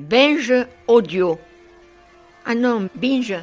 Binge 0.00 0.52
Audio. 0.88 1.38
Ah 2.46 2.54
non, 2.54 2.88
Binge. 2.94 3.34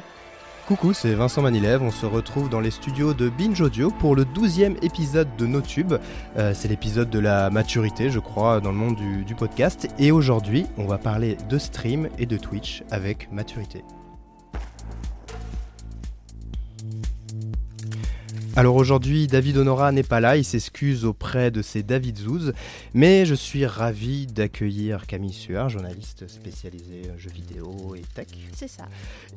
Coucou, 0.66 0.92
c'est 0.92 1.14
Vincent 1.14 1.40
Manilève, 1.40 1.82
on 1.82 1.90
se 1.90 2.04
retrouve 2.04 2.50
dans 2.50 2.60
les 2.60 2.70
studios 2.70 3.14
de 3.14 3.30
Binge 3.30 3.60
Audio 3.60 3.90
pour 3.90 4.14
le 4.14 4.24
12e 4.24 4.76
épisode 4.84 5.28
de 5.38 5.46
NoTube. 5.46 5.94
Euh, 6.36 6.52
c'est 6.54 6.68
l'épisode 6.68 7.08
de 7.08 7.18
la 7.18 7.48
maturité, 7.48 8.10
je 8.10 8.18
crois, 8.18 8.60
dans 8.60 8.72
le 8.72 8.76
monde 8.76 8.96
du 9.24 9.34
podcast. 9.34 9.88
Et 9.98 10.10
aujourd'hui, 10.10 10.66
on 10.76 10.84
va 10.84 10.98
parler 10.98 11.38
de 11.48 11.58
stream 11.58 12.08
et 12.18 12.26
de 12.26 12.36
Twitch 12.36 12.82
avec 12.90 13.32
maturité. 13.32 13.82
Alors 18.58 18.74
aujourd'hui, 18.74 19.28
David 19.28 19.56
Honora 19.58 19.92
n'est 19.92 20.02
pas 20.02 20.18
là, 20.18 20.36
il 20.36 20.44
s'excuse 20.44 21.04
auprès 21.04 21.52
de 21.52 21.62
ses 21.62 21.84
David 21.84 22.18
Zouz, 22.18 22.52
mais 22.92 23.24
je 23.24 23.36
suis 23.36 23.64
ravi 23.64 24.26
d'accueillir 24.26 25.06
Camille 25.06 25.32
Suard, 25.32 25.68
journaliste 25.68 26.26
spécialisée 26.26 27.02
jeux 27.18 27.30
vidéo 27.30 27.94
et 27.94 28.02
tech. 28.16 28.26
C'est 28.52 28.66
ça. 28.66 28.82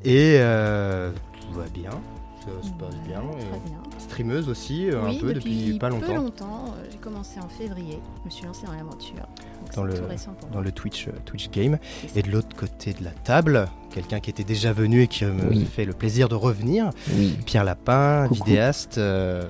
Et 0.03 0.37
euh, 0.39 1.11
tout 1.39 1.53
va 1.53 1.67
bien, 1.67 2.01
ça 2.45 2.67
se 2.67 2.73
passe 2.73 2.95
bien. 3.07 3.21
Très 3.21 3.59
bien. 3.69 3.77
Streameuse 3.99 4.49
aussi, 4.49 4.89
euh, 4.89 5.01
oui, 5.05 5.17
un 5.17 5.19
peu 5.21 5.33
depuis, 5.33 5.77
pas 5.79 5.89
Peu 5.89 6.13
longtemps, 6.13 6.65
euh, 6.77 6.83
J'ai 6.91 6.97
commencé 6.97 7.39
en 7.39 7.47
février. 7.47 7.99
Je 8.21 8.25
me 8.25 8.29
suis 8.31 8.45
lancée 8.45 8.65
dans 8.65 8.73
l'aventure. 8.73 9.27
Dans 9.75 9.83
le- 9.83 9.93
tout 9.93 10.07
récent 10.07 10.33
pour 10.39 10.49
dans 10.49 10.55
moi. 10.55 10.63
le 10.63 10.71
Twitch, 10.71 11.07
euh, 11.07 11.11
Twitch 11.25 11.49
Game. 11.51 11.77
Et 12.15 12.21
de 12.23 12.31
l'autre 12.31 12.55
côté 12.55 12.93
de 12.93 13.03
la 13.03 13.11
table, 13.11 13.67
quelqu'un 13.93 14.19
qui 14.19 14.29
était 14.29 14.43
déjà 14.43 14.73
venu 14.73 15.03
et 15.03 15.07
qui 15.07 15.23
me 15.25 15.49
Oui. 15.49 15.65
fait 15.65 15.85
le 15.85 15.93
plaisir 15.93 16.27
de 16.29 16.35
revenir, 16.35 16.89
Oui. 17.15 17.37
Pierre 17.45 17.63
Lapin, 17.63 18.25
Coucou. 18.27 18.43
vidéaste, 18.45 18.97
euh, 18.97 19.43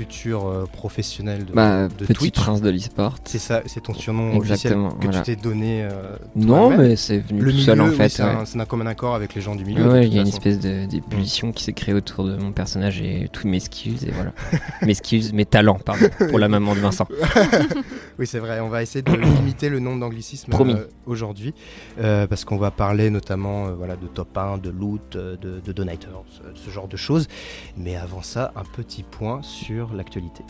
futur 0.00 0.46
euh, 0.46 0.64
professionnel 0.72 1.44
de, 1.44 1.52
Bah, 1.52 1.86
de 1.88 2.06
petit 2.06 2.14
Twitch. 2.14 2.34
prince 2.34 2.62
de 2.62 2.70
l'e-sport. 2.70 3.16
C'est 3.24 3.38
ça, 3.38 3.60
c'est 3.66 3.82
ton 3.82 3.92
surnom 3.92 4.32
Exactement, 4.32 4.86
officiel 4.86 4.98
que 5.00 5.04
voilà. 5.06 5.20
tu 5.20 5.36
t'es 5.36 5.42
donné. 5.42 5.82
euh, 5.82 6.16
Non, 6.36 6.70
mais 6.70 6.96
c'est 6.96 7.18
venu 7.18 7.40
le 7.40 7.50
tout 7.50 7.56
milieu, 7.56 7.64
seul 7.66 7.80
en 7.82 7.88
oui, 7.90 7.96
fait. 7.96 8.08
c'est 8.08 8.22
ouais. 8.22 8.60
un, 8.60 8.64
commun 8.64 8.86
accord 8.86 9.14
avec 9.14 9.34
les 9.34 9.42
gens 9.42 9.54
du 9.54 9.64
milieu. 9.66 9.86
Ouais, 9.86 10.06
il 10.06 10.14
y 10.14 10.18
a 10.18 10.22
une 10.22 10.28
espèce 10.28 10.58
d'ébullition 10.58 11.52
qui 11.52 11.64
s'est 11.64 11.74
créée 11.74 11.94
autour 11.94 12.24
de 12.24 12.34
mon 12.36 12.52
personnage 12.52 13.02
et 13.02 13.28
tous 13.30 13.46
mes 13.46 13.60
skills 13.60 14.06
et 14.06 14.10
voilà. 14.10 14.32
mes 14.82 14.94
skills, 14.94 15.32
mes 15.34 15.44
talents, 15.44 15.78
pardon, 15.84 16.06
pour 16.30 16.38
la 16.38 16.48
maman 16.48 16.74
de 16.74 16.80
Vincent. 16.80 17.06
Oui, 18.18 18.26
c'est 18.26 18.38
vrai. 18.38 18.60
On 18.60 18.68
va 18.68 18.82
essayer 18.82 19.00
de 19.02 19.12
limiter 19.16 19.70
le 19.70 19.78
nombre 19.80 20.00
d'anglicismes 20.00 20.52
euh, 20.52 20.86
aujourd'hui, 21.06 21.54
euh, 22.00 22.26
parce 22.26 22.44
qu'on 22.44 22.58
va 22.58 22.70
parler 22.70 23.08
notamment 23.08 23.68
euh, 23.68 23.70
voilà, 23.74 23.96
de 23.96 24.06
top 24.06 24.36
1, 24.36 24.58
de 24.58 24.68
loot, 24.68 25.16
de, 25.16 25.38
de 25.64 25.72
donators, 25.72 26.24
ce, 26.28 26.42
ce 26.62 26.70
genre 26.70 26.86
de 26.86 26.98
choses. 26.98 27.28
Mais 27.78 27.96
avant 27.96 28.20
ça, 28.22 28.52
un 28.56 28.64
petit 28.76 29.02
point 29.04 29.40
sur 29.42 29.89
l'actualité. 29.94 30.44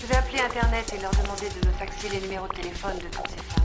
Je 0.00 0.06
vais 0.06 0.14
appeler 0.16 0.40
Internet 0.40 0.94
et 0.96 1.00
leur 1.00 1.12
demander 1.12 1.48
de 1.60 1.66
me 1.66 1.72
faxer 1.72 2.08
les 2.08 2.20
numéros 2.20 2.48
de 2.48 2.54
téléphone 2.54 2.96
de 2.96 3.04
toutes 3.04 3.28
ces 3.28 3.36
femmes. 3.36 3.62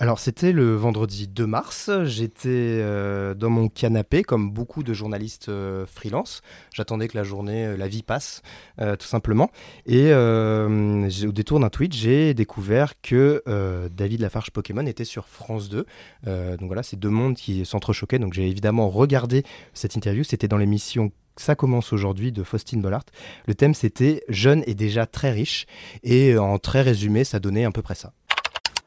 Alors, 0.00 0.18
c'était 0.18 0.50
le 0.50 0.74
vendredi 0.74 1.28
2 1.28 1.46
mars. 1.46 1.88
J'étais 2.02 2.48
euh, 2.48 3.32
dans 3.34 3.48
mon 3.48 3.68
canapé, 3.68 4.24
comme 4.24 4.50
beaucoup 4.50 4.82
de 4.82 4.92
journalistes 4.92 5.48
euh, 5.48 5.86
freelance. 5.86 6.42
J'attendais 6.74 7.06
que 7.06 7.16
la 7.16 7.22
journée, 7.22 7.64
euh, 7.64 7.76
la 7.76 7.86
vie 7.86 8.02
passe, 8.02 8.42
euh, 8.80 8.96
tout 8.96 9.06
simplement. 9.06 9.52
Et 9.86 10.08
euh, 10.10 11.08
au 11.26 11.32
détour 11.32 11.60
d'un 11.60 11.70
tweet, 11.70 11.94
j'ai 11.94 12.34
découvert 12.34 13.00
que 13.02 13.44
euh, 13.46 13.88
David 13.88 14.20
Lafarge 14.20 14.50
Pokémon 14.50 14.84
était 14.84 15.04
sur 15.04 15.28
France 15.28 15.68
2. 15.68 15.86
Euh, 16.26 16.56
donc 16.56 16.66
voilà, 16.66 16.82
c'est 16.82 16.98
deux 16.98 17.08
mondes 17.08 17.36
qui 17.36 17.64
s'entrechoquaient. 17.64 18.18
Donc 18.18 18.32
j'ai 18.32 18.48
évidemment 18.48 18.88
regardé 18.88 19.44
cette 19.74 19.94
interview. 19.94 20.24
C'était 20.24 20.48
dans 20.48 20.58
l'émission 20.58 21.12
ça 21.36 21.54
commence 21.54 21.92
aujourd'hui 21.92 22.32
de 22.32 22.42
Faustine 22.42 22.80
Bollard. 22.82 23.04
Le 23.46 23.54
thème 23.54 23.74
c'était 23.74 24.22
jeune 24.28 24.62
et 24.66 24.74
déjà 24.74 25.06
très 25.06 25.30
riche 25.30 25.66
et 26.02 26.32
euh, 26.32 26.42
en 26.42 26.58
très 26.58 26.82
résumé 26.82 27.24
ça 27.24 27.40
donnait 27.40 27.64
à 27.64 27.70
peu 27.70 27.82
près 27.82 27.94
ça. 27.94 28.12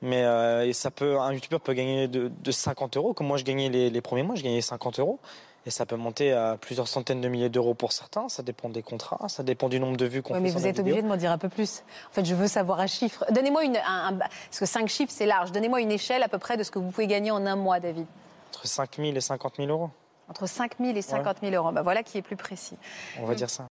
Mais 0.01 0.23
euh, 0.23 0.65
et 0.67 0.73
ça 0.73 0.91
peut, 0.91 1.17
un 1.19 1.33
youtubeur 1.33 1.59
peut 1.59 1.73
gagner 1.73 2.07
de, 2.07 2.31
de 2.43 2.51
50 2.51 2.97
euros. 2.97 3.13
Comme 3.15 3.25
moi, 3.25 3.37
je 3.37 3.43
gagnais 3.43 3.67
les, 3.69 3.89
les 3.89 4.01
premiers 4.01 4.21
mois, 4.21 4.35
je 4.35 4.43
gagnais 4.43 4.61
50 4.61 4.99
euros. 4.99 5.19
Et 5.65 5.71
ça 5.71 5.87
peut 5.87 5.95
monter 5.95 6.31
à 6.33 6.55
plusieurs 6.61 6.87
centaines 6.87 7.19
de 7.19 7.27
milliers 7.27 7.49
d'euros 7.49 7.73
pour 7.73 7.91
certains. 7.91 8.29
Ça 8.29 8.43
dépend 8.43 8.69
des 8.69 8.83
contrats, 8.83 9.27
ça 9.27 9.41
dépend 9.41 9.69
du 9.69 9.79
nombre 9.79 9.97
de 9.97 10.05
vues 10.05 10.21
qu'on 10.21 10.35
Ouais, 10.35 10.39
fait 10.39 10.43
mais 10.45 10.51
vous 10.51 10.67
êtes 10.67 10.77
obligé 10.79 11.01
de 11.01 11.07
m'en 11.07 11.17
dire 11.17 11.31
un 11.31 11.39
peu 11.39 11.49
plus. 11.49 11.83
En 12.11 12.13
fait, 12.13 12.23
je 12.25 12.35
veux 12.35 12.47
savoir 12.47 12.79
un 12.79 12.85
chiffre. 12.87 13.25
Donnez-moi 13.31 13.63
une. 13.65 13.75
Un, 13.77 14.09
un- 14.09 14.17
parce 14.19 14.59
que 14.59 14.65
5 14.67 14.87
chiffres, 14.87 15.11
c'est 15.13 15.25
large. 15.25 15.51
Donnez-moi 15.51 15.81
une 15.81 15.91
échelle 15.91 16.21
à 16.21 16.27
peu 16.29 16.37
près 16.37 16.57
de 16.57 16.63
ce 16.63 16.69
que 16.69 16.77
vous 16.77 16.91
pouvez 16.91 17.07
gagner 17.07 17.31
en 17.31 17.43
un 17.47 17.55
mois, 17.55 17.79
David. 17.79 18.05
Entre 18.53 18.67
5 18.67 18.97
000 18.97 19.09
et 19.15 19.19
50 19.19 19.55
000 19.57 19.67
euros, 19.69 19.89
Entre 20.27 20.47
5 20.47 20.77
000 20.79 20.97
et 20.97 21.01
50 21.01 21.37
000 21.41 21.53
euros. 21.55 21.71
Bah, 21.71 21.81
voilà 21.83 22.03
qui 22.03 22.17
est 22.17 22.21
plus 22.21 22.35
précis. 22.35 22.75
on 23.19 23.25
va 23.25 23.35
dire 23.35 23.49
ça. 23.49 23.67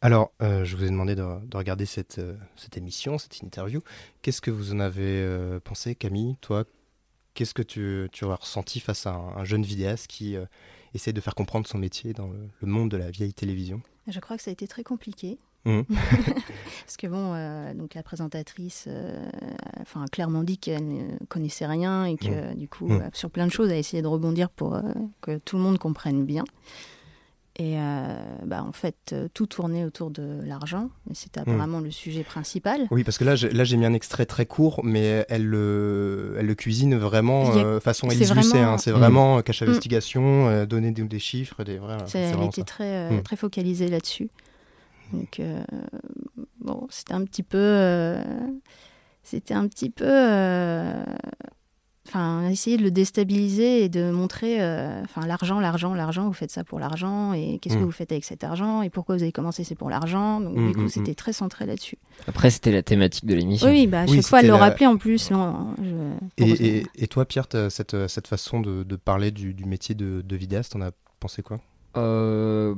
Alors, 0.00 0.32
euh, 0.42 0.64
je 0.64 0.76
vous 0.76 0.84
ai 0.84 0.90
demandé 0.90 1.14
de, 1.14 1.22
de 1.46 1.56
regarder 1.56 1.86
cette, 1.86 2.18
euh, 2.18 2.36
cette 2.56 2.76
émission, 2.76 3.16
cette 3.16 3.38
interview. 3.38 3.80
Qu'est-ce 4.20 4.42
que 4.42 4.50
vous 4.50 4.72
en 4.74 4.80
avez 4.80 5.02
euh, 5.22 5.60
pensé, 5.60 5.94
Camille? 5.94 6.36
Toi, 6.42 6.64
qu'est-ce 7.32 7.54
que 7.54 7.62
tu, 7.62 8.08
tu 8.12 8.26
as 8.26 8.34
ressenti 8.34 8.80
face 8.80 9.06
à 9.06 9.12
un, 9.14 9.36
un 9.38 9.44
jeune 9.44 9.62
vidéaste 9.62 10.06
qui 10.08 10.36
euh, 10.36 10.44
essaie 10.92 11.14
de 11.14 11.20
faire 11.22 11.34
comprendre 11.34 11.66
son 11.66 11.78
métier 11.78 12.12
dans 12.12 12.28
le, 12.28 12.50
le 12.60 12.66
monde 12.66 12.90
de 12.90 12.98
la 12.98 13.10
vieille 13.10 13.32
télévision? 13.32 13.80
Je 14.06 14.20
crois 14.20 14.36
que 14.36 14.42
ça 14.42 14.50
a 14.50 14.52
été 14.52 14.68
très 14.68 14.82
compliqué. 14.84 15.38
Mhm. 15.64 15.84
Parce 16.86 16.96
que 16.98 17.06
bon, 17.06 17.32
euh, 17.34 17.72
donc 17.74 17.94
la 17.94 18.02
présentatrice 18.02 18.84
euh, 18.88 19.24
enfin, 19.80 20.04
a 20.04 20.08
clairement 20.08 20.42
dit 20.42 20.58
qu'elle 20.58 20.86
ne 20.86 21.16
connaissait 21.28 21.66
rien 21.66 22.04
et 22.04 22.16
que 22.16 22.54
du 22.54 22.68
coup, 22.68 22.88
Mhm. 22.88 23.00
euh, 23.00 23.08
sur 23.12 23.30
plein 23.30 23.46
de 23.46 23.52
choses, 23.52 23.68
elle 23.68 23.76
a 23.76 23.78
essayé 23.78 24.02
de 24.02 24.06
rebondir 24.08 24.50
pour 24.50 24.74
euh, 24.74 24.82
que 25.22 25.38
tout 25.38 25.56
le 25.56 25.62
monde 25.62 25.78
comprenne 25.78 26.24
bien. 26.24 26.44
Et 27.56 27.76
bah, 28.44 28.64
en 28.64 28.72
fait, 28.72 29.14
tout 29.32 29.46
tournait 29.46 29.84
autour 29.84 30.10
de 30.10 30.40
l'argent, 30.44 30.90
mais 31.08 31.14
c'était 31.14 31.38
apparemment 31.38 31.78
le 31.78 31.92
sujet 31.92 32.24
principal. 32.24 32.88
Oui, 32.90 33.04
parce 33.04 33.16
que 33.16 33.22
là, 33.22 33.36
j'ai- 33.36 33.50
là, 33.50 33.62
j'ai 33.62 33.76
mis 33.76 33.86
un 33.86 33.92
extrait 33.92 34.26
très 34.26 34.44
court, 34.44 34.80
mais 34.82 35.24
elle 35.28 35.46
le, 35.46 36.34
elle 36.36 36.46
le 36.46 36.54
cuisine 36.56 36.96
vraiment 36.96 37.48
a- 37.52 37.78
façon 37.78 38.08
Lucet. 38.08 38.24
vraiment- 38.24 38.72
hein. 38.72 38.78
C'est 38.78 38.90
vraiment 38.90 39.40
cache 39.42 39.62
investigation, 39.62 40.64
donner 40.66 40.90
des, 40.90 41.02
des 41.04 41.18
chiffres, 41.20 41.62
des 41.62 41.78
vrais. 41.78 41.98
Elle 42.12 42.42
était 42.42 42.64
très, 42.64 43.22
très 43.22 43.36
focalisée 43.36 43.86
là-dessus. 43.86 44.30
Donc, 45.12 45.40
euh, 45.40 45.62
bon, 46.60 46.86
c'était 46.90 47.14
un 47.14 47.24
petit 47.24 47.42
peu. 47.42 47.58
euh, 47.58 48.22
c'était 49.22 49.54
un 49.54 49.66
petit 49.68 49.90
peu. 49.90 50.04
euh, 50.06 51.04
Enfin, 52.06 52.46
essayer 52.50 52.76
de 52.76 52.82
le 52.82 52.90
déstabiliser 52.90 53.82
et 53.82 53.88
de 53.88 54.10
montrer. 54.10 54.60
euh, 54.62 55.00
Enfin, 55.04 55.26
l'argent, 55.26 55.58
l'argent, 55.58 55.94
l'argent, 55.94 56.26
vous 56.26 56.34
faites 56.34 56.50
ça 56.50 56.62
pour 56.62 56.78
l'argent. 56.78 57.32
Et 57.32 57.58
qu'est-ce 57.58 57.76
que 57.76 57.80
Mm. 57.80 57.84
vous 57.86 57.90
faites 57.92 58.12
avec 58.12 58.24
cet 58.26 58.44
argent 58.44 58.82
Et 58.82 58.90
pourquoi 58.90 59.16
vous 59.16 59.22
avez 59.22 59.32
commencé 59.32 59.64
C'est 59.64 59.74
pour 59.74 59.88
l'argent. 59.88 60.38
Donc, 60.38 60.54
Mm, 60.54 60.66
du 60.68 60.74
coup, 60.74 60.82
mm, 60.82 60.88
c'était 60.90 61.14
très 61.14 61.32
centré 61.32 61.64
là-dessus. 61.64 61.96
Après, 62.28 62.50
c'était 62.50 62.72
la 62.72 62.82
thématique 62.82 63.24
de 63.24 63.34
l'émission. 63.34 63.68
Oui, 63.68 63.86
bah, 63.86 64.02
à 64.02 64.04
Oui, 64.04 64.16
chaque 64.16 64.26
fois, 64.26 64.40
elle 64.40 64.48
le 64.48 64.52
la- 64.52 64.58
rappelait 64.58 64.86
en 64.86 64.98
plus. 64.98 65.30
non, 65.30 65.74
je- 65.78 65.84
Et, 66.36 66.46
heureusement. 66.46 66.66
et- 66.66 66.84
et 66.94 67.06
toi, 67.06 67.24
Pierre, 67.24 67.48
t'as 67.48 67.70
cette, 67.70 68.06
cette 68.06 68.26
façon 68.28 68.60
de, 68.60 68.82
de 68.82 68.96
parler 68.96 69.30
du, 69.30 69.54
du 69.54 69.64
métier 69.64 69.94
de, 69.94 70.20
de 70.20 70.36
vidéaste, 70.36 70.72
t'en 70.72 70.82
as 70.82 70.90
pensé 71.20 71.42
quoi? 71.42 71.58
Euh, 71.96 72.74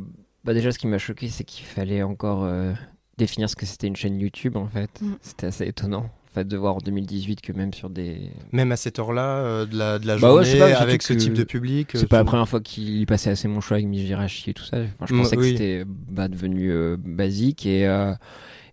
bah 0.46 0.54
déjà, 0.54 0.72
ce 0.72 0.78
qui 0.78 0.86
m'a 0.86 0.98
choqué, 0.98 1.28
c'est 1.28 1.44
qu'il 1.44 1.66
fallait 1.66 2.02
encore 2.02 2.44
euh, 2.44 2.72
définir 3.18 3.50
ce 3.50 3.56
que 3.56 3.66
c'était 3.66 3.86
une 3.88 3.96
chaîne 3.96 4.18
YouTube 4.18 4.56
en 4.56 4.68
fait. 4.68 4.90
Mm. 5.02 5.12
C'était 5.20 5.46
assez 5.48 5.66
étonnant. 5.66 6.06
En 6.30 6.38
fait, 6.40 6.46
de 6.48 6.56
voir 6.58 6.74
en 6.76 6.78
2018 6.78 7.40
que 7.40 7.52
même 7.54 7.72
sur 7.72 7.88
des. 7.88 8.30
Même 8.52 8.70
à 8.70 8.76
cette 8.76 8.98
heure-là 8.98 9.38
euh, 9.38 9.64
de 9.66 9.76
la, 9.78 9.98
de 9.98 10.06
la 10.06 10.14
Bah 10.18 10.28
journée, 10.28 10.58
pas, 10.58 10.76
avec 10.78 11.02
ce 11.02 11.14
type 11.14 11.32
de 11.32 11.44
public. 11.44 11.94
euh, 11.94 11.98
C'est 11.98 12.08
pas 12.08 12.18
la 12.18 12.24
première 12.24 12.46
fois 12.48 12.60
qu'il 12.60 13.06
passait 13.06 13.30
assez 13.30 13.48
mon 13.48 13.60
choix 13.62 13.76
avec 13.78 13.86
Mijirachi 13.88 14.50
et 14.50 14.54
tout 14.54 14.62
ça. 14.64 14.76
Enfin, 14.76 15.06
je 15.08 15.14
Mm, 15.14 15.18
pensais 15.18 15.36
que 15.36 15.40
oui. 15.40 15.52
c'était 15.52 15.84
bah, 15.86 16.28
devenu 16.28 16.70
euh, 16.70 16.96
basique 16.98 17.64
et 17.64 17.86
euh, 17.86 18.12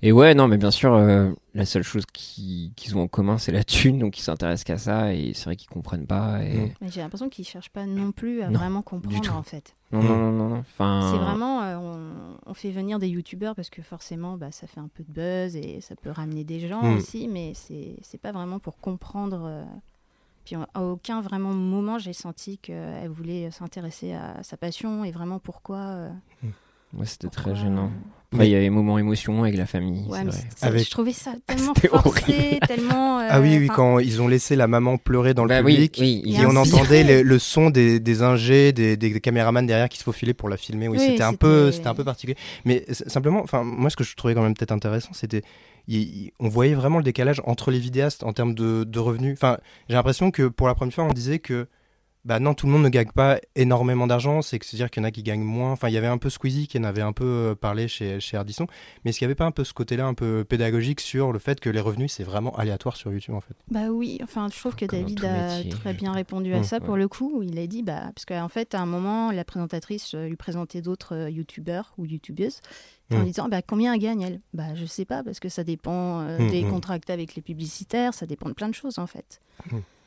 et 0.02 0.12
ouais 0.12 0.36
non 0.36 0.50
mais 0.50 0.58
bien 0.58 0.72
sûr 0.72 0.94
euh, 0.94 1.30
la 1.54 1.66
seule 1.66 1.84
chose 1.84 2.06
qui- 2.12 2.74
qu'ils 2.76 2.98
ont 2.98 3.04
en 3.04 3.08
commun 3.08 3.38
c'est 3.38 3.52
la 3.52 3.64
thune 3.64 4.00
donc 4.00 4.18
ils 4.18 4.22
s'intéressent 4.24 4.64
qu'à 4.64 4.78
ça 4.78 5.14
et 5.14 5.34
c'est 5.34 5.46
vrai 5.46 5.56
qu'ils 5.56 5.70
comprennent 5.70 6.08
pas 6.08 6.44
et. 6.44 6.74
Mais 6.82 6.90
j'ai 6.90 7.02
l'impression 7.02 7.30
qu'ils 7.30 7.44
ne 7.44 7.48
cherchent 7.48 7.70
pas 7.70 7.86
non 7.86 8.12
plus 8.12 8.42
à 8.42 8.50
Non, 8.50 8.58
vraiment 8.60 8.82
comprendre, 8.82 9.36
en 9.36 9.44
fait. 9.44 9.76
non 9.92 10.02
non 10.02 10.18
non 10.18 10.32
non 10.32 10.50
non. 10.50 10.58
enfin 10.60 11.10
C'est 11.12 11.20
vraiment, 11.20 11.62
euh, 11.62 11.78
on, 11.78 12.38
on 12.50 12.54
fait 12.56 12.72
venir 12.72 12.98
des 12.98 13.08
youtubeurs 13.10 13.54
parce 13.56 13.70
que 13.70 13.82
forcément, 13.84 14.38
bah, 14.38 14.52
ça 14.52 14.66
fait 14.68 14.80
un 14.80 14.88
peu 14.88 15.04
de 15.04 15.12
buzz 15.12 15.56
et 15.56 15.80
ça 15.82 15.96
peut 15.96 16.10
ramener 16.10 16.44
des 16.44 16.68
gens 16.68 16.82
Mm. 16.82 16.96
aussi, 16.96 17.28
mais 17.28 17.54
c'est 17.56 18.18
pas 18.22 18.32
vraiment 18.32 18.58
pour 18.60 18.78
comprendre. 18.80 19.44
euh, 19.46 19.64
Puis 20.46 20.56
à 20.74 20.82
aucun 20.84 21.22
vraiment 21.22 21.54
moment, 21.54 22.00
j'ai 22.00 22.14
senti 22.14 22.58
qu'elle 22.58 23.10
voulait 23.10 23.52
s'intéresser 23.52 24.14
à 24.14 24.42
sa 24.44 24.58
passion 24.58 25.04
et 25.06 25.12
vraiment 25.12 25.38
pourquoi. 25.40 25.78
euh, 25.78 26.10
ouais, 26.94 27.06
c'était 27.06 27.30
très 27.30 27.56
gênant. 27.56 27.92
Après 28.32 28.48
il 28.48 28.52
y 28.52 28.56
avait 28.56 28.72
moments 28.72 28.98
émotion 28.98 29.44
avec 29.44 29.56
la 29.56 29.68
famille 29.68 30.08
Ouais, 30.08 30.24
vrai. 30.24 30.40
Avec- 30.64 30.86
je 30.86 30.90
trouvais 30.90 31.12
ça 31.14 31.34
tellement 31.46 31.74
C'était 31.76 31.88
forcé, 31.90 32.10
horrible. 32.10 32.60
tellement. 32.68 33.20
euh, 33.20 33.28
Ah 33.30 33.40
oui, 33.40 33.58
oui, 33.60 33.66
enfin, 33.66 33.76
quand 33.76 34.00
ils 34.00 34.24
ont 34.24 34.28
laissé 34.28 34.56
la 34.56 34.66
maman 34.66 34.98
pleurer 34.98 35.36
dans 35.36 35.44
le 35.44 35.50
Bah 35.50 35.60
public. 35.60 35.98
oui, 36.00 36.24
Et 36.26 36.40
a 36.44 36.50
on 36.50 36.56
entendait 36.56 37.04
le, 37.04 37.22
le 37.22 37.38
son 37.40 37.70
des, 37.70 38.00
des 38.00 38.24
ingés, 38.24 38.72
des, 38.74 38.98
des, 38.98 39.12
des 39.12 39.22
caméramans 39.22 39.68
derrière 39.68 39.88
qui 39.88 40.00
se 40.00 40.04
faufilaient 40.04 40.34
pour 40.34 40.50
la 40.50 40.58
filmer. 40.58 40.88
Oui, 40.88 40.98
Oui, 41.00 41.06
c'était 41.12 41.22
un 41.22 41.36
peu, 41.36 41.72
c'était- 41.72 41.86
un 41.88 41.94
peu 41.94 42.04
particulier. 42.04 42.36
Mais 42.66 42.84
simplement, 42.90 43.42
enfin, 43.44 43.64
moi, 43.64 43.92
ce 43.92 43.96
que 43.96 44.04
je 44.04 44.16
trouvais 44.16 44.34
quand 44.34 44.42
même 44.42 44.56
peut-être 44.56 44.72
intéressant, 44.72 45.12
c'était, 45.14 45.44
il- 45.88 46.00
il- 46.02 46.32
on 46.40 46.48
voyait 46.50 46.74
vraiment 46.74 46.98
le 46.98 47.04
décalage 47.04 47.40
entre 47.46 47.70
les 47.70 47.78
vidéastes 47.80 48.24
en 48.24 48.34
termes 48.34 48.56
de, 48.56 48.84
de 48.84 49.00
revenus. 49.00 49.34
Enfin, 49.38 49.60
j'ai 49.90 49.94
l'impression 49.96 50.32
que 50.32 50.48
pour 50.48 50.66
la 50.68 50.74
première 50.74 50.96
fois, 50.96 51.04
on 51.04 51.14
disait 51.14 51.38
que 51.38 51.68
bah 52.26 52.40
non, 52.40 52.54
tout 52.54 52.66
le 52.68 52.72
monde 52.72 52.84
ne 52.84 52.90
gagne 52.90 53.12
pas 53.14 53.40
énormément 53.56 54.08
d'argent. 54.08 54.42
C'est 54.42 54.58
que 54.60 54.66
c'est-à-dire 54.66 54.90
qu'il 54.90 55.02
y 55.02 55.06
en 55.06 55.08
a 55.08 55.12
qui 55.12 55.24
gagnent 55.24 55.44
moins. 55.44 55.72
Enfin, 55.74 55.90
il 55.90 55.94
y 55.94 55.98
avait 55.98 56.08
un 56.08 56.18
peu 56.18 56.30
Squeezie 56.30 56.68
qui 56.68 56.78
en 56.80 56.84
avait 56.86 57.02
un 57.02 57.12
peu 57.12 57.26
euh, 57.26 57.56
parlé 57.56 57.88
chez, 57.88 58.20
chez 58.22 58.38
Ardisson. 58.38 58.66
Mais 59.04 59.10
est-ce 59.10 59.20
qu'il 59.20 59.26
n'y 59.26 59.32
avait 59.32 59.36
pas 59.36 59.46
un 59.46 59.52
peu 59.52 59.64
ce 59.64 59.74
côté-là 59.74 60.06
un 60.06 60.14
peu 60.14 60.46
pédagogique 60.48 61.02
sur 61.02 61.34
le 61.34 61.40
fait 61.40 61.60
que 61.60 61.70
les 61.70 61.82
revenus, 61.82 62.14
c'est 62.14 62.24
vraiment 62.24 62.56
aléatoire 62.56 62.96
sur 62.96 63.12
YouTube 63.12 63.36
en 63.36 63.42
fait? 63.42 63.56
Bah 63.70 63.90
oui, 63.92 64.20
enfin, 64.24 64.48
je 64.54 64.58
trouve 64.60 64.76
que 64.76 64.86
Comme 64.86 65.00
dans 65.00 65.06
David 65.06 65.26
a 65.26 65.64
très 65.70 65.94
bien 65.94 66.14
répondu 66.14 66.54
à 66.54 66.60
Mm, 66.60 66.64
ça 66.64 66.80
pour 66.80 66.94
ouais. 66.94 67.00
le 67.00 67.08
coup. 67.10 67.32
où 67.36 67.44
Il 67.44 67.60
a 67.60 67.68
dit, 67.68 67.84
bah, 67.84 68.12
parce 68.16 68.26
qu'en 68.26 68.50
fait, 68.50 68.74
à 68.74 68.80
un 68.80 68.86
moment, 68.86 69.32
la 69.32 69.44
présentatrice 69.44 70.14
euh, 70.16 70.28
lui 70.28 70.38
présentait 70.38 70.82
d'autres 70.82 71.16
euh, 71.16 71.30
youtubeurs 71.30 71.94
ou 71.98 72.06
youtubeuses 72.06 72.60
en 73.12 73.20
Mm. 73.20 73.26
disant, 73.26 73.48
bah, 73.50 73.62
combien 73.62 73.94
elle 73.94 74.00
gagne 74.00 74.22
elle 74.22 74.42
Bah, 74.54 74.74
je 74.76 74.86
sais 74.86 75.06
pas, 75.06 75.24
parce 75.24 75.40
que 75.42 75.50
ça 75.50 75.64
dépend 75.64 76.22
euh, 76.22 76.40
Mm, 76.40 76.50
des 76.50 76.64
mm. 76.64 76.70
contracts 76.70 77.10
avec 77.10 77.36
les 77.36 77.42
publicitaires, 77.42 78.14
ça 78.14 78.26
dépend 78.26 78.48
de 78.50 78.54
plein 78.54 78.70
de 78.70 78.74
choses 78.74 78.98
en 78.98 79.08
fait. 79.08 79.42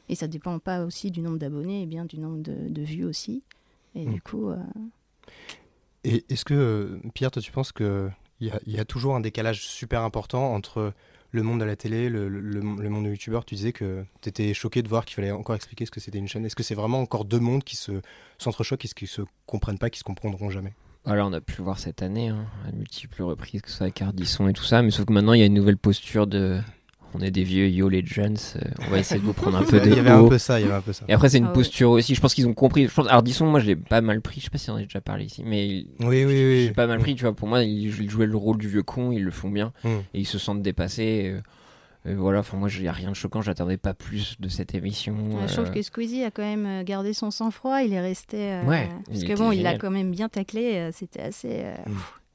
Et 0.09 0.15
ça 0.15 0.29
dépend 0.29 0.59
pas 0.59 0.85
aussi 0.85 1.11
du 1.11 1.21
nombre 1.21 1.39
d'abonnés, 1.39 1.83
et 1.83 1.87
bien 1.87 2.05
du 2.05 2.19
nombre 2.19 2.43
de, 2.43 2.69
de 2.69 2.83
vues 2.83 3.05
aussi. 3.05 3.43
Et 3.95 4.05
Mm. 4.07 4.13
du 4.15 4.23
coup, 4.23 4.51
euh, 4.51 4.57
Et 6.05 6.25
est-ce 6.29 6.45
que, 6.45 7.01
Pierre, 7.15 7.31
toi, 7.31 7.43
tu 7.43 7.51
penses 7.51 7.73
qu'il 7.73 8.11
y 8.41 8.51
a, 8.51 8.61
il 8.67 8.73
y 8.75 8.79
a 8.79 8.85
toujours 8.85 9.17
un 9.17 9.21
décalage 9.21 9.63
super 9.67 10.03
important 10.03 10.55
entre 10.55 10.93
le 11.33 11.43
monde 11.43 11.59
de 11.61 11.65
la 11.65 11.75
télé, 11.77 12.09
le, 12.09 12.29
le- 12.29 12.41
le 12.61 12.89
monde 12.89 13.05
de 13.07 13.11
youtubeur 13.11 13.45
Tu 13.45 13.57
disais 13.57 13.73
que 13.73 14.05
tu 14.23 14.29
étais 14.29 14.55
choqué 14.55 14.83
de 14.83 14.89
voir 14.89 15.05
qu'il 15.05 15.17
fallait 15.17 15.33
encore 15.33 15.57
expliquer 15.57 15.85
ce 15.85 15.91
que 15.91 15.99
c'était 16.01 16.19
une 16.19 16.29
chaîne. 16.29 16.47
Est-ce 16.47 16.55
que 16.57 16.63
c'est 16.63 16.77
vraiment 16.77 17.01
encore 17.01 17.25
deux 17.25 17.41
mondes 17.41 17.65
qui 17.65 17.77
se 17.77 18.01
s'entrechoquent 18.39 18.85
et 18.85 18.89
qui 18.89 19.07
se 19.09 19.23
comprennent 19.47 19.79
pas, 19.79 19.91
qui 19.91 19.99
se 19.99 20.05
comprendront 20.05 20.49
jamais? 20.51 20.73
Voilà, 21.05 21.27
on 21.27 21.33
a 21.33 21.41
pu 21.41 21.57
le 21.59 21.65
voir 21.65 21.79
cette 21.79 22.03
année, 22.03 22.29
hein, 22.29 22.47
à 22.67 22.73
multiples 22.73 23.23
reprises, 23.23 23.63
que 23.63 23.71
ce 23.71 23.77
soit 23.79 23.85
avec 23.87 24.01
Ardisson 24.03 24.49
et 24.49 24.53
tout 24.53 24.65
ça. 24.65 24.83
Mais 24.83 24.91
sauf 24.91 25.05
que 25.07 25.13
maintenant, 25.13 25.33
il 25.35 25.41
y 25.41 25.43
a 25.43 25.47
une 25.47 25.55
nouvelle 25.55 25.77
posture 25.79 26.27
de. 26.27 26.61
On 27.15 27.21
est 27.21 27.31
des 27.31 27.45
vieux 27.45 27.69
Yo 27.69 27.89
Legends, 27.89 28.35
euh, 28.57 28.61
on 28.87 28.91
va 28.91 28.99
essayer 28.99 29.19
de 29.21 29.25
vous 29.25 29.33
prendre 29.35 29.57
un 29.57 29.63
peu 29.63 29.81
de 29.81 29.87
Il 29.87 29.95
y 29.97 29.99
avait 29.99 30.11
un 30.11 30.29
peu 30.29 30.37
ça, 30.39 30.61
il 30.61 30.65
y 30.65 30.67
avait 30.67 30.75
un 30.75 30.81
peu 30.83 30.93
ça. 30.93 31.05
Et 31.09 31.13
après, 31.15 31.29
c'est 31.31 31.39
une 31.39 31.45
Ah 31.45 31.49
ouais. 31.49 31.55
posture 31.55 31.91
aussi. 31.91 32.15
Je 32.15 32.21
pense 32.21 32.35
qu'ils 32.35 32.47
ont 32.47 32.53
compris. 32.53 32.89
Je 32.89 32.93
pense 32.95 33.07
Ardisson, 33.09 33.47
moi, 33.47 33.61
je 33.61 33.67
l'ai 33.67 33.77
pas 33.77 34.01
mal 34.03 34.21
pris. 34.21 34.41
Je 34.41 34.45
sais 34.45 34.51
pas 34.51 34.59
si 34.59 34.69
on 34.71 34.75
en 34.75 34.77
a 34.77 34.83
déjà 34.83 35.01
parlé 35.01 35.25
ici, 35.25 35.43
mais 35.47 35.67
il- 35.67 35.89
Oui, 36.01 36.25
oui, 36.25 36.27
oui. 36.27 36.65
j'ai 36.67 36.73
pas 36.73 36.87
mal 36.87 36.99
pris. 36.99 37.15
Tu 37.15 37.23
vois, 37.23 37.35
pour 37.35 37.49
moi, 37.49 37.63
ils 37.63 37.91
jouaient 38.11 38.27
le 38.27 38.37
rôle 38.37 38.59
du 38.59 38.69
vieux 38.69 38.83
con. 38.83 39.13
Ils 39.13 39.25
le 39.25 39.31
font 39.31 39.49
bien 39.51 39.73
Mm. 39.85 39.89
et 39.89 40.21
ils 40.21 40.27
se 40.27 40.39
sentent 40.39 40.63
dépassés. 40.63 41.33
euh, 41.35 41.41
et 42.11 42.15
voilà. 42.15 42.41
Enfin, 42.41 42.57
moi, 42.59 42.69
il 42.73 42.83
y 42.85 42.89
a 42.89 42.93
rien 42.93 43.11
de 43.11 43.17
choquant. 43.17 43.41
J'attendais 43.41 43.79
pas 43.79 43.95
plus 43.95 44.37
de 44.39 44.49
cette 44.49 44.75
émission. 44.75 45.15
Ouais, 45.15 45.49
Je 45.49 45.53
trouve 45.55 45.67
euh, 45.67 45.71
que 45.71 45.83
Squeezie 45.83 46.23
a 46.23 46.31
quand 46.31 46.43
même 46.43 46.67
euh, 46.67 46.83
gardé 46.85 47.13
son 47.15 47.31
sang-froid. 47.31 47.81
Il 47.83 47.93
est 47.95 48.01
resté. 48.01 48.37
euh, 48.53 48.63
Ouais, 48.65 48.89
parce 49.09 49.25
que 49.25 49.37
bon, 49.39 49.53
il 49.53 49.67
a 49.67 49.79
quand 49.79 49.91
même 49.91 50.11
bien 50.11 50.29
taclé. 50.29 50.75
euh, 50.77 50.91
C'était 50.93 51.23
assez. 51.23 51.63
euh, 51.65 51.75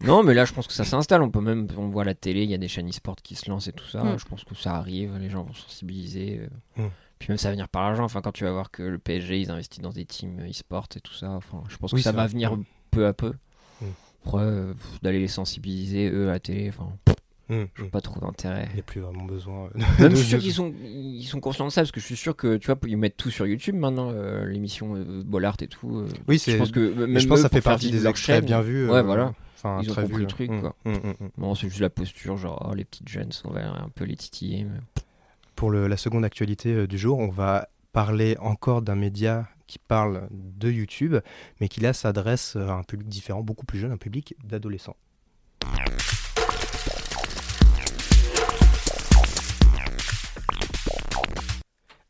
Non, 0.04 0.24
mais 0.24 0.34
là, 0.34 0.46
je 0.46 0.54
pense 0.54 0.68
que 0.68 0.74
ça 0.74 0.84
s'installe. 0.84 1.22
On 1.22 1.30
peut 1.32 1.42
même, 1.42 1.68
on 1.78 1.88
voit 1.90 2.04
la 2.06 2.14
télé, 2.16 2.44
il 2.44 2.50
y 2.50 2.54
a 2.54 2.58
des 2.58 2.68
chaînes 2.68 2.90
e-sport 2.90 3.16
qui 3.18 3.36
se 3.36 3.50
lancent 3.50 3.68
et 3.68 3.72
tout 3.74 3.86
ça. 3.86 4.04
Mm. 4.04 4.20
Je 4.20 4.26
pense 4.26 4.44
que 4.44 4.56
ça 4.56 4.76
arrive, 4.76 5.16
les 5.18 5.30
gens 5.30 5.44
vont 5.44 5.54
sensibiliser. 5.54 6.42
euh. 6.78 6.84
Mm. 6.84 6.90
Puis 7.20 7.30
même 7.30 7.38
ça 7.38 7.50
va 7.50 7.52
venir 7.54 7.68
par 7.70 7.84
l'argent. 7.84 8.04
Enfin, 8.04 8.22
quand 8.22 8.32
tu 8.32 8.44
vas 8.46 8.52
voir 8.52 8.72
que 8.72 8.82
le 8.84 8.98
PSG, 8.98 9.40
ils 9.42 9.52
investissent 9.52 9.82
dans 9.84 9.92
des 9.92 10.06
teams 10.06 10.40
e-sport 10.50 10.88
et 10.96 11.00
tout 11.02 11.14
ça. 11.14 11.30
Enfin, 11.32 11.62
je 11.70 11.78
pense 11.78 11.94
Oui, 11.94 12.00
que 12.00 12.04
ça 12.04 12.12
va 12.12 12.24
vrai. 12.24 12.32
venir 12.32 12.56
Mm. 12.58 12.64
peu 12.92 13.06
à 13.06 13.14
peu. 13.14 13.34
Après, 14.26 14.44
euh, 14.44 14.74
d'aller 15.02 15.20
les 15.20 15.28
sensibiliser, 15.28 16.10
eux, 16.10 16.30
à 16.30 16.34
la 16.34 16.40
télé, 16.40 16.70
enfin, 16.70 16.90
Hum, 17.52 17.68
je 17.76 17.82
vois 17.82 17.86
hum. 17.86 17.92
pas 17.92 18.02
trop 18.02 18.20
d'intérêt. 18.20 18.68
Il 18.72 18.76
n'y 18.76 18.80
a 18.80 18.84
plus 18.84 19.02
vraiment 19.02 19.26
besoin. 19.26 19.66
euh, 19.66 19.80
Même 20.00 20.10
de- 20.12 20.16
je 20.16 20.22
suis 20.22 20.30
sûr 20.30 20.40
qu'ils 20.40 20.54
sont, 20.54 20.74
ils 20.84 21.24
sont 21.26 21.40
conscients 21.40 21.66
de 21.66 21.72
ça, 21.72 21.82
parce 21.82 21.92
que 21.92 22.00
je 22.00 22.06
suis 22.06 22.16
sûr 22.16 22.36
que, 22.36 22.58
tu 22.58 22.68
vois, 22.68 22.78
ils 22.88 22.98
mettent 22.98 23.18
tout 23.18 23.30
sur 23.30 23.46
YouTube 23.46 23.76
maintenant, 23.76 24.10
euh, 24.14 24.46
l'émission 24.46 24.96
euh, 24.96 25.22
Bollard 25.26 25.58
et 25.62 25.68
tout. 25.68 25.98
euh. 25.98 26.08
Oui, 26.28 26.38
je 26.38 26.44
c'est. 26.44 26.58
pense 26.58 26.72
que 26.72 26.94
mais 26.98 27.08
même 27.08 27.20
je 27.20 27.28
pense 27.28 27.38
que 27.38 27.40
eux, 27.42 27.44
ça 27.44 27.50
fait 27.50 27.62
partie 27.62 27.92
des 27.92 28.08
extraits 28.08 28.44
bien 28.46 28.62
vus. 28.62 28.90
Ouais, 28.90 29.04
voilà. 29.04 29.34
Ils 29.84 29.92
ont 29.92 29.96
compris 29.96 30.22
le 30.22 30.28
truc, 30.28 30.50
quoi. 30.60 30.76
Non, 31.38 31.54
c'est 31.56 31.68
juste 31.68 31.82
la 31.82 31.90
posture, 31.92 32.38
genre, 32.38 32.68
oh, 32.72 32.74
les 32.74 32.86
petites 32.86 33.10
jeunes, 33.10 33.30
on 33.46 33.52
va 33.52 33.68
un 33.70 33.90
peu 33.94 34.06
les 34.06 34.16
titiller. 34.16 34.64
mais- 34.64 34.80
Pour 35.56 35.70
le- 35.70 35.88
la 35.88 35.98
seconde 35.98 36.26
actualité 36.26 36.88
du 36.88 36.98
jour, 36.98 37.20
on 37.20 37.28
va 37.30 37.68
parler 37.94 38.38
encore 38.40 38.82
d'un 38.82 38.96
média 38.96 39.48
qui 39.68 39.78
parle 39.78 40.28
de 40.32 40.72
YouTube, 40.72 41.18
mais 41.60 41.68
qui 41.68 41.80
là 41.82 41.94
s'adresse 41.94 42.56
à 42.56 42.74
un 42.74 42.84
public 42.84 43.08
différent, 43.10 43.42
beaucoup 43.42 43.66
plus 43.66 43.78
jeune, 43.80 43.92
un 43.92 43.98
public 43.98 44.34
d'adolescents. 44.44 44.96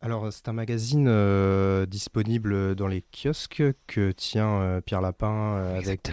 Alors, 0.03 0.33
c'est 0.33 0.48
un 0.48 0.53
magazine 0.53 1.06
euh, 1.07 1.86
disponible 1.86 2.74
dans 2.74 2.88
les 2.88 3.03
kiosques 3.12 3.62
que 3.86 4.12
tient 4.12 4.50
euh, 4.59 4.81
Pierre 4.81 5.00
Lapin 5.01 5.57
euh, 5.57 5.77
avec 5.77 6.12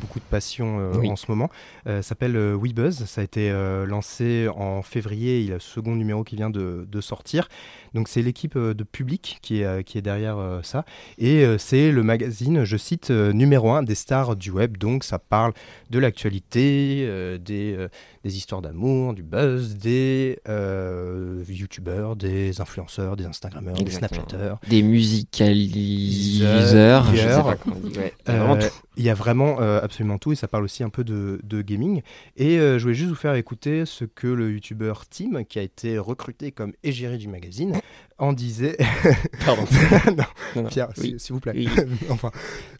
beaucoup 0.00 0.18
de 0.18 0.24
passion 0.24 0.90
Oui. 0.96 1.08
en 1.08 1.14
ce 1.14 1.26
moment. 1.28 1.48
Euh, 1.86 2.02
s'appelle 2.02 2.36
WeBuzz. 2.36 3.04
Ça 3.04 3.20
a 3.20 3.24
été 3.24 3.52
lancé 3.86 4.48
en 4.56 4.82
février. 4.82 5.40
Il 5.40 5.46
y 5.46 5.50
a 5.52 5.54
le 5.54 5.60
second 5.60 5.94
numéro 5.94 6.24
qui 6.24 6.34
vient 6.34 6.50
de, 6.50 6.84
de 6.90 7.00
sortir. 7.00 7.48
Donc, 7.94 8.08
c'est 8.08 8.22
l'équipe 8.22 8.56
euh, 8.56 8.74
de 8.74 8.84
public 8.84 9.38
qui 9.42 9.60
est, 9.60 9.64
euh, 9.64 9.82
qui 9.82 9.98
est 9.98 10.02
derrière 10.02 10.38
euh, 10.38 10.60
ça. 10.62 10.84
Et 11.18 11.44
c'est 11.58 11.90
le 11.90 12.02
magazine, 12.02 12.64
je 12.64 12.76
cite, 12.76 13.10
numéro 13.10 13.70
un 13.70 13.82
des 13.82 13.94
stars 13.94 14.36
du 14.36 14.50
web. 14.50 14.76
Donc, 14.76 15.04
ça 15.04 15.18
parle 15.18 15.52
de 15.90 15.98
l'actualité, 15.98 17.38
des, 17.38 17.86
des 18.24 18.36
histoires 18.36 18.62
d'amour, 18.62 19.14
du 19.14 19.22
buzz, 19.22 19.76
des 19.76 20.38
euh, 20.48 21.42
youtubeurs, 21.48 22.16
des 22.16 22.60
influenceurs, 22.60 23.16
des 23.16 23.24
instagrammeurs, 23.24 23.74
des 23.74 23.90
snapchatters. 23.90 24.56
Des 24.68 24.82
musicaliseurs, 24.82 27.04
je 27.10 27.16
sais 27.16 27.24
Iseurs. 27.24 27.44
pas 27.46 27.56
comment 27.56 27.76
on 27.82 27.88
dit. 27.88 27.98
Ouais, 27.98 28.12
Euh. 28.28 28.68
Il 28.96 29.04
y 29.04 29.10
a 29.10 29.14
vraiment 29.14 29.60
euh, 29.60 29.80
absolument 29.80 30.18
tout 30.18 30.32
et 30.32 30.34
ça 30.34 30.48
parle 30.48 30.64
aussi 30.64 30.82
un 30.82 30.88
peu 30.88 31.04
de, 31.04 31.38
de 31.44 31.62
gaming. 31.62 32.02
Et 32.36 32.56
je 32.58 32.78
voulais 32.82 32.94
juste 32.94 33.10
vous 33.10 33.14
faire 33.14 33.34
écouter 33.34 33.86
ce 33.86 34.04
que 34.04 34.26
le 34.26 34.50
youtubeur 34.52 35.06
Tim, 35.06 35.44
qui 35.44 35.60
a 35.60 35.62
été 35.62 35.98
recruté 35.98 36.50
comme 36.50 36.72
égérie 36.82 37.18
du 37.18 37.28
magazine, 37.28 37.77
en 38.18 38.32
disait. 38.32 38.76
Pardon. 39.46 39.64
non, 40.06 40.24
Non, 40.56 40.62
non. 40.62 40.68
Pierre, 40.68 40.88
Oui. 40.98 41.14
s'il- 41.18 41.32
vous 41.34 41.40
plaît. 41.40 41.52
Oui. 41.54 41.68
enfin, 42.10 42.30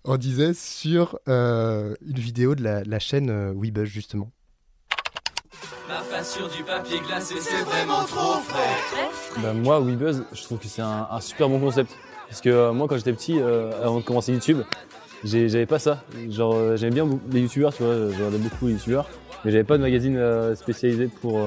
en 0.05 0.17
disait 0.17 0.55
sur 0.55 1.19
euh, 1.29 1.95
une 2.07 2.19
vidéo 2.19 2.55
de 2.55 2.63
la, 2.63 2.83
la 2.85 2.99
chaîne 2.99 3.31
euh, 3.31 3.85
justement. 3.85 4.31
Ma 5.89 6.01
face 6.01 6.35
sur 6.35 6.49
du 6.51 6.63
papier 6.65 6.99
glacé, 7.07 7.35
c'est 7.41 7.63
vraiment 7.65 8.05
trop 8.05 8.41
frais. 8.41 9.41
Bah, 9.43 9.55
moi, 9.55 9.81
Weebuzz, 9.81 10.25
je 10.33 10.43
trouve 10.43 10.59
que 10.59 10.67
c'est 10.69 10.83
un, 10.83 11.07
un 11.11 11.21
super 11.21 11.49
bon 11.49 11.59
concept. 11.61 11.91
Parce 12.29 12.43
que 12.43 12.51
euh, 12.51 12.73
moi, 12.75 12.87
quand 12.89 12.97
j'étais 12.99 13.13
petit, 13.15 13.39
euh, 13.41 13.71
avant 13.83 14.01
de 14.01 14.05
commencer 14.05 14.33
YouTube, 14.33 14.59
j'avais 15.25 15.65
pas 15.65 15.79
ça. 15.79 16.05
Genre, 16.29 16.55
euh, 16.55 16.77
j'aimais 16.77 16.93
bien 16.95 17.07
beaucoup 17.07 17.25
les 17.33 17.41
youtubeurs, 17.41 17.73
tu 17.75 17.83
vois, 17.85 17.95
je 17.95 18.17
regardais 18.17 18.37
beaucoup 18.39 18.67
les 18.67 18.75
youtubeurs, 18.75 19.09
mais 19.45 19.51
j'avais 19.51 19.65
pas 19.65 19.79
de 19.79 19.83
magazine 19.83 20.17
euh, 20.19 20.55
spécialisé 20.55 21.07
pour, 21.23 21.39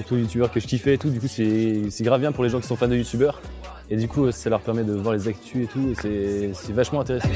pour 0.00 0.08
tous 0.08 0.14
les 0.16 0.22
youtubeurs 0.22 0.50
que 0.50 0.60
je 0.60 0.66
kiffais 0.66 0.94
et 0.94 0.98
tout. 0.98 1.10
Du 1.10 1.20
coup, 1.20 1.28
c'est 1.28 1.90
c'est 1.90 2.04
grave 2.04 2.20
bien 2.20 2.32
pour 2.32 2.42
les 2.44 2.50
gens 2.50 2.60
qui 2.60 2.66
sont 2.66 2.76
fans 2.76 2.88
de 2.88 2.96
youtubeurs. 2.96 3.40
Et 3.90 3.96
du 3.96 4.08
coup, 4.08 4.30
ça 4.30 4.48
leur 4.48 4.60
permet 4.60 4.84
de 4.84 4.92
voir 4.94 5.14
les 5.14 5.28
actus 5.28 5.64
et 5.64 5.66
tout, 5.66 5.88
et 5.90 5.94
c'est- 5.94 6.54
c'est 6.54 6.72
vachement 6.72 7.00
intéressant. 7.00 7.28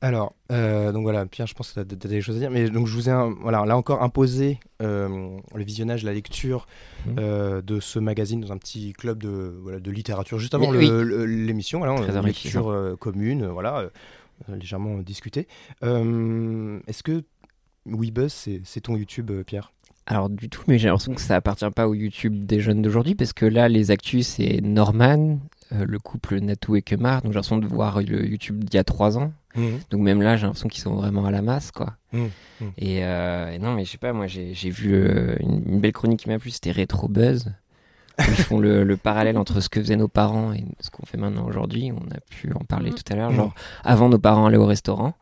Alors, 0.00 0.32
euh, 0.52 0.92
donc 0.92 1.02
voilà, 1.02 1.26
Pierre, 1.26 1.48
je 1.48 1.54
pense 1.54 1.72
que 1.72 1.80
tu 1.80 2.06
as, 2.06 2.08
des 2.08 2.20
choses 2.20 2.36
à 2.36 2.38
dire. 2.38 2.50
Mais 2.52 2.70
donc, 2.70 2.86
je 2.86 2.94
vous 2.94 3.08
ai, 3.08 3.12
un- 3.12 3.34
voilà, 3.40 3.64
là 3.66 3.76
encore 3.76 4.02
imposé 4.02 4.60
euh, 4.80 5.36
le 5.54 5.64
visionnage, 5.64 6.04
la 6.04 6.12
lecture 6.14 6.68
Mhm. 7.06 7.16
euh, 7.18 7.60
de 7.62 7.80
ce 7.80 7.98
magazine 7.98 8.40
dans 8.40 8.52
un 8.52 8.58
petit 8.58 8.92
club 8.92 9.20
de, 9.20 9.52
voilà, 9.60 9.80
de 9.80 9.90
littérature, 9.90 10.38
juste 10.38 10.54
avant 10.54 10.70
Oui, 10.70 10.88
l'émission. 10.88 11.78
Voilà, 11.80 11.96
Très 11.96 12.16
une 12.16 12.24
lecture 12.26 12.70
euh, 12.70 12.94
commune, 12.94 13.46
voilà, 13.48 13.90
légèrement 14.48 14.98
discutée. 14.98 15.48
Euh, 15.82 16.78
Est-ce 16.86 17.02
que 17.02 17.24
WeBuzz, 17.86 18.32
c'est 18.32 18.60
c'est 18.64 18.82
ton 18.82 18.96
YouTube, 18.96 19.32
Pierre? 19.46 19.72
Alors 20.10 20.30
du 20.30 20.48
tout, 20.48 20.62
mais 20.68 20.78
j'ai 20.78 20.88
l'impression 20.88 21.12
que 21.12 21.20
ça 21.20 21.36
appartient 21.36 21.70
pas 21.70 21.86
au 21.86 21.92
YouTube 21.92 22.46
des 22.46 22.60
jeunes 22.60 22.80
d'aujourd'hui, 22.80 23.14
parce 23.14 23.34
que 23.34 23.44
là, 23.44 23.68
les 23.68 23.90
actus, 23.90 24.26
c'est 24.26 24.60
Norman, 24.62 25.38
euh, 25.72 25.84
le 25.86 25.98
couple 25.98 26.40
Natou 26.40 26.76
et 26.76 26.82
Kemar, 26.82 27.20
donc 27.20 27.32
j'ai 27.32 27.36
l'impression 27.36 27.58
de 27.58 27.66
voir 27.66 28.00
le 28.00 28.26
YouTube 28.26 28.64
d'il 28.64 28.76
y 28.76 28.78
a 28.78 28.84
trois 28.84 29.18
ans. 29.18 29.32
Donc 29.90 30.00
même 30.00 30.22
là, 30.22 30.36
j'ai 30.36 30.46
l'impression 30.46 30.68
qu'ils 30.68 30.80
sont 30.82 30.94
vraiment 30.94 31.26
à 31.26 31.30
la 31.30 31.42
masse, 31.42 31.72
quoi. 31.72 31.96
Mm, 32.12 32.18
mm. 32.60 32.64
Et, 32.78 33.04
euh, 33.04 33.50
et 33.50 33.58
non, 33.58 33.74
mais 33.74 33.84
je 33.84 33.90
sais 33.90 33.98
pas, 33.98 34.12
moi 34.14 34.26
j'ai 34.28 34.70
vu 34.70 34.94
euh, 34.94 35.36
une, 35.40 35.62
une 35.66 35.80
belle 35.80 35.92
chronique 35.92 36.20
qui 36.20 36.28
m'a 36.30 36.38
plu, 36.38 36.50
c'était 36.52 36.72
Retro 36.72 37.08
Buzz. 37.08 37.52
où 38.18 38.22
Ils 38.22 38.34
font 38.44 38.58
le, 38.60 38.84
le 38.84 38.96
parallèle 38.96 39.36
entre 39.36 39.60
ce 39.60 39.68
que 39.68 39.80
faisaient 39.80 39.96
nos 39.96 40.08
parents 40.08 40.54
et 40.54 40.64
ce 40.80 40.90
qu'on 40.90 41.04
fait 41.04 41.18
maintenant 41.18 41.44
aujourd'hui. 41.46 41.92
On 41.92 42.06
a 42.14 42.20
pu 42.30 42.50
en 42.54 42.60
parler 42.64 42.92
tout 42.92 43.12
à 43.12 43.16
l'heure. 43.16 43.32
Genre, 43.32 43.52
avant 43.84 44.08
nos 44.08 44.18
parents 44.18 44.46
allaient 44.46 44.56
au 44.56 44.64
restaurant. 44.66 45.14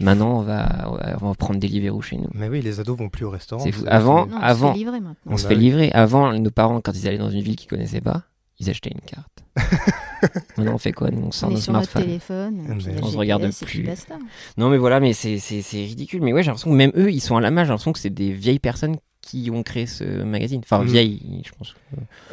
Maintenant, 0.00 0.38
on 0.38 0.42
va, 0.42 1.16
on 1.20 1.28
va 1.28 1.34
prendre 1.34 1.58
Deliveroo 1.58 2.00
chez 2.00 2.16
nous. 2.16 2.28
Mais 2.34 2.48
oui, 2.48 2.60
les 2.62 2.78
ados 2.80 2.96
vont 2.96 3.08
plus 3.08 3.24
au 3.24 3.30
restaurant. 3.30 3.62
C'est 3.64 3.72
fou. 3.72 3.80
Vous- 3.82 3.86
Avant-. 3.88 4.26
Non, 4.26 4.36
on 4.36 4.40
avant- 4.40 4.68
se 4.68 4.72
fait 4.72 4.78
livrer 4.78 5.00
maintenant. 5.00 5.14
On 5.32 5.36
se 5.36 5.42
Bah 5.44 5.48
fait 5.50 5.54
oui. 5.56 5.60
livrer. 5.62 5.90
Avant, 5.92 6.32
nos 6.38 6.50
parents, 6.50 6.80
quand 6.80 6.92
ils 6.92 7.08
allaient 7.08 7.18
dans 7.18 7.30
une 7.30 7.40
ville 7.42 7.56
qu'ils 7.56 7.68
connaissaient 7.68 8.00
pas, 8.00 8.22
ils 8.60 8.70
achetaient 8.70 8.90
une 8.90 9.00
carte. 9.00 9.44
Maintenant, 10.56 10.74
on 10.74 10.78
fait 10.78 10.92
quoi 10.92 11.10
Nous, 11.10 11.22
on 11.26 11.30
sort 11.32 11.48
On 11.48 11.52
nos 11.54 11.58
smartphones. 11.58 12.02
téléphone, 12.04 12.78
on 13.02 13.06
se 13.10 13.16
regarde 13.16 13.48
plus. 13.62 13.88
Non, 14.56 14.68
mais 14.68 14.78
voilà, 14.78 15.00
mais 15.00 15.12
c'est 15.12 15.38
c'est- 15.38 15.62
c'est 15.62 15.78
ridicule. 15.78 16.22
Mais 16.22 16.32
ouais, 16.32 16.42
j'ai 16.42 16.48
l'impression 16.48 16.70
que 16.70 16.76
même 16.76 16.92
eux, 16.96 17.10
ils 17.10 17.20
sont 17.20 17.36
à 17.36 17.40
la 17.40 17.50
main. 17.50 17.64
J'ai 17.64 17.68
l'impression 17.70 17.92
que 17.92 17.98
c'est 17.98 18.10
des 18.10 18.32
vieilles 18.32 18.58
personnes 18.58 18.96
qui 19.22 19.50
ont 19.52 19.62
créé 19.62 19.86
ce 19.86 20.04
magazine. 20.22 20.60
Enfin, 20.64 20.82
Mm. 20.82 20.86
vieilles, 20.86 21.42
je 21.44 21.50
pense, 21.58 21.74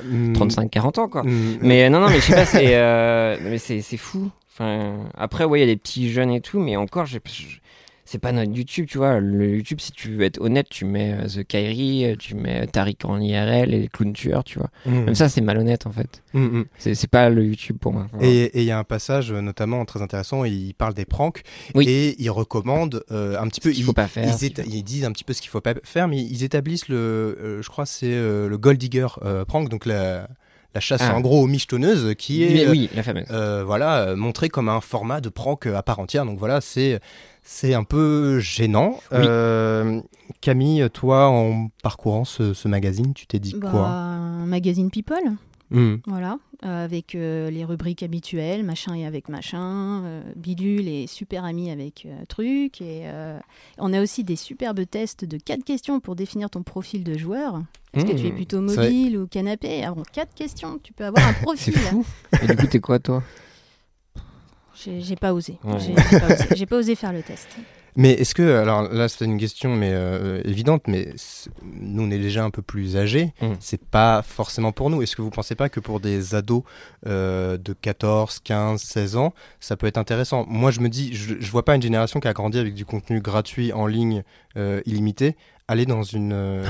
Mm, 0.04 0.34
35-40 0.34 1.00
ans, 1.00 1.08
quoi. 1.10 1.24
mm, 1.24 1.58
Mais 1.62 1.90
non, 1.90 2.00
non, 2.00 2.08
mais 2.10 2.16
je 2.18 2.22
sais 2.22 2.34
pas, 2.36 2.46
c'est 2.46 2.76
euh, 2.76 3.38
mais 3.44 3.58
c'est 3.58 3.82
c'est 3.82 3.98
fou. 3.98 4.30
Enfin, 4.54 4.96
après, 5.16 5.44
ouais, 5.44 5.60
il 5.60 5.62
y 5.62 5.64
a 5.64 5.68
des 5.68 5.78
petits 5.78 6.10
jeunes 6.10 6.32
et 6.32 6.42
tout, 6.42 6.60
mais 6.60 6.76
encore, 6.78 7.06
j'ai- 7.06 7.22
je- 7.26 7.58
c'est 8.08 8.20
pas 8.20 8.32
notre 8.32 8.52
YouTube, 8.52 8.88
tu 8.90 8.98
vois. 8.98 9.20
Le 9.20 9.58
YouTube, 9.58 9.80
si 9.80 9.92
tu 9.92 10.14
veux 10.16 10.24
être 10.24 10.42
honnête, 10.42 10.68
tu 10.70 10.86
mets 10.86 11.14
euh, 11.14 11.28
The 11.28 11.44
Kyrie, 11.46 12.06
euh, 12.06 12.16
tu 12.18 12.36
mets 12.36 12.66
Tariq 12.68 13.06
en 13.06 13.20
IRL 13.20 13.74
et 13.74 13.80
les 13.82 13.88
clowns 13.88 14.14
tueurs, 14.14 14.44
tu 14.44 14.58
vois. 14.58 14.70
Mm. 14.86 15.06
Même 15.06 15.16
ça, 15.16 15.30
c'est 15.30 15.42
malhonnête 15.42 15.86
en 15.86 15.92
fait. 15.92 16.24
Mm, 16.34 16.60
mm. 16.60 16.66
C'est 16.78 17.10
pas 17.10 17.30
le 17.30 17.46
YouTube 17.46 17.78
pour 17.80 17.94
moi. 17.94 18.08
Et 18.22 18.48
et 18.58 18.62
il 18.62 18.66
y 18.66 18.72
a 18.72 18.80
un 18.80 18.84
passage 18.84 19.32
euh, 19.32 19.42
notamment 19.42 19.86
très 19.86 20.02
intéressant, 20.02 20.44
il 20.44 20.74
parle 20.74 20.94
des 20.94 21.06
pranks 21.06 21.44
Oui. 21.76 21.88
et 21.88 22.16
il 22.22 22.30
recommande 22.32 23.04
euh, 23.12 23.40
un 23.40 23.48
petit 23.48 23.62
peu. 23.62 23.70
Ce 23.70 23.76
qu'il 23.76 23.84
faut 23.84 23.94
pas 23.94 24.08
faire, 24.08 24.36
Ils, 24.66 24.84
disent 24.84 25.06
un 25.06 25.12
petit 25.12 25.24
peu 25.24 25.34
ce 25.34 25.42
qu'il 25.42 25.50
faut 25.50 25.62
pas 25.62 25.76
faire, 25.84 26.08
mais 26.08 26.22
ils 26.22 26.44
établissent 26.44 26.88
le, 26.88 26.98
euh, 26.98 27.62
je 27.62 27.70
crois, 27.70 27.86
c'est 27.86 28.14
euh, 28.14 28.48
le 28.48 28.58
Gold 28.58 28.78
Digger 28.78 29.08
euh, 29.24 29.46
prank, 29.46 29.70
donc 29.70 29.86
la, 29.86 30.28
la 30.76 30.82
chasse 30.82 31.02
Ah. 31.04 31.16
en 31.16 31.22
gros 31.22 31.42
aux 31.44 31.48
michetonneuses, 31.48 32.14
qui 32.18 32.44
est 32.44 32.54
Mais 32.54 32.68
oui, 32.68 32.90
la 32.96 33.04
fameuse. 33.04 33.26
euh, 33.32 33.64
voilà, 33.66 34.00
euh, 34.00 34.16
montré 34.16 34.50
comme 34.50 34.70
un 34.70 34.82
format 34.82 35.22
de 35.22 35.30
prank 35.30 35.66
euh, 35.66 35.76
à 35.76 35.82
part 35.84 36.00
entière. 36.00 36.26
Donc 36.26 36.38
voilà, 36.40 36.62
c'est 36.62 37.00
c'est 37.44 37.74
un 37.74 37.84
peu 37.84 38.40
gênant. 38.40 39.00
Oui. 39.12 39.18
Euh, 39.20 40.02
Camille, 40.42 40.88
toi, 40.94 41.28
en 41.30 41.70
parcourant 41.82 42.26
ce, 42.26 42.54
ce 42.54 42.68
magazine, 42.68 43.14
tu 43.14 43.26
t'es 43.28 43.40
dit 43.40 43.56
Bah, 43.58 43.70
quoi 43.72 43.88
un 43.88 44.46
magazine 44.46 44.92
People, 44.92 45.18
Hmm. 45.70 45.96
voilà, 46.06 46.40
euh, 46.64 46.86
avec 46.86 47.14
euh, 47.14 47.50
les 47.50 47.66
rubriques 47.66 48.02
habituelles, 48.02 48.64
machin 48.64 48.94
et 48.96 49.06
avec 49.06 49.28
machin, 49.28 50.02
euh, 50.06 50.22
bidule 50.38 50.88
et 50.88 51.08
super 51.08 51.44
ami 51.44 51.70
avec 51.72 52.08
truc. 52.30 52.80
Et 52.82 53.04
on 53.78 53.92
a 53.94 54.02
aussi 54.02 54.24
des 54.24 54.38
superbes 54.38 54.86
tests 54.90 55.26
de 55.26 55.38
quatre 55.38 55.64
questions 55.66 56.00
pour 56.00 56.16
définir 56.16 56.50
ton 56.50 56.64
profil 56.64 57.04
de 57.04 57.18
joueur. 57.18 57.62
Est-ce 57.94 58.06
que 58.06 58.14
tu 58.14 58.28
es 58.28 58.32
plutôt 58.32 58.66
C'est 58.70 58.76
vrai. 58.76 58.86
mobile 58.86 59.18
ou 59.18 59.28
canapé? 59.28 59.84
Alors, 59.84 60.04
quatre 60.14 60.34
questions, 60.34 60.80
tu 60.82 60.94
peux 60.94 61.04
avoir 61.06 61.28
un 61.28 61.34
C'est 61.34 61.42
profil. 61.42 61.74
fou. 61.74 62.06
Et 62.42 62.48
du 62.48 62.56
coup, 62.56 62.68
t'es 62.68 62.80
quoi 62.80 63.00
toi? 63.00 63.22
J'ai 64.84 65.02
j'ai 65.02 65.16
pas 65.16 65.34
osé. 65.34 65.58
Ouais. 65.64 65.80
J'ai 65.80 65.96
j'ai 65.96 66.20
pas 66.20 66.28
osé. 66.28 66.46
J'ai 66.56 66.66
pas 66.68 66.78
osé 66.78 66.96
faire 66.96 67.12
le 67.12 67.24
test. 67.24 67.48
Mais 67.98 68.12
est-ce 68.12 68.36
que, 68.36 68.44
alors 68.60 68.84
là, 68.94 69.10
c'est 69.10 69.26
une 69.26 69.40
question 69.40 69.76
mais 69.76 69.90
euh, 69.92 70.40
évidente, 70.46 70.84
mais 70.88 71.16
nous, 71.64 72.04
on 72.04 72.12
est 72.12 72.20
déjà 72.20 72.44
un 72.44 72.52
peu 72.52 72.62
plus 72.62 72.96
âgés. 72.96 73.34
Mm. 73.42 73.54
C'est 73.60 73.84
pas 73.84 74.22
forcément 74.22 74.72
pour 74.72 74.92
nous. 74.92 75.02
Est-ce 75.02 75.16
que 75.16 75.24
vous 75.24 75.32
pensez 75.32 75.56
pas 75.56 75.68
que 75.68 75.80
pour 75.80 76.00
des 76.00 76.36
ados 76.36 76.62
euh, 77.08 77.58
de 77.58 77.74
14, 77.74 78.40
15, 78.44 78.80
16 78.84 79.16
ans, 79.16 79.34
ça 79.60 79.78
peut 79.78 79.88
être 79.88 79.98
intéressant? 79.98 80.46
Moi, 80.48 80.70
je 80.70 80.80
me 80.80 80.90
dis, 80.90 81.16
je, 81.16 81.38
je 81.40 81.52
vois 81.52 81.66
pas 81.66 81.76
une 81.76 81.82
génération 81.82 82.20
qui 82.20 82.28
a 82.28 82.34
grandi 82.34 82.60
avec 82.60 82.76
du 82.76 82.86
contenu 82.86 83.20
gratuit 83.20 83.74
en 83.74 83.88
ligne 83.88 84.24
euh, 84.58 84.80
illimité 84.86 85.36
aller 85.68 85.86
dans 85.88 86.04
une 86.04 86.64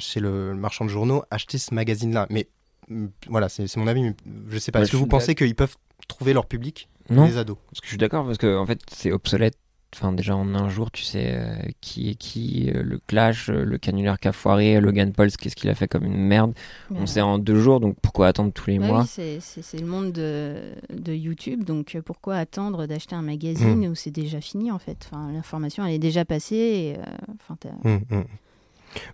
chez 0.00 0.20
le 0.20 0.54
marchand 0.54 0.86
de 0.86 0.90
journaux 0.90 1.22
acheter 1.30 1.58
ce 1.58 1.74
magazine-là. 1.74 2.26
Mais 2.30 2.48
mm, 2.88 3.06
voilà, 3.28 3.50
c'est 3.50 3.76
mon 3.76 3.86
avis. 3.86 4.02
mais 4.02 4.14
je 4.48 4.58
sais 4.58 4.72
pas. 4.72 4.80
Est-ce 4.80 4.90
que 4.92 4.96
vous 4.96 5.06
pensez 5.06 5.34
qu'ils 5.34 5.54
peuvent 5.54 5.76
trouver 6.08 6.32
leur 6.32 6.46
public, 6.46 6.88
Non. 7.10 7.26
les 7.26 7.36
ados? 7.36 7.58
Parce 7.70 7.80
que 7.82 7.86
je 7.86 7.90
suis 7.90 7.98
d'accord 7.98 8.24
parce 8.24 8.38
que 8.38 8.56
en 8.56 8.64
fait, 8.64 8.80
c'est 8.90 9.12
obsolète. 9.12 9.58
Enfin, 9.94 10.12
déjà 10.12 10.36
en 10.36 10.54
un 10.54 10.68
jour, 10.68 10.90
tu 10.90 11.02
sais 11.02 11.30
euh, 11.32 11.56
qui 11.80 12.10
est 12.10 12.14
qui, 12.14 12.70
euh, 12.74 12.82
le 12.82 12.98
clash, 13.06 13.48
euh, 13.48 13.64
le 13.64 13.78
canulaire 13.78 14.18
qui 14.20 14.28
a 14.28 14.32
foiré, 14.32 14.80
Logan 14.82 15.12
Paul, 15.12 15.30
qu'est-ce 15.30 15.56
qu'il 15.56 15.70
a 15.70 15.74
fait 15.74 15.88
comme 15.88 16.04
une 16.04 16.14
merde. 16.26 16.52
Mais, 16.90 16.98
On 17.00 17.06
sait 17.06 17.22
en 17.22 17.38
deux 17.38 17.58
jours, 17.58 17.80
donc 17.80 17.96
pourquoi 18.02 18.26
attendre 18.26 18.52
tous 18.52 18.68
les 18.68 18.78
Bah 18.78 18.86
mois 18.86 19.06
oui, 19.18 19.38
c'est- 19.40 19.80
le 19.80 19.86
monde 19.86 20.12
de, 20.12 20.56
de 20.92 21.14
YouTube, 21.14 21.64
donc 21.64 21.96
pourquoi 22.04 22.36
attendre 22.36 22.86
d'acheter 22.86 23.14
un 23.16 23.22
magazine 23.22 23.86
Mm. 23.86 23.90
où 23.90 23.94
c'est 23.94 24.10
déjà 24.10 24.42
fini 24.42 24.70
en 24.70 24.78
fait? 24.78 25.08
Enfin, 25.10 25.32
L'information 25.32 25.86
elle 25.86 25.94
est 25.94 25.98
déjà 25.98 26.26
passée. 26.26 26.56
Et, 26.56 26.94
euh, 26.98 27.02
enfin, 27.40 27.56
t'as- 27.58 27.88
Hum, 27.88 28.00
hum. 28.10 28.24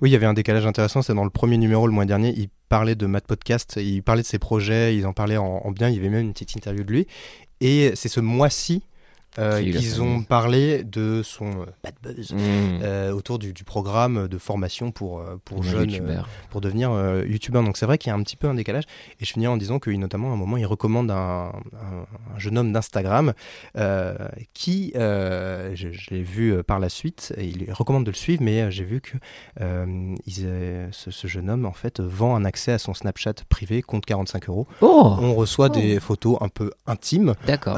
Oui, 0.01 0.11
il 0.11 0.13
y 0.13 0.17
avait 0.17 0.27
un 0.27 0.35
décalage 0.35 0.67
intéressant. 0.67 1.03
C'est 1.03 1.15
dans 1.15 1.25
le 1.25 1.31
premier 1.31 1.57
numéro 1.57 1.87
le 1.87 1.93
mois 1.93 2.05
dernier. 2.05 2.33
Il 2.37 2.49
parlait 2.69 2.95
de 2.97 3.07
Mad 3.07 3.25
Podcast. 3.25 3.75
Il 3.81 4.03
parlait 4.03 4.23
de 4.23 4.27
ses 4.27 4.39
projets. 4.39 4.97
Ils 4.97 5.07
en 5.07 5.13
parlaient 5.13 5.37
en, 5.37 5.61
en 5.65 5.71
bien. 5.73 5.89
Il 5.89 5.97
y 5.97 5.99
avait 5.99 6.09
même 6.11 6.27
une 6.27 6.33
petite 6.33 6.55
interview 6.55 6.83
de 6.85 6.93
lui. 6.93 7.07
Et 7.61 7.93
c'est 7.95 8.09
ce 8.09 8.21
mois-ci 8.21 8.83
euh, 9.39 9.61
qu'ils 9.61 10.01
ont 10.03 10.23
parlé 10.23 10.85
de 10.85 11.23
son 11.25 11.63
euh, 11.63 11.65
bad 11.83 11.95
buzz 12.03 12.33
Mmh. 12.33 12.37
euh, 12.83 13.13
autour 13.13 13.39
du, 13.39 13.53
du 13.53 13.65
programme 13.65 14.29
de 14.29 14.39
formation 14.39 14.91
pour, 14.93 15.21
euh, 15.21 15.37
pour 15.45 15.59
Un 15.61 15.63
jeunes, 15.63 15.91
euh, 16.01 16.21
pour 16.51 16.61
devenir 16.61 16.91
youtubeur. 17.27 17.63
Donc 17.63 17.77
c'est 17.77 17.87
vrai 17.87 17.99
qu'il 17.99 18.11
y 18.11 18.13
a 18.13 18.17
un 18.17 18.23
petit 18.23 18.37
peu 18.37 18.49
un 18.49 18.55
décalage. 18.55 18.85
Et 19.21 19.25
je 19.25 19.33
finis 19.33 19.47
en 19.47 19.57
disant 19.57 19.79
qu'il 19.79 19.99
notamment 19.99 20.31
à 20.31 20.35
un 20.35 20.37
moment 20.37 20.57
il 20.57 20.67
recommande 20.67 21.11
un, 21.11 21.53
un- 21.75 22.35
un 22.35 22.39
jeune 22.39 22.59
homme 22.59 22.73
d'Instagram 22.73 23.33
qui, 24.53 24.93
je, 24.95 25.73
je 25.93 26.11
l'ai 26.11 26.23
vu 26.23 26.63
par 26.63 26.79
la 26.79 26.89
suite, 26.89 27.33
et 27.37 27.47
il 27.47 27.73
recommande 27.73 28.05
de 28.05 28.11
le 28.11 28.17
suivre, 28.17 28.43
mais 28.43 28.71
j'ai 28.71 28.85
vu 28.85 29.01
que 29.01 29.17
euh, 29.61 30.15
ce, 30.93 31.11
ce 31.11 31.27
jeune 31.27 31.51
homme 31.51 31.67
en 31.67 31.73
fait 31.73 32.01
vend 32.01 32.35
un 32.37 32.45
accès 32.45 32.73
à 32.73 32.79
son 32.79 32.95
Snapchat 32.95 33.35
privé 33.49 33.83
compte 33.83 34.05
45 34.07 34.49
euros. 34.49 34.67
Oh, 34.81 35.17
On 35.21 35.35
reçoit 35.35 35.69
des 35.69 36.01
photos 36.01 36.39
un 36.41 36.49
peu 36.49 36.71
intimes. 36.87 37.35
d'accord. 37.47 37.77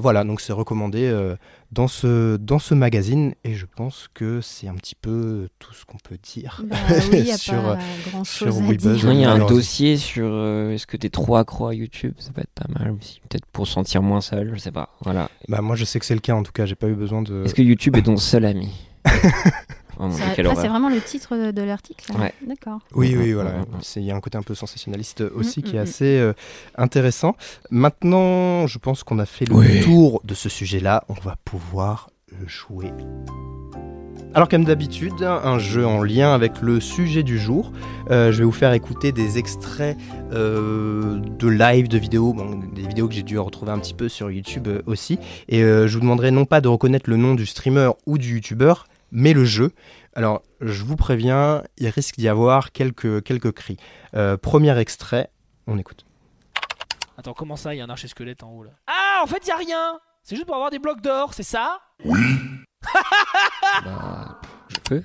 Voilà, 0.00 0.24
donc 0.24 0.40
c'est 0.40 0.52
recommandé 0.52 0.87
euh, 0.96 1.36
dans, 1.72 1.88
ce, 1.88 2.36
dans 2.36 2.58
ce 2.58 2.74
magazine 2.74 3.34
et 3.44 3.54
je 3.54 3.66
pense 3.66 4.08
que 4.14 4.40
c'est 4.40 4.68
un 4.68 4.74
petit 4.74 4.94
peu 4.94 5.48
tout 5.58 5.72
ce 5.74 5.84
qu'on 5.84 5.98
peut 5.98 6.18
dire. 6.22 6.62
Bah 6.64 6.76
oui, 7.12 7.30
a 7.30 7.36
Sur, 7.36 7.54
pas 7.54 7.72
euh, 7.72 8.10
grand 8.10 8.24
chose 8.24 8.60
il 8.68 9.20
y 9.20 9.24
a 9.24 9.32
un 9.32 9.46
dossier 9.46 9.96
sur 9.96 10.28
euh, 10.30 10.72
est-ce 10.72 10.86
que 10.86 10.96
t'es 10.96 11.10
trop 11.10 11.36
accro 11.36 11.66
à 11.66 11.74
YouTube? 11.74 12.14
Ça 12.18 12.30
peut 12.32 12.40
être 12.40 12.50
pas 12.54 12.66
mal 12.78 12.92
aussi. 12.92 13.20
Peut-être 13.28 13.46
pour 13.46 13.66
se 13.66 13.74
sentir 13.74 14.02
moins 14.02 14.20
seul, 14.20 14.52
je 14.54 14.58
sais 14.58 14.72
pas. 14.72 14.90
Voilà. 15.02 15.30
Bah, 15.48 15.60
moi 15.60 15.76
je 15.76 15.84
sais 15.84 15.98
que 15.98 16.06
c'est 16.06 16.14
le 16.14 16.20
cas 16.20 16.34
en 16.34 16.42
tout 16.42 16.52
cas, 16.52 16.66
j'ai 16.66 16.74
pas 16.74 16.88
eu 16.88 16.94
besoin 16.94 17.22
de... 17.22 17.44
Est-ce 17.44 17.54
que 17.54 17.62
YouTube 17.62 17.96
est 17.96 18.02
ton 18.02 18.16
seul 18.16 18.44
ami? 18.44 18.70
Oh 20.00 20.10
Ça- 20.10 20.24
ah, 20.28 20.40
horreur. 20.42 20.60
c'est 20.60 20.68
vraiment 20.68 20.88
le 20.90 21.00
titre 21.00 21.36
de, 21.36 21.50
de 21.50 21.62
l'article 21.62 22.12
Ouais. 22.18 22.32
D'accord. 22.46 22.78
Oui, 22.94 23.14
Mm, 23.14 23.18
oui, 23.20 23.30
mm, 23.30 23.34
voilà. 23.34 23.50
mm, 23.50 23.60
mm. 23.62 23.64
C'est- 23.82 24.00
Il 24.00 24.06
y 24.06 24.10
a 24.12 24.16
un 24.16 24.20
côté 24.20 24.38
un 24.38 24.42
peu 24.42 24.54
sensationnaliste 24.54 25.22
aussi 25.34 25.60
Mm, 25.60 25.62
qui 25.64 25.72
mm, 25.72 25.76
est 25.76 25.80
mm. 25.80 25.82
assez 25.82 26.18
euh, 26.18 26.32
intéressant. 26.76 27.34
Maintenant, 27.70 28.66
je 28.66 28.78
pense 28.78 29.02
qu'on 29.02 29.18
a 29.18 29.26
fait 29.26 29.44
le 29.48 29.54
Oui. 29.54 29.80
tour 29.82 30.20
de 30.24 30.34
ce 30.34 30.48
sujet-là. 30.48 31.04
On 31.08 31.14
va 31.14 31.36
pouvoir 31.44 32.10
jouer. 32.46 32.92
Alors 34.34 34.48
comme 34.48 34.64
d'habitude, 34.64 35.22
un 35.22 35.58
jeu 35.58 35.86
en 35.86 36.02
lien 36.02 36.32
avec 36.34 36.60
le 36.60 36.80
sujet 36.80 37.22
du 37.22 37.38
jour. 37.38 37.72
Euh, 38.10 38.30
je 38.30 38.38
vais 38.38 38.44
vous 38.44 38.52
faire 38.52 38.72
écouter 38.74 39.10
des 39.10 39.38
extraits 39.38 39.96
euh, 40.32 41.18
de 41.18 41.48
live, 41.48 41.88
de 41.88 41.98
vidéos, 41.98 42.34
bon, 42.34 42.60
des 42.74 42.86
vidéos 42.86 43.08
que 43.08 43.14
j'ai 43.14 43.22
dû 43.22 43.38
retrouver 43.38 43.72
un 43.72 43.78
petit 43.78 43.94
peu 43.94 44.08
sur 44.08 44.30
YouTube 44.30 44.68
euh, 44.68 44.82
aussi. 44.86 45.18
Et 45.48 45.62
euh, 45.62 45.88
je 45.88 45.94
vous 45.94 46.00
demanderai 46.00 46.30
non 46.30 46.44
pas 46.44 46.60
de 46.60 46.68
reconnaître 46.68 47.08
le 47.08 47.16
nom 47.16 47.34
du 47.34 47.46
streamer 47.46 47.90
ou 48.06 48.18
du 48.18 48.34
youtubeur, 48.34 48.86
mais 49.10 49.32
le 49.32 49.44
jeu. 49.44 49.72
Alors, 50.14 50.42
je 50.60 50.82
vous 50.84 50.96
préviens, 50.96 51.62
il 51.76 51.88
risque 51.88 52.16
d'y 52.16 52.28
avoir 52.28 52.72
quelques, 52.72 53.22
quelques 53.22 53.52
cris. 53.52 53.76
Euh, 54.14 54.36
premier 54.36 54.76
extrait, 54.78 55.30
on 55.66 55.78
écoute. 55.78 56.04
Attends, 57.16 57.34
comment 57.34 57.56
ça, 57.56 57.74
il 57.74 57.78
y 57.78 57.80
a 57.80 57.84
un 57.84 57.90
archer-squelette 57.90 58.42
en 58.42 58.52
haut 58.52 58.64
là? 58.64 58.70
Ah, 58.86 59.20
en 59.22 59.26
fait, 59.26 59.40
il 59.44 59.48
y 59.48 59.52
a 59.52 59.56
rien 59.56 59.98
C'est 60.22 60.36
juste 60.36 60.46
pour 60.46 60.54
avoir 60.54 60.70
des 60.70 60.78
blocs 60.78 61.00
d'or, 61.00 61.34
c'est 61.34 61.42
ça? 61.42 61.78
Bah, 63.84 64.40
je 64.68 64.76
peux? 64.78 65.02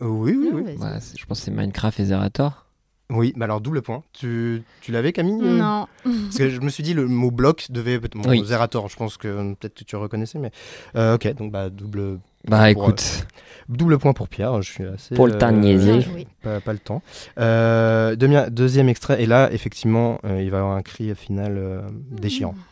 Oui, 0.00 0.36
oui, 0.36 0.50
oui. 0.52 0.76
Bah, 0.78 0.98
je 0.98 1.24
pense 1.24 1.38
que 1.38 1.44
c'est 1.46 1.50
Minecraft 1.50 2.00
et 2.00 2.04
Zerator. 2.06 2.66
Oui, 3.10 3.32
mais 3.36 3.44
alors 3.44 3.60
double 3.60 3.82
point. 3.82 4.02
Tu, 4.12 4.62
tu 4.80 4.92
l'avais 4.92 5.12
Camille? 5.12 5.40
Euh 5.42 5.58
Non. 5.58 5.86
Parce 6.04 6.36
que 6.36 6.48
je 6.50 6.60
me 6.60 6.68
suis 6.68 6.82
dit 6.82 6.94
le 6.94 7.06
mot 7.06 7.30
bloc 7.30 7.66
devait 7.70 7.94
être 7.94 8.14
mon 8.14 8.28
Oui. 8.28 8.44
Zerator. 8.44 8.88
Je 8.88 8.96
pense 8.96 9.16
que 9.16 9.28
euh, 9.28 9.54
peut-être 9.54 9.74
que 9.74 9.84
tu 9.84 9.96
reconnaissais, 9.96 10.38
mais 10.38 10.50
euh, 10.96 11.14
ok. 11.14 11.34
Donc 11.34 11.52
bah 11.52 11.70
double 11.70 12.18
Bah 12.46 12.58
Pour, 12.58 12.84
écoute, 12.84 13.26
double 13.68 13.98
point 13.98 14.12
pour 14.12 14.28
Pierre. 14.28 14.60
Je 14.62 14.70
suis 14.70 14.84
assez 14.84 15.14
Pour 15.14 15.26
le 15.26 15.38
temps 15.38 15.50
niaiser. 15.52 16.00
joué. 16.02 16.26
pas, 16.42 16.60
pas 16.60 16.72
le 16.72 16.78
temps. 16.78 17.02
Euh, 17.38 18.16
demi- 18.16 18.50
deuxième 18.50 18.88
extrait 18.88 19.22
et 19.22 19.26
là 19.26 19.48
effectivement 19.52 20.18
euh, 20.24 20.42
il 20.42 20.50
va 20.50 20.58
y 20.58 20.60
avoir 20.60 20.76
un 20.76 20.82
cri 20.82 21.14
final 21.14 21.56
euh, 21.56 21.80
déchirant. 22.10 22.54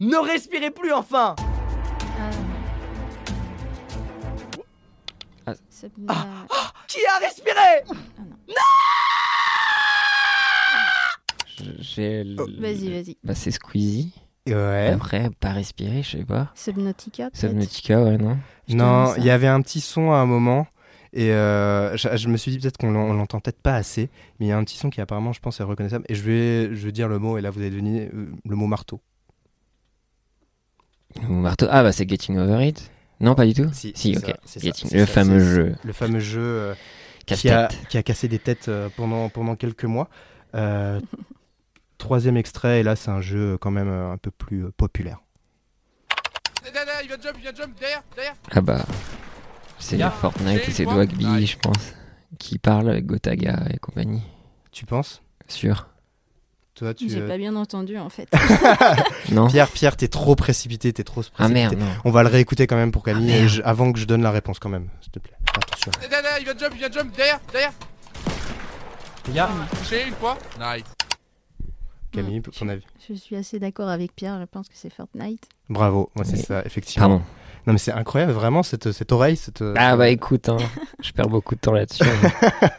Ne 0.00 0.16
respirez 0.16 0.70
plus 0.70 0.92
enfin 0.92 1.34
Ah. 1.36 2.30
Ah. 5.46 5.52
C'est- 5.68 5.90
Qui 6.88 6.98
a 7.06 7.18
respiré? 7.26 7.84
J'ai. 11.80 12.24
le- 12.24 12.36
Vas-y, 12.60 12.90
vas-y. 12.90 13.16
Bah, 13.24 13.34
c'est 13.34 13.50
Squeezie. 13.50 14.12
Ouais. 14.54 14.90
Après, 14.94 15.30
pas 15.40 15.50
respirer, 15.52 16.02
je 16.02 16.18
sais 16.18 16.24
pas. 16.24 16.50
Subnautica, 16.54 17.24
peut-être? 17.30 17.36
Subnautica, 17.36 18.02
ouais, 18.02 18.18
non 18.18 18.36
Je 18.68 18.76
Non, 18.76 19.14
il 19.16 19.24
y 19.24 19.30
avait 19.30 19.46
un 19.48 19.60
petit 19.62 19.80
son 19.80 20.12
à 20.12 20.16
un 20.16 20.26
moment. 20.26 20.66
Et 21.12 21.32
euh, 21.32 21.96
je, 21.96 22.16
je 22.16 22.28
me 22.28 22.36
suis 22.36 22.52
dit 22.52 22.58
peut-être 22.60 22.76
qu'on 22.78 22.92
l'en- 22.92 23.02
on 23.08 23.12
l'entend 23.14 23.40
peut-être 23.40 23.60
pas 23.60 23.74
assez, 23.74 24.10
mais 24.38 24.46
il 24.46 24.48
y 24.48 24.52
a 24.52 24.56
un 24.56 24.62
petit 24.62 24.76
son 24.76 24.90
qui 24.90 25.00
apparemment 25.00 25.32
je 25.32 25.40
pense 25.40 25.58
est 25.58 25.64
reconnaissable. 25.64 26.04
Et 26.08 26.14
je 26.14 26.22
vais, 26.22 26.74
je 26.76 26.86
vais 26.86 26.92
dire 26.92 27.08
le 27.08 27.18
mot, 27.18 27.36
et 27.36 27.40
là 27.40 27.50
vous 27.50 27.58
allez 27.60 27.70
deviner 27.70 28.08
euh, 28.14 28.26
le 28.48 28.56
mot 28.56 28.66
marteau. 28.68 29.00
Ou 31.28 31.32
marteau. 31.34 31.66
Ah, 31.68 31.82
bah, 31.82 31.90
c'est 31.92 32.08
Getting 32.08 32.38
Over 32.38 32.64
It. 32.68 32.90
Non, 33.18 33.34
pas 33.34 33.44
du 33.44 33.54
tout 33.54 33.68
Si, 33.72 33.92
ok. 34.16 34.34
ça, 34.46 34.60
le 34.92 35.00
ça, 35.00 35.06
fameux 35.06 35.40
jeu. 35.40 35.74
Le 35.84 35.92
fameux 35.92 36.20
jeu 36.20 36.40
euh, 36.40 36.74
qui, 37.26 37.50
a, 37.50 37.68
qui 37.88 37.98
a 37.98 38.02
cassé 38.04 38.28
des 38.28 38.38
têtes 38.38 38.68
euh, 38.68 38.88
pendant, 38.96 39.28
pendant 39.28 39.56
quelques 39.56 39.84
mois. 39.84 40.08
Troisième 42.00 42.36
extrait, 42.36 42.80
et 42.80 42.82
là 42.82 42.96
c'est 42.96 43.10
un 43.10 43.20
jeu 43.20 43.56
quand 43.58 43.70
même 43.70 43.88
euh, 43.88 44.12
un 44.12 44.16
peu 44.18 44.30
plus 44.30 44.64
euh, 44.64 44.72
populaire. 44.76 45.18
Derrière, 46.64 47.00
il 47.02 47.08
vient 47.08 47.16
de 47.16 47.22
jump, 47.22 47.34
il 47.36 47.42
vient 47.42 47.52
de 47.52 47.56
jump, 47.56 47.78
derrière, 47.78 48.02
derrière. 48.14 48.34
Ah, 48.50 48.60
bah. 48.60 48.84
C'est 49.78 49.96
Yeah. 49.96 50.10
Fortnite 50.10 50.68
et 50.68 50.70
c'est 50.72 50.84
Dwagby, 50.84 51.24
Nice. 51.26 51.52
je 51.52 51.56
pense. 51.58 51.94
Qui 52.38 52.58
parle 52.58 52.90
avec 52.90 53.06
Gotaga 53.06 53.60
et 53.72 53.78
compagnie. 53.78 54.22
Tu 54.72 54.84
penses? 54.86 55.22
Sûr. 55.48 55.88
Toi, 56.74 56.92
tu. 56.94 57.08
J'ai 57.10 57.20
euh, 57.22 57.28
pas 57.28 57.38
bien 57.38 57.56
entendu 57.56 57.98
en 57.98 58.08
fait. 58.10 58.28
Non. 59.32 59.48
Pierre, 59.48 59.68
Pierre, 59.68 59.96
t'es 59.96 60.08
trop 60.08 60.34
précipité, 60.36 60.92
t'es 60.92 61.04
trop 61.04 61.20
précipité. 61.22 61.42
Ah 61.44 61.48
merde, 61.48 61.74
non. 61.78 61.86
On 62.04 62.10
va 62.10 62.22
le 62.22 62.28
réécouter 62.28 62.66
quand 62.66 62.76
même 62.76 62.92
pour 62.92 63.02
Camille, 63.02 63.32
Ah, 63.44 63.46
je- 63.46 63.62
avant 63.62 63.92
que 63.92 63.98
je 63.98 64.04
donne 64.06 64.22
la 64.22 64.30
réponse 64.30 64.58
quand 64.58 64.68
même, 64.68 64.88
s'il 65.00 65.10
te 65.12 65.18
plaît. 65.18 65.34
Attention. 65.56 65.92
Il 66.38 66.44
vient 66.44 66.54
de 66.54 66.58
jump, 66.58 66.72
il 66.74 66.78
vient 66.78 66.88
de 66.88 66.94
jump, 66.94 67.16
derrière, 67.16 67.40
derrière. 67.52 67.72
Touché 69.82 70.08
une 70.08 70.14
fois. 70.14 70.36
Nice. 70.58 70.84
Camille, 72.10 72.42
ton 72.42 72.68
avis 72.68 72.84
Je 73.08 73.14
suis 73.14 73.36
assez 73.36 73.58
d'accord 73.58 73.88
avec 73.88 74.14
Pierre, 74.14 74.38
je 74.40 74.44
pense 74.46 74.68
que 74.68 74.74
c'est 74.76 74.92
Fortnite. 74.92 75.48
Bravo, 75.68 76.10
moi 76.14 76.24
c'est 76.24 76.36
Oui. 76.36 76.42
ça, 76.42 76.62
effectivement. 76.64 77.08
Pardon. 77.08 77.24
Non 77.66 77.72
mais 77.74 77.78
c'est 77.78 77.92
incroyable, 77.92 78.32
vraiment, 78.32 78.62
cette, 78.62 78.90
cette 78.92 79.12
oreille, 79.12 79.36
cette... 79.36 79.62
Ah 79.76 79.96
bah 79.96 80.08
écoute, 80.08 80.48
hein, 80.48 80.56
je 81.02 81.12
perds 81.12 81.28
beaucoup 81.28 81.54
de 81.54 81.60
temps 81.60 81.72
là-dessus. 81.72 82.04
mais 82.22 82.30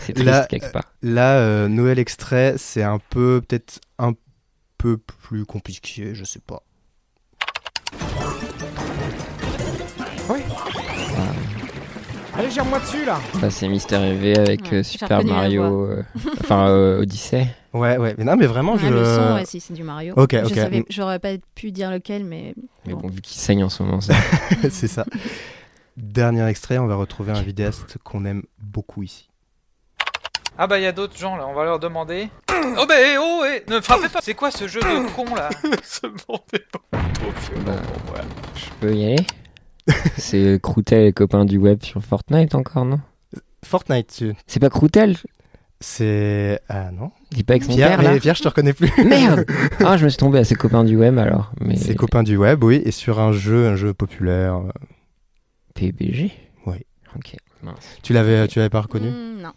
C'est 0.00 0.12
triste 0.12 0.26
Là, 0.28 0.46
quelque 0.46 0.70
part. 0.70 0.84
Là, 1.02 1.38
euh, 1.38 1.68
Noël 1.68 1.98
extrait, 1.98 2.54
c'est 2.58 2.82
un 2.82 2.98
peu, 2.98 3.40
peut-être 3.46 3.80
un 3.98 4.12
peu 4.76 4.98
plus 4.98 5.46
compliqué, 5.46 6.14
je 6.14 6.24
sais 6.24 6.40
pas. 6.40 6.62
Allez, 12.44 12.52
gère-moi 12.52 12.78
dessus 12.78 13.06
là 13.06 13.18
c'est 13.48 13.68
Mister 13.68 13.96
EV 13.96 14.38
avec 14.38 14.62
Ouais, 14.64 14.78
euh, 14.78 14.82
Super 14.82 15.24
Mario, 15.24 15.86
euh, 15.86 16.02
enfin 16.40 16.68
euh, 16.68 17.00
Odyssey. 17.00 17.46
Ouais, 17.72 17.96
ouais, 17.96 18.14
mais 18.18 18.24
non, 18.24 18.36
mais 18.36 18.46
vraiment, 18.46 18.76
je... 18.76 18.86
Le 18.86 19.02
son, 19.02 19.34
ouais, 19.34 19.46
si 19.46 19.60
c'est 19.60 19.72
du 19.72 19.82
Mario. 19.82 20.12
Ok, 20.18 20.36
ok. 20.44 20.84
J'aurais 20.90 21.18
pas 21.18 21.30
pu 21.54 21.72
dire 21.72 21.90
lequel, 21.90 22.22
mais. 22.24 22.54
Mais 22.86 22.92
bon. 22.92 23.00
bon, 23.00 23.08
vu 23.08 23.22
qu'il 23.22 23.38
saigne 23.38 23.64
en 23.64 23.70
ce 23.70 23.82
moment, 23.82 24.02
ça. 24.02 24.12
c'est 24.70 24.88
ça. 24.88 25.06
Dernier 25.96 26.46
extrait, 26.46 26.76
on 26.76 26.86
va 26.86 26.96
retrouver 26.96 27.32
un 27.32 27.40
vidéaste 27.40 27.96
qu'on 28.04 28.26
aime 28.26 28.42
beaucoup 28.58 29.02
ici. 29.02 29.30
Ah 30.58 30.66
bah 30.66 30.78
il 30.78 30.82
y 30.82 30.86
a 30.86 30.92
d'autres 30.92 31.16
gens 31.16 31.36
là, 31.36 31.46
on 31.48 31.54
va 31.54 31.64
leur 31.64 31.78
demander. 31.78 32.28
Oh 32.76 32.84
bah 32.86 32.94
eh, 33.00 33.16
oh 33.18 33.42
eh, 33.44 33.68
ne 33.70 33.80
frappez 33.80 34.08
pas. 34.08 34.20
C'est 34.22 34.34
quoi 34.34 34.50
ce 34.50 34.68
jeu 34.68 34.80
de 34.80 35.14
con 35.14 35.34
là? 35.34 35.48
Ce 35.82 36.06
monde 36.06 36.40
est 36.52 36.64
beaucoup 36.72 37.12
trop 37.14 37.54
violent 37.54 37.78
Bah. 38.12 38.20
Je 38.54 38.66
peux 38.80 38.94
y 38.94 39.04
aller 39.06 39.26
C'est 40.16 40.60
Croutel 40.62 41.06
et 41.06 41.12
copains 41.12 41.44
du 41.44 41.58
web 41.58 41.82
sur 41.82 42.02
Fortnite 42.02 42.54
encore, 42.54 42.84
non? 42.84 43.00
Fortnite, 43.64 44.14
tu... 44.16 44.32
C'est 44.46 44.60
pas 44.60 44.70
Croutel? 44.70 45.16
C'est... 45.80 46.60
Ah 46.68 46.90
non 46.92 47.10
Il 47.32 47.40
est 47.40 47.42
pas 47.42 47.54
avec 47.54 47.64
son 47.64 47.74
Pierre, 47.74 47.88
père 47.90 48.02
là 48.02 48.12
mais 48.12 48.20
Pierre, 48.20 48.34
je 48.36 48.42
te 48.42 48.48
reconnais 48.48 48.72
plus. 48.72 48.90
Merde 49.04 49.44
Ah, 49.84 49.96
je 49.96 50.04
me 50.04 50.08
suis 50.08 50.16
tombé 50.18 50.38
à 50.38 50.44
ses 50.44 50.54
copains 50.54 50.84
du 50.84 50.96
web 50.96 51.18
alors. 51.18 51.52
Mais 51.60 51.76
Ses 51.76 51.94
copains 51.94 52.22
du 52.22 52.36
web, 52.36 52.62
oui, 52.64 52.80
et 52.84 52.90
sur 52.90 53.20
un 53.20 53.32
jeu, 53.32 53.66
un 53.68 53.76
jeu 53.76 53.92
populaire. 53.92 54.56
euh, 54.56 54.70
PUBG 55.74 56.30
Oui. 56.66 56.76
Ok, 57.16 57.36
mince. 57.62 57.98
Tu 58.02 58.12
l'avais, 58.12 58.48
tu 58.48 58.58
l'avais 58.60 58.70
pas 58.70 58.80
reconnu? 58.80 59.08
Hmm, 59.10 59.42
non. 59.42 59.52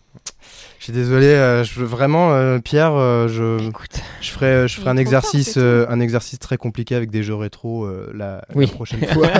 Je 0.87 0.93
suis 0.93 1.01
désolé, 1.01 1.27
euh, 1.27 1.65
je, 1.65 1.83
vraiment, 1.83 2.31
euh, 2.31 2.59
Pierre, 2.59 2.93
euh, 2.93 3.27
je, 3.27 3.59
Écoute. 3.67 3.99
je 4.21 4.31
ferai, 4.31 4.69
je 4.69 4.77
Il 4.77 4.79
ferai 4.79 4.91
un 4.91 4.95
exercice, 4.95 5.55
fort, 5.55 5.63
euh, 5.63 5.85
un 5.89 5.99
exercice 5.99 6.39
très 6.39 6.55
compliqué 6.55 6.95
avec 6.95 7.09
des 7.09 7.23
jeux 7.23 7.35
rétro 7.35 7.83
euh, 7.83 8.09
la, 8.15 8.41
prochaine 8.67 9.05
fois. 9.07 9.27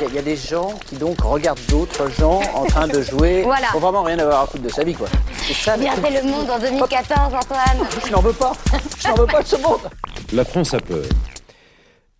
Qu'il 0.00 0.14
y 0.14 0.18
a 0.18 0.22
des 0.22 0.34
gens 0.34 0.74
qui 0.84 0.96
donc 0.96 1.20
regardent 1.20 1.64
d'autres 1.68 2.10
gens 2.10 2.40
en 2.54 2.64
train 2.64 2.88
de 2.88 3.00
jouer. 3.00 3.42
Voilà. 3.46 3.68
Faut 3.68 3.78
vraiment 3.78 4.02
rien 4.02 4.18
avoir 4.18 4.42
à 4.42 4.46
foutre 4.48 4.64
de 4.64 4.68
sa 4.68 4.82
vie, 4.82 4.94
quoi. 4.94 5.06
C'est 5.46 5.54
ça. 5.54 5.76
C'est 5.76 6.22
le 6.22 6.28
monde 6.28 6.50
en 6.50 6.58
2014, 6.58 7.34
Antoine. 7.34 7.86
Je 8.04 8.10
n'en 8.10 8.20
veux 8.20 8.32
pas. 8.32 8.52
Je 8.98 9.06
n'en 9.06 9.14
veux 9.14 9.26
pas 9.26 9.42
de 9.42 9.46
ce 9.46 9.56
monde. 9.62 9.88
La 10.32 10.44
France 10.44 10.74
a 10.74 10.80
peur. 10.80 11.04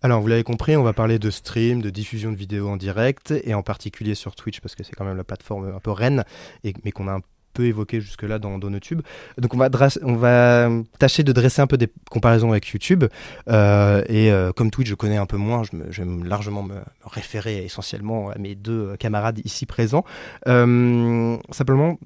Alors, 0.01 0.21
vous 0.21 0.27
l'avez 0.27 0.43
compris, 0.43 0.77
on 0.77 0.83
va 0.83 0.93
parler 0.93 1.19
de 1.19 1.29
stream, 1.29 1.81
de 1.81 1.89
diffusion 1.89 2.31
de 2.31 2.37
vidéos 2.37 2.69
en 2.69 2.77
direct, 2.77 3.33
et 3.43 3.53
en 3.53 3.63
particulier 3.63 4.15
sur 4.15 4.33
Twitch, 4.33 4.61
parce 4.61 4.73
que 4.73 4.83
c'est 4.83 4.93
quand 4.95 5.03
même 5.03 5.17
la 5.17 5.25
plateforme 5.25 5.73
un 5.75 5.79
peu 5.79 5.91
reine, 5.91 6.23
mais 6.63 6.91
qu'on 6.91 7.09
a 7.09 7.15
un 7.15 7.21
peu 7.53 7.65
évoqué 7.65 7.99
jusque-là 7.99 8.39
dans, 8.39 8.57
dans. 8.59 8.69
Donc, 8.69 9.53
on 9.53 9.57
va, 10.15 10.69
tâcher 10.99 11.23
de 11.23 11.33
dresser 11.33 11.61
un 11.61 11.67
peu 11.67 11.75
des 11.75 11.89
comparaisons 12.09 12.51
avec 12.51 12.67
YouTube. 12.69 13.03
euh, 13.49 14.01
et 14.07 14.31
euh, 14.31 14.53
comme 14.53 14.71
Twitch, 14.71 14.87
je 14.87 14.95
connais 14.95 15.17
un 15.17 15.25
peu 15.25 15.35
moins, 15.35 15.63
je, 15.63 16.01
vais 16.01 16.05
me- 16.05 16.25
largement 16.25 16.63
me, 16.63 16.75
référer 17.03 17.65
essentiellement 17.65 18.29
à 18.29 18.37
mes 18.37 18.55
deux 18.55 18.95
camarades 18.97 19.41
ici 19.43 19.65
présents. 19.65 20.05
Euh, 20.47 21.35
simplement, 21.49 21.99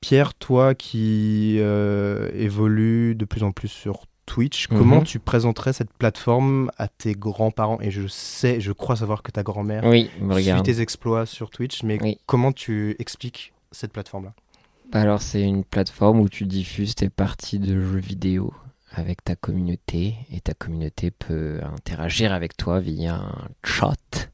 Pierre, 0.00 0.32
toi 0.32 0.74
qui 0.74 1.58
évolue 1.58 3.14
de 3.14 3.26
plus 3.26 3.42
en 3.42 3.52
plus 3.52 3.68
sur 3.68 4.06
Twitch, 4.28 4.68
Mhm. 4.70 4.78
comment 4.78 5.00
tu 5.02 5.18
présenterais 5.18 5.72
cette 5.72 5.92
plateforme 5.92 6.70
à 6.76 6.86
tes 6.86 7.14
grands-parents? 7.14 7.78
Et 7.80 7.90
je 7.90 8.06
sais, 8.06 8.60
je 8.60 8.72
crois 8.72 8.94
savoir 8.96 9.22
que 9.22 9.30
ta 9.32 9.42
grand-mère 9.42 9.84
Oui, 9.84 10.10
suit 10.36 10.62
tes 10.62 10.80
exploits 10.80 11.24
sur 11.26 11.48
Twitch, 11.50 11.82
mais 11.82 11.98
Oui. 12.02 12.18
comment 12.26 12.52
tu 12.52 12.94
expliques 12.98 13.52
cette 13.72 13.92
plateforme-là? 13.92 14.34
Bah 14.92 15.00
Alors, 15.00 15.20
c'est 15.22 15.42
une 15.42 15.64
plateforme 15.64 16.20
où 16.20 16.28
tu 16.28 16.44
diffuses 16.46 16.94
tes 16.94 17.08
parties 17.10 17.58
de 17.58 17.80
jeux 17.80 17.98
vidéo 17.98 18.52
avec 18.92 19.22
ta 19.24 19.34
communauté 19.36 20.14
et 20.32 20.40
ta 20.40 20.54
communauté 20.54 21.10
peut 21.10 21.60
interagir 21.62 22.32
avec 22.32 22.56
toi 22.56 22.80
via 22.80 23.14
un 23.16 23.48
chat 23.64 24.30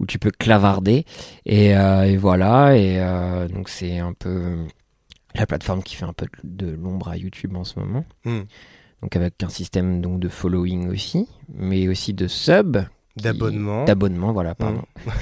où 0.00 0.06
tu 0.06 0.18
peux 0.18 0.30
clavarder 0.30 1.04
et, 1.44 1.76
euh, 1.76 2.04
et 2.04 2.16
voilà 2.16 2.76
et 2.76 2.98
euh, 2.98 3.46
donc 3.48 3.68
c'est 3.68 3.98
un 3.98 4.14
peu 4.14 4.64
la 5.34 5.44
plateforme 5.44 5.82
qui 5.82 5.96
fait 5.96 6.06
un 6.06 6.14
peu 6.14 6.26
de 6.44 6.70
l'ombre 6.70 7.08
à 7.08 7.16
YouTube 7.18 7.54
en 7.56 7.64
ce 7.64 7.78
moment 7.78 8.04
Mm. 8.24 8.40
Donc 9.02 9.16
avec 9.16 9.42
un 9.42 9.48
système 9.48 10.00
donc 10.00 10.20
de 10.20 10.28
following 10.28 10.88
aussi 10.88 11.28
mais 11.48 11.88
aussi 11.88 12.14
de 12.14 12.26
sub 12.26 12.78
D'abonnement. 13.22 13.84
d'abonnement 13.84 14.32
voilà 14.32 14.54
pardon 14.54 14.82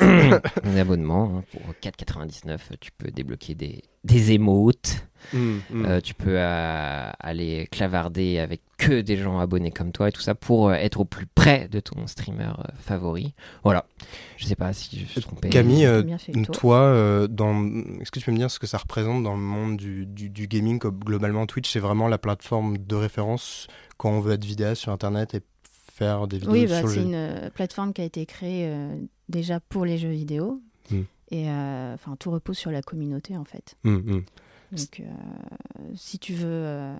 Mm. 0.00 0.74
d'abonnement 0.74 1.38
hein, 1.38 1.44
pour 1.52 1.60
4,99 1.82 2.58
tu 2.80 2.90
peux 2.96 3.10
débloquer 3.10 3.54
des, 3.54 3.82
des 4.04 4.32
émotes 4.32 5.06
Mm, 5.34 5.58
mm. 5.70 5.84
Euh, 5.84 6.00
tu 6.00 6.14
peux 6.14 6.38
euh, 6.38 7.10
aller 7.20 7.68
clavarder 7.70 8.38
avec 8.38 8.62
que 8.78 9.02
des 9.02 9.18
gens 9.18 9.38
abonnés 9.38 9.70
comme 9.70 9.92
toi 9.92 10.08
et 10.08 10.12
tout 10.12 10.22
ça 10.22 10.34
pour 10.34 10.70
euh, 10.70 10.72
être 10.72 10.98
au 10.98 11.04
plus 11.04 11.26
près 11.26 11.68
de 11.68 11.78
ton 11.78 12.06
streamer 12.06 12.44
euh, 12.58 12.62
favori. 12.78 13.34
Voilà. 13.62 13.84
Je 14.38 14.46
sais 14.46 14.54
pas 14.56 14.72
si 14.72 14.98
je 15.00 15.04
suis 15.04 15.20
trompé. 15.20 15.50
Camille, 15.50 15.84
euh, 15.84 16.02
toi, 16.54 16.78
euh, 16.78 17.26
dans... 17.28 17.66
est-ce 18.00 18.10
que 18.10 18.18
tu 18.18 18.24
peux 18.24 18.32
me 18.32 18.38
dire 18.38 18.50
ce 18.50 18.58
que 18.58 18.66
ça 18.66 18.78
représente 18.78 19.22
dans 19.22 19.34
le 19.34 19.42
monde 19.42 19.76
du, 19.76 20.06
du- 20.06 20.30
du 20.30 20.46
gaming 20.46 20.78
comme 20.78 20.98
Globalement, 20.98 21.44
Twitch, 21.44 21.70
c'est 21.70 21.80
vraiment 21.80 22.08
la 22.08 22.16
plateforme 22.16 22.78
de 22.78 22.94
référence 22.96 23.66
quand 23.98 24.08
on 24.10 24.20
veut 24.20 24.32
être 24.32 24.46
vidéaste 24.46 24.80
sur 24.80 24.90
Internet 24.92 25.34
et 25.34 25.42
faire 26.04 26.26
des 26.26 26.38
vidéos 26.38 26.52
Oui, 26.52 26.66
bah, 26.66 26.78
sur 26.78 26.86
le 26.88 26.92
c'est 26.94 27.02
une 27.02 27.14
euh, 27.14 27.50
plateforme 27.50 27.92
qui 27.92 28.00
a 28.00 28.04
été 28.04 28.26
créée 28.26 28.66
euh, 28.66 28.94
déjà 29.28 29.60
pour 29.60 29.84
les 29.84 29.98
jeux 29.98 30.10
vidéo. 30.10 30.60
Mm. 30.90 31.00
Et 31.32 31.48
euh, 31.48 31.94
enfin, 31.94 32.16
tout 32.18 32.30
repose 32.30 32.58
sur 32.58 32.70
la 32.70 32.82
communauté 32.82 33.36
en 33.36 33.44
fait. 33.44 33.76
Mm, 33.84 33.90
mm. 33.96 34.24
Donc, 34.72 35.02
si 35.94 36.18
tu 36.18 36.32
veux. 36.34 36.92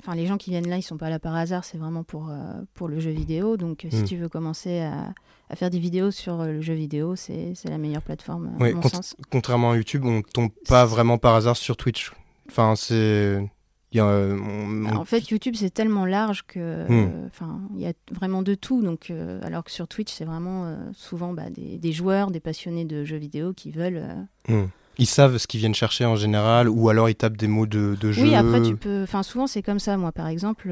Enfin, 0.00 0.14
les 0.14 0.26
gens 0.26 0.36
qui 0.36 0.50
viennent 0.50 0.68
là, 0.68 0.76
ils 0.76 0.82
sont 0.82 0.96
pas 0.96 1.10
là 1.10 1.18
par 1.18 1.34
hasard, 1.34 1.64
c'est 1.64 1.76
vraiment 1.78 2.04
pour, 2.04 2.28
euh, 2.30 2.36
pour 2.74 2.86
le 2.86 3.00
jeu 3.00 3.10
vidéo. 3.10 3.56
Donc, 3.56 3.84
si 3.90 4.04
tu 4.04 4.16
veux 4.16 4.28
commencer 4.28 4.80
à, 4.80 5.12
à 5.50 5.56
faire 5.56 5.70
des 5.70 5.80
vidéos 5.80 6.12
sur 6.12 6.44
le 6.44 6.60
jeu 6.60 6.74
vidéo, 6.74 7.16
c'est 7.16 7.52
la 7.64 7.78
meilleure 7.78 8.02
plateforme, 8.02 8.52
à 8.58 8.62
Ouais, 8.62 8.72
mon 8.74 8.80
cont- 8.80 8.88
sens. 8.90 9.16
contrairement 9.30 9.72
à 9.72 9.76
YouTube, 9.76 10.04
on 10.04 10.22
tombe 10.22 10.50
pas 10.68 10.86
vraiment 10.86 11.18
par 11.18 11.34
hasard 11.34 11.56
sur 11.56 11.76
Twitch. 11.76 12.12
Enfin, 12.48 12.74
c'est. 12.76 13.48
Il 13.92 13.96
y 13.96 14.00
a, 14.00 14.04
euh, 14.06 14.36
on- 14.38 14.86
on- 14.86 14.96
En 14.96 15.04
fait, 15.04 15.30
YouTube, 15.30 15.54
c'est 15.56 15.70
tellement 15.70 16.04
large 16.04 16.42
que. 16.46 16.58
Mm. 16.58 16.86
euh, 16.90 17.26
Enfin, 17.26 17.60
il 17.74 17.80
y 17.80 17.86
a 17.86 17.92
vraiment 18.12 18.42
de 18.42 18.54
tout. 18.54 18.82
Donc, 18.82 19.10
euh, 19.10 19.40
alors 19.42 19.64
que 19.64 19.70
sur 19.70 19.88
Twitch, 19.88 20.12
c'est 20.12 20.24
vraiment 20.26 20.64
euh, 20.66 20.76
souvent 20.92 21.32
bah, 21.32 21.48
des, 21.50 21.78
des 21.78 21.92
joueurs, 21.92 22.30
des 22.30 22.40
passionnés 22.40 22.84
de 22.84 23.04
jeux 23.04 23.16
vidéo 23.16 23.52
qui 23.54 23.70
veulent. 23.70 24.02
euh, 24.48 24.62
Mm. 24.64 24.68
Ils 25.00 25.06
savent 25.06 25.38
ce 25.38 25.46
qu'ils 25.46 25.60
viennent 25.60 25.74
chercher 25.76 26.04
en 26.06 26.16
général, 26.16 26.68
ou 26.68 26.88
alors 26.88 27.08
ils 27.08 27.14
tapent 27.14 27.36
des 27.36 27.46
mots 27.46 27.66
de, 27.66 27.96
de 28.00 28.10
jeu. 28.10 28.22
Oui, 28.24 28.34
après, 28.34 28.60
tu 28.62 28.74
peux. 28.74 29.04
Enfin, 29.04 29.22
souvent, 29.22 29.46
c'est 29.46 29.62
comme 29.62 29.78
ça. 29.78 29.96
Moi, 29.96 30.10
par 30.10 30.26
exemple, 30.26 30.70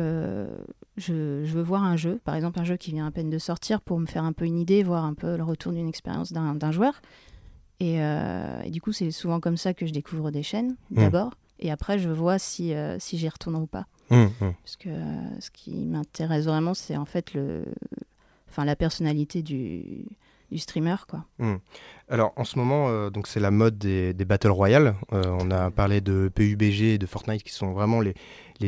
je, 0.97 1.45
je 1.45 1.53
veux 1.55 1.63
voir 1.63 1.85
un 1.85 1.97
jeu, 1.97 2.19
par 2.25 2.35
exemple, 2.35 2.59
un 2.59 2.65
jeu 2.65 2.77
qui 2.77 2.91
vient 2.91 3.07
à 3.07 3.11
peine 3.13 3.31
de 3.31 3.39
sortir 3.39 3.81
pour 3.81 4.01
me 4.01 4.07
faire 4.07 4.25
un 4.25 4.33
peu 4.33 4.45
une 4.45 4.59
idée, 4.59 4.83
voir 4.83 5.05
un 5.05 5.15
peu 5.15 5.37
le 5.37 5.45
retour 5.45 5.73
d'une 5.73 5.89
expérience 5.89 6.33
d'un 6.33 6.73
joueur. 6.73 7.01
Et, 7.79 7.99
et 7.99 8.71
du 8.71 8.81
coup, 8.81 8.91
c'est 8.93 9.11
souvent 9.13 9.39
comme 9.39 9.57
ça 9.57 9.75
que 9.75 9.87
je 9.87 9.93
découvre 9.93 10.31
des 10.33 10.43
chaînes, 10.43 10.75
Mm. 10.91 10.97
d'abord. 10.97 11.35
Et 11.59 11.71
après, 11.71 11.99
je 11.99 12.09
vois 12.09 12.38
si, 12.38 12.75
euh, 12.75 12.99
si 12.99 13.19
j'y 13.19 13.29
retourne 13.29 13.57
ou 13.57 13.66
pas. 13.66 13.87
Mm, 14.11 14.25
mm. 14.25 14.55
Parce 14.62 14.77
que 14.77 14.88
euh, 14.88 15.40
ce 15.40 15.51
qui 15.51 15.85
m'intéresse 15.85 16.45
vraiment, 16.45 16.75
c'est 16.75 16.97
en 16.97 17.05
fait 17.05 17.35
le, 17.35 17.64
enfin, 18.57 18.64
la 18.64 18.77
personnalité 18.77 19.42
du, 19.42 20.07
streamer, 20.57 20.97
quoi. 21.09 21.25
Hmm. 21.38 21.57
Alors 22.09 22.33
en 22.37 22.45
ce 22.45 22.59
moment, 22.59 22.88
euh, 22.88 23.11
donc 23.11 23.27
c'est 23.27 23.40
la 23.40 23.51
mode 23.51 23.77
des, 23.79 24.14
Battle 24.14 24.51
Royale. 24.51 24.95
Euh, 25.12 25.25
on 25.40 25.51
a 25.51 25.71
parlé 25.71 26.01
de 26.01 26.31
PUBG 26.35 26.95
et 26.95 26.99
de 26.99 27.07
Fortnite 27.07 27.42
qui 27.42 27.53
sont 27.53 27.73
vraiment 27.73 28.01
les, 28.01 28.14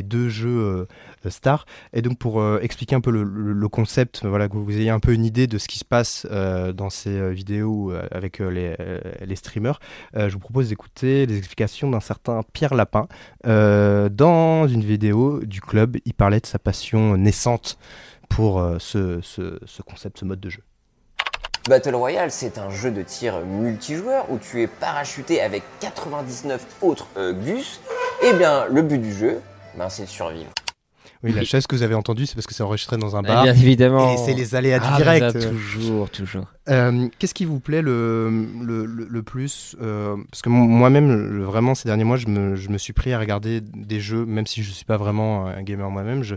deux 0.03 0.29
jeux 0.29 0.87
euh, 1.23 1.29
stars. 1.29 1.65
Et 1.93 2.03
donc 2.03 2.19
pour 2.19 2.45
expliquer 2.61 2.95
un 2.95 3.01
peu 3.01 3.09
le, 3.09 3.69
concept, 3.69 4.25
voilà, 4.25 4.47
que 4.47 4.57
vous 4.57 4.77
ayez 4.77 4.89
un 4.91 4.99
peu 4.99 5.13
une 5.13 5.25
idée 5.25 5.47
de 5.47 5.57
ce 5.57 5.67
qui 5.67 5.79
se 5.79 5.85
passe 5.85 6.27
dans 6.27 6.89
ces 6.89 7.31
vidéos 7.31 7.93
avec 8.11 8.39
les, 8.39 9.35
streamers, 9.35 9.79
je 10.15 10.31
vous 10.33 10.39
propose 10.39 10.69
d'écouter 10.69 11.25
les 11.25 11.37
explications 11.37 11.89
d'un 11.89 12.01
certain 12.01 12.41
Pierre 12.53 12.75
Lapin. 12.75 13.07
Dans 13.43 14.67
une 14.67 14.83
vidéo 14.83 15.39
du 15.45 15.61
club, 15.61 15.97
il 16.05 16.13
parlait 16.13 16.41
de 16.41 16.45
sa 16.45 16.59
passion 16.59 17.17
naissante 17.17 17.79
pour 18.29 18.59
euh, 18.59 18.77
ce, 18.79 19.19
ce- 19.21 19.59
ce 19.65 19.81
concept, 19.81 20.19
ce 20.19 20.25
mode 20.25 20.39
de 20.39 20.49
jeu. 20.49 20.61
Battle 21.67 21.95
Royale, 21.95 22.31
c'est 22.31 22.57
un 22.57 22.69
jeu 22.69 22.89
de 22.89 23.01
tir 23.03 23.41
multijoueur 23.45 24.31
où 24.31 24.37
tu 24.37 24.61
es 24.61 24.67
parachuté 24.67 25.41
avec 25.41 25.61
99 25.81 26.65
autres 26.81 27.07
euh, 27.17 27.33
Gus 27.33 27.79
Eh 28.23 28.33
bien, 28.33 28.65
le 28.71 28.81
but 28.81 28.97
du 28.99 29.13
jeu, 29.13 29.39
ben, 29.77 29.89
c'est 29.89 30.03
de 30.03 30.07
survivre. 30.09 30.49
Oui, 31.21 31.33
la 31.33 31.43
chaise 31.43 31.67
que 31.67 31.75
vous 31.75 31.83
avez 31.83 31.95
entendue, 31.95 32.25
c'est 32.25 32.35
parce 32.35 32.47
que 32.47 32.53
c'est 32.53 32.63
enregistré 32.63 32.95
dans 32.95 33.17
un 33.17 33.19
Ah, 33.19 33.27
bar. 33.27 33.43
bien 33.43 33.53
évidemment. 33.53 34.13
Et 34.13 34.17
c'est 34.17 34.33
les 34.33 34.55
aléas 34.55 34.79
du 34.79 34.85
Ah, 34.89 34.95
direct. 34.95 35.35
mais 35.35 35.41
ça, 35.41 35.49
toujours, 35.49 36.09
toujours. 36.09 36.45
Euh, 36.69 37.09
Qu'est-ce 37.19 37.33
qui 37.33 37.43
vous 37.43 37.59
plaît 37.59 37.81
le, 37.81 38.29
le, 38.63 38.85
le- 38.85 39.05
le 39.09 39.23
plus 39.23 39.75
euh, 39.81 40.15
Parce 40.31 40.41
que 40.41 40.47
mo- 40.47 40.63
moi-même, 40.65 41.41
vraiment, 41.43 41.75
ces 41.75 41.89
derniers 41.89 42.05
mois, 42.05 42.15
je 42.15 42.27
me, 42.27 42.55
je 42.55 42.69
me 42.69 42.77
suis 42.77 42.93
pris 42.93 43.11
à 43.11 43.19
regarder 43.19 43.59
des 43.61 43.99
jeux, 43.99 44.25
même 44.25 44.47
si 44.47 44.63
je 44.63 44.69
ne 44.69 44.73
suis 44.73 44.85
pas 44.85 44.95
vraiment 44.95 45.47
un 45.47 45.61
gamer 45.61 45.89
moi-même. 45.91 46.23
Je, 46.23 46.35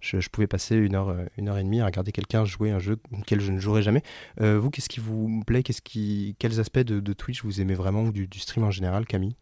je, 0.00 0.20
je 0.20 0.28
pouvais 0.30 0.46
passer 0.46 0.76
une 0.76 0.94
heure, 0.94 1.08
euh, 1.08 1.24
une 1.36 1.48
heure 1.48 1.58
et 1.58 1.64
demie 1.64 1.80
à 1.80 1.86
regarder 1.86 2.12
quelqu'un 2.12 2.44
jouer 2.44 2.70
un 2.70 2.78
jeu 2.78 2.98
auquel 3.12 3.40
je 3.40 3.50
ne 3.52 3.58
jouerai 3.58 3.82
jamais. 3.82 4.02
Euh, 4.40 4.58
vous, 4.58 4.70
qu'est-ce 4.70 4.88
qui 4.88 5.00
vous 5.00 5.42
plaît? 5.46 5.62
Qu'est-ce 5.62 5.82
qui, 5.82 6.36
Quels 6.38 6.60
aspects 6.60 6.78
de, 6.78 7.00
de 7.00 7.12
Twitch 7.12 7.42
vous 7.44 7.60
aimez 7.60 7.74
vraiment 7.74 8.02
ou 8.02 8.12
du, 8.12 8.26
du 8.26 8.38
stream 8.38 8.64
en 8.64 8.70
général, 8.70 9.06
Camille? 9.06 9.36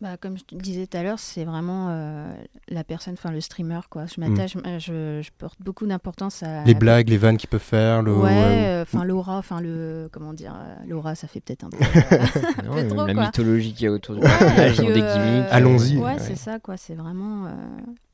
Bah, 0.00 0.16
comme 0.16 0.38
je 0.38 0.44
te 0.44 0.54
disais 0.54 0.86
tout 0.86 0.96
à 0.96 1.02
l'heure, 1.02 1.18
c'est 1.18 1.44
vraiment 1.44 1.88
euh, 1.90 2.32
la 2.68 2.84
personne, 2.84 3.12
enfin 3.12 3.30
le 3.30 3.42
streamer 3.42 3.80
quoi. 3.90 4.06
Je 4.06 4.18
Mm. 4.18 4.28
m'attache, 4.30 4.56
euh, 4.64 4.78
je, 4.78 5.20
je 5.22 5.30
porte 5.36 5.60
beaucoup 5.60 5.86
d'importance 5.86 6.42
à 6.42 6.64
Les 6.64 6.72
la- 6.72 6.78
blagues, 6.78 7.10
les 7.10 7.18
vannes 7.18 7.36
qu'il 7.36 7.50
peut 7.50 7.58
faire 7.58 8.00
le, 8.00 8.14
Ouais, 8.16 8.30
euh, 8.32 8.82
enfin 8.82 9.04
l'aura, 9.04 9.36
enfin 9.36 9.60
le 9.60 10.08
comment 10.10 10.32
dire, 10.32 10.54
l'aura, 10.86 11.14
ça 11.16 11.28
fait 11.28 11.40
peut-être 11.40 11.64
un 11.64 11.68
peu, 11.68 11.76
un 12.60 12.62
Non, 12.62 12.74
peu 12.76 12.88
trop 12.88 13.06
la 13.06 13.12
quoi. 13.12 13.24
mythologie 13.26 13.74
qu'il 13.74 13.84
y 13.84 13.88
a 13.88 13.92
autour 13.92 14.14
du 14.14 14.22
Ouais, 14.22 14.28
des 14.72 14.80
euh, 14.80 15.02
gimmicks. 15.02 15.48
Allons-y. 15.50 15.98
Ouais, 15.98 16.04
Ouais. 16.14 16.18
c'est 16.18 16.36
ça 16.36 16.58
quoi. 16.60 16.78
C'est 16.78 16.94
vraiment 16.94 17.44
euh, 17.44 17.50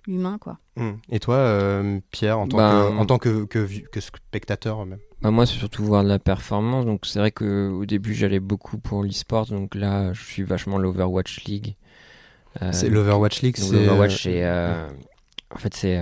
l'humain 0.06 0.38
quoi. 0.38 0.58
Mm. 0.76 0.90
Et 1.10 1.18
toi, 1.20 1.36
euh, 1.36 2.00
Pierre, 2.10 2.38
en 2.38 2.46
tant, 2.48 2.56
Ben, 2.58 2.90
que, 2.90 2.96
en 2.98 3.06
tant 3.06 3.18
que, 3.18 3.44
que, 3.44 3.66
que 3.90 4.00
spectateur 4.00 4.84
même? 4.84 4.98
Bah, 5.22 5.30
moi, 5.30 5.46
c'est 5.46 5.54
surtout 5.56 5.82
voir 5.84 6.04
de 6.04 6.08
la 6.08 6.18
performance. 6.18 6.84
Donc, 6.84 7.06
c'est 7.06 7.18
vrai 7.18 7.30
qu'au 7.30 7.84
début, 7.86 8.14
j'allais 8.14 8.40
beaucoup 8.40 8.78
pour 8.78 9.02
l'e-sport. 9.02 9.46
Donc 9.46 9.74
là, 9.74 10.12
je 10.12 10.22
suis 10.22 10.42
vachement 10.42 10.76
l'Overwatch 10.78 11.44
League. 11.44 11.76
Euh, 12.62 12.70
C'est 12.72 12.88
l'Overwatch 12.90 13.42
League, 13.42 13.56
c'est, 13.56 13.72
L'Overwatch, 13.72 14.26
euh, 14.26 14.30
c'est. 14.30 14.44
euh, 14.44 14.88
En 15.54 15.58
fait, 15.58 15.74
c'est. 15.74 16.00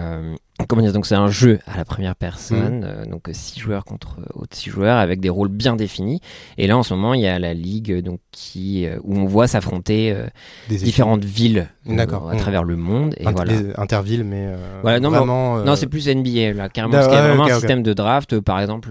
Comment 0.69 0.83
dire 0.83 0.93
Donc, 0.93 1.05
c'est 1.05 1.17
un 1.17 1.27
jeu 1.29 1.59
à 1.67 1.77
la 1.77 1.85
première 1.85 2.15
personne. 2.15 2.85
Euh, 2.87 3.05
donc, 3.07 3.29
6 3.31 3.59
joueurs 3.59 3.85
contre 3.85 4.19
euh, 4.21 4.39
autres 4.41 4.57
6 4.57 4.71
joueurs 4.71 4.99
avec 4.99 5.19
des 5.19 5.29
rôles 5.29 5.49
bien 5.49 5.75
définis. 5.75 6.21
Et 6.59 6.69
là, 6.69 6.79
en 6.79 6.85
ce 6.85 6.95
moment, 6.95 7.13
il 7.13 7.23
y 7.23 7.27
a 7.27 7.41
la 7.41 7.55
ligue 7.55 7.91
euh, 7.91 8.03
donc, 8.03 8.21
qui, 8.31 8.87
euh, 8.87 8.97
où 9.03 9.17
on 9.17 9.25
voit 9.27 9.49
s'affronter 9.49 10.13
euh, 10.13 10.27
différentes 10.69 11.25
villes 11.25 11.69
D'accord. 11.87 12.31
à 12.31 12.37
travers 12.37 12.63
le 12.63 12.77
monde. 12.77 13.15
Et 13.19 13.25
voilà. 13.25 13.53
intervilles, 13.79 14.23
mais 14.23 14.49
Voilà, 14.83 15.01
non, 15.01 15.11
vraiment. 15.11 15.59
non, 15.59 15.75
c'est 15.75 15.89
plus 15.89 16.07
NBA 16.09 16.53
là, 16.53 16.69
carrément. 16.69 16.93
Da- 16.93 16.99
Parce 16.99 17.09
qu'il 17.09 17.17
y 17.19 17.21
a 17.21 17.27
vraiment 17.29 17.47
un 17.47 17.55
système 17.59 17.83
de 17.83 17.93
draft. 17.93 18.39
Par 18.41 18.61
exemple, 18.61 18.91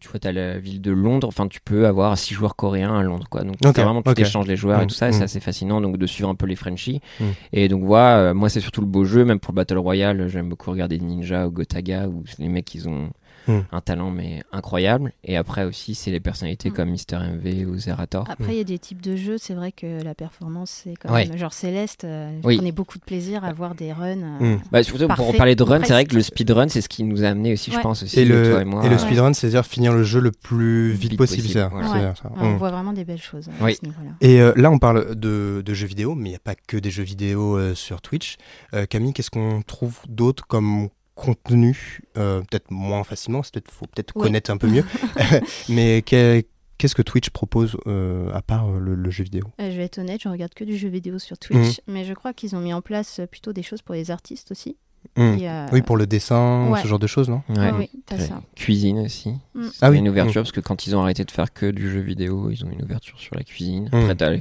tu 0.00 0.08
vois, 0.08 0.18
as 0.24 0.32
la 0.32 0.58
ville 0.58 0.80
de 0.80 0.90
Londres. 0.90 1.28
Enfin, 1.28 1.46
tu 1.46 1.60
peux 1.60 1.86
avoir 1.86 2.18
six 2.18 2.34
joueurs 2.34 2.56
coréens 2.56 2.98
à 2.98 3.02
Londres, 3.04 3.28
quoi. 3.30 3.44
Donc, 3.44 3.54
Ok, 3.64 3.72
t'as 3.72 3.84
vraiment, 3.84 4.02
tu 4.02 4.20
échanges 4.20 4.46
les 4.48 4.56
joueurs 4.56 4.80
et 4.80 4.84
Mm, 4.84 4.88
tout 4.88 4.94
ça. 4.96 5.06
Et 5.06 5.10
mm. 5.10 5.12
c'est 5.14 5.22
assez 5.22 5.40
fascinant, 5.40 5.80
donc, 5.80 5.96
de 5.96 6.06
suivre 6.06 6.28
un 6.28 6.34
peu 6.34 6.46
les 6.46 6.56
Frenchies. 6.56 7.00
Mm. 7.20 7.24
Et 7.52 7.68
donc, 7.68 7.84
voilà, 7.84 8.34
moi, 8.34 8.48
c'est 8.48 8.60
surtout 8.60 8.80
le 8.80 8.88
beau 8.88 9.04
jeu. 9.04 9.24
Même 9.24 9.38
pour 9.38 9.52
le 9.52 9.56
Battle 9.56 9.78
Royale, 9.78 10.26
j'aime 10.28 10.48
beaucoup 10.48 10.72
regarder 10.72 10.98
Ninja 11.04 11.46
ou 11.46 11.50
Gotaga 11.50 12.08
où 12.08 12.24
les 12.38 12.48
mecs, 12.48 12.74
ils 12.74 12.88
ont 12.88 13.10
Mm. 13.46 13.58
un 13.72 13.80
talent, 13.80 14.10
mais 14.10 14.42
incroyable. 14.52 15.12
Et 15.24 15.36
après 15.36 15.64
aussi, 15.64 15.94
c'est 15.94 16.10
les 16.10 16.20
personnalités 16.20 16.70
Mm. 16.70 16.72
comme 16.72 16.90
Mister 16.90 17.16
MV 17.16 17.66
ou 17.66 17.76
Zerator. 17.78 18.24
Après, 18.30 18.54
il 18.54 18.58
y 18.58 18.60
a 18.60 18.64
des 18.64 18.78
types 18.78 19.02
de 19.02 19.16
jeux, 19.16 19.36
c'est 19.38 19.54
vrai 19.54 19.72
que 19.72 20.02
la 20.02 20.14
performance, 20.14 20.82
c'est 20.84 20.94
quand 20.94 21.12
Ouais. 21.12 21.26
même. 21.28 21.36
Genre 21.38 21.52
Céleste, 21.52 22.04
euh, 22.04 22.38
je 22.42 22.46
Oui. 22.46 22.56
prenais 22.56 22.72
beaucoup 22.72 22.98
de 22.98 23.04
plaisir 23.04 23.44
à 23.44 23.52
voir 23.52 23.74
des 23.74 23.92
runs. 23.92 24.38
euh. 24.40 24.56
Bah, 24.72 24.82
surtout 24.82 25.08
pour 25.08 25.34
parler 25.36 25.54
de 25.56 25.62
run, 25.62 25.80
c'est 25.84 25.92
vrai 25.92 26.04
que 26.04 26.14
le 26.14 26.22
speedrun, 26.22 26.68
c'est 26.68 26.80
ce 26.80 26.88
qui 26.88 27.04
nous 27.04 27.22
a 27.24 27.28
amené 27.28 27.52
aussi, 27.52 27.70
je 27.70 27.78
pense, 27.80 28.02
aussi, 28.02 28.20
Et 28.20 28.24
le, 28.24 28.50
toi 28.50 28.62
et 28.62 28.64
moi. 28.64 28.84
et 28.84 28.88
le 28.88 28.94
euh, 28.94 28.98
speedrun, 28.98 29.32
c'est-à-dire 29.34 29.64
finir 29.66 29.92
le 29.92 30.02
jeu 30.04 30.20
le 30.20 30.30
plus 30.32 30.92
vite, 30.92 31.10
Vite 31.12 31.18
possible. 31.18 31.42
possible, 31.42 31.60
c'est- 31.60 31.68
voilà. 31.68 31.88
c'est 31.88 31.94
Ouais. 31.94 32.12
ça. 32.22 32.28
Ouais, 32.42 32.48
On 32.48 32.56
voit 32.56 32.70
vraiment 32.70 32.92
des 32.92 33.04
belles 33.04 33.20
choses 33.20 33.48
à 33.60 33.64
Oui. 33.64 33.74
ce 33.74 33.84
niveau-là. 33.86 34.10
Et 34.20 34.40
euh, 34.40 34.52
là, 34.56 34.70
on 34.70 34.78
parle 34.78 35.14
de, 35.14 35.62
de 35.64 35.74
jeux 35.74 35.86
vidéo, 35.86 36.14
mais 36.14 36.28
il 36.30 36.32
n'y 36.32 36.36
a 36.36 36.40
pas 36.40 36.54
que 36.54 36.76
des 36.76 36.90
jeux 36.90 37.02
vidéo 37.02 37.56
euh, 37.58 37.74
sur 37.74 38.00
Twitch. 38.00 38.36
Euh, 38.74 38.86
Camille, 38.86 39.12
qu'est-ce 39.12 39.30
qu'on 39.30 39.62
trouve 39.62 39.98
d'autre 40.08 40.46
comme 40.46 40.88
contenu 41.14 42.00
euh, 42.16 42.40
Peut-être 42.42 42.70
moins 42.70 43.04
facilement, 43.04 43.42
il 43.54 43.60
faut 43.70 43.86
peut-être 43.86 44.12
Oui. 44.16 44.22
connaître 44.22 44.50
un 44.50 44.56
peu 44.56 44.68
mieux. 44.68 44.84
mais 45.68 46.02
qu'est- 46.02 46.46
qu'est-ce 46.78 46.94
que 46.94 47.02
Twitch 47.02 47.30
propose 47.30 47.76
euh, 47.86 48.32
à 48.34 48.42
part 48.42 48.68
euh, 48.68 48.78
le, 48.78 48.94
le 48.94 49.10
jeu 49.10 49.24
vidéo? 49.24 49.44
Euh, 49.60 49.70
je 49.70 49.76
vais 49.76 49.84
être 49.84 49.98
honnête, 49.98 50.20
je 50.22 50.28
regarde 50.28 50.54
que 50.54 50.64
du 50.64 50.76
jeu 50.76 50.88
vidéo 50.88 51.18
sur 51.18 51.38
Twitch, 51.38 51.78
Mhm. 51.86 51.94
mais 51.94 52.04
je 52.04 52.12
crois 52.14 52.32
qu'ils 52.32 52.54
ont 52.56 52.60
mis 52.60 52.72
en 52.74 52.82
place 52.82 53.20
plutôt 53.30 53.52
des 53.52 53.62
choses 53.62 53.80
pour 53.82 53.94
les 53.94 54.10
artistes 54.10 54.50
aussi. 54.50 54.76
Mm. 55.18 55.22
Et, 55.38 55.50
euh, 55.50 55.66
Oui, 55.70 55.82
pour 55.82 55.98
le 55.98 56.06
dessin, 56.06 56.70
ouais. 56.70 56.80
ce 56.82 56.88
genre 56.88 56.98
de 56.98 57.06
choses, 57.06 57.28
non? 57.28 57.42
Ouais. 57.50 57.70
oui, 57.78 57.90
t'as 58.06 58.16
Ouais. 58.16 58.26
ça. 58.26 58.42
Cuisine 58.56 59.00
aussi. 59.00 59.30
Mm. 59.54 59.64
C'était 59.64 59.76
Ah 59.82 59.90
oui. 59.90 59.98
une 59.98 60.08
ouverture 60.08 60.40
Mm. 60.40 60.44
parce 60.44 60.52
que 60.52 60.60
quand 60.60 60.86
ils 60.86 60.96
ont 60.96 61.02
arrêté 61.02 61.24
de 61.24 61.30
faire 61.30 61.52
que 61.52 61.70
du 61.70 61.90
jeu 61.90 62.00
vidéo, 62.00 62.50
ils 62.50 62.64
ont 62.64 62.70
une 62.70 62.82
ouverture 62.82 63.20
sur 63.20 63.34
la 63.36 63.42
cuisine. 63.42 63.90
Mm. 63.92 63.96
Après, 63.96 64.14
t'as 64.16 64.32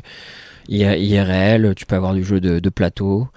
IRL, 0.69 1.75
tu 1.75 1.85
peux 1.85 1.95
avoir 1.95 2.13
du 2.13 2.23
jeu 2.23 2.39
de, 2.39 2.59
de 2.59 2.69
plateau. 2.69 3.27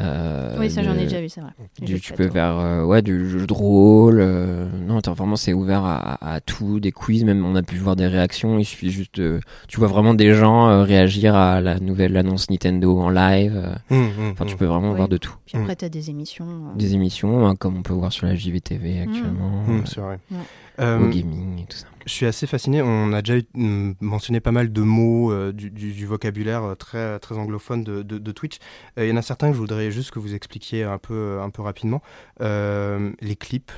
Euh, 0.00 0.56
Oui, 0.58 0.70
ça, 0.70 0.82
j'en 0.82 0.94
ai 0.94 1.04
déjà 1.04 1.20
vu, 1.20 1.28
c'est 1.28 1.40
vrai. 1.40 1.50
Du- 1.80 2.00
tu 2.00 2.12
peux 2.12 2.28
faire 2.28 2.58
euh, 2.58 2.84
ouais, 2.84 3.00
du 3.02 3.28
jeu 3.30 3.46
de 3.46 3.52
rôle. 3.52 4.18
euh, 4.20 4.66
non, 4.86 4.98
attends, 4.98 5.14
vraiment, 5.14 5.36
c'est 5.36 5.52
ouvert 5.54 5.84
à, 5.84 6.34
à 6.34 6.40
tout, 6.40 6.80
des 6.80 6.92
quiz. 6.92 7.24
Même, 7.24 7.44
on 7.46 7.54
a 7.56 7.62
pu 7.62 7.76
voir 7.76 7.96
des 7.96 8.06
réactions. 8.06 8.58
Il 8.58 8.64
suffit 8.64 8.90
juste 8.90 9.14
de. 9.18 9.40
Tu 9.68 9.78
vois 9.78 9.88
vraiment 9.88 10.12
des 10.14 10.34
gens 10.34 10.68
euh, 10.68 10.82
réagir 10.82 11.34
à 11.34 11.60
la 11.60 11.78
nouvelle 11.80 12.16
annonce 12.16 12.50
Nintendo 12.50 12.98
en 13.00 13.08
live. 13.10 13.56
euh. 13.90 13.94
Mm, 13.96 14.04
mm, 14.28 14.30
Enfin, 14.32 14.44
tu 14.44 14.54
mm. 14.54 14.58
peux 14.58 14.66
vraiment 14.66 14.90
Oui. 14.90 14.96
voir 14.96 15.08
de 15.08 15.16
tout. 15.16 15.34
Puis 15.46 15.56
après, 15.56 15.76
t'as 15.76 15.88
des 15.88 16.10
émissions. 16.10 16.46
euh, 16.46 16.76
Des 16.78 16.94
émissions, 16.94 17.46
hein, 17.46 17.54
comme 17.56 17.76
on 17.78 17.82
peut 17.82 17.94
voir 17.94 18.12
sur 18.12 18.26
la 18.26 18.34
JVTV 18.34 19.00
actuellement. 19.00 19.64
C'est 19.86 20.00
vrai. 20.00 20.18
Ouais. 20.30 20.36
Euh, 20.80 20.98
au 20.98 21.08
gaming 21.08 21.60
et 21.62 21.64
tout 21.66 21.76
ça. 21.78 21.86
Je 22.06 22.12
suis 22.12 22.26
assez 22.26 22.46
fasciné. 22.46 22.82
On 22.82 23.12
a 23.12 23.20
déjà 23.20 23.40
mm, 23.54 23.92
mentionné 24.00 24.38
pas 24.40 24.52
mal 24.52 24.72
de 24.72 24.80
mots 24.82 25.32
euh, 25.32 25.52
du, 25.52 25.70
du- 25.70 25.92
du 25.92 26.06
vocabulaire 26.06 26.62
euh, 26.62 26.74
très, 26.76 27.18
très 27.18 27.36
anglophone 27.36 27.82
de, 27.82 28.02
de- 28.02 28.18
de 28.18 28.32
Twitch. 28.32 28.58
Euh, 28.98 29.06
Il 29.06 29.10
y 29.10 29.12
en 29.12 29.16
a 29.16 29.22
certains 29.22 29.48
que 29.48 29.54
je 29.54 29.58
voudrais 29.60 29.90
juste 29.90 30.12
que 30.12 30.20
vous 30.20 30.32
expliquiez 30.34 30.84
un 30.84 30.98
peu, 30.98 31.40
un 31.40 31.50
peu 31.50 31.62
rapidement. 31.62 32.02
Euh, 32.40 33.10
les 33.20 33.34
clips. 33.34 33.72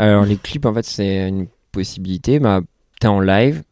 Alors, 0.00 0.24
les 0.24 0.36
clips, 0.36 0.66
en 0.66 0.74
fait, 0.74 0.84
c'est 0.84 1.28
une 1.28 1.46
possibilité. 1.72 2.40
Bah, 2.40 2.62
t'es 3.00 3.06
en 3.06 3.20
live, 3.20 3.62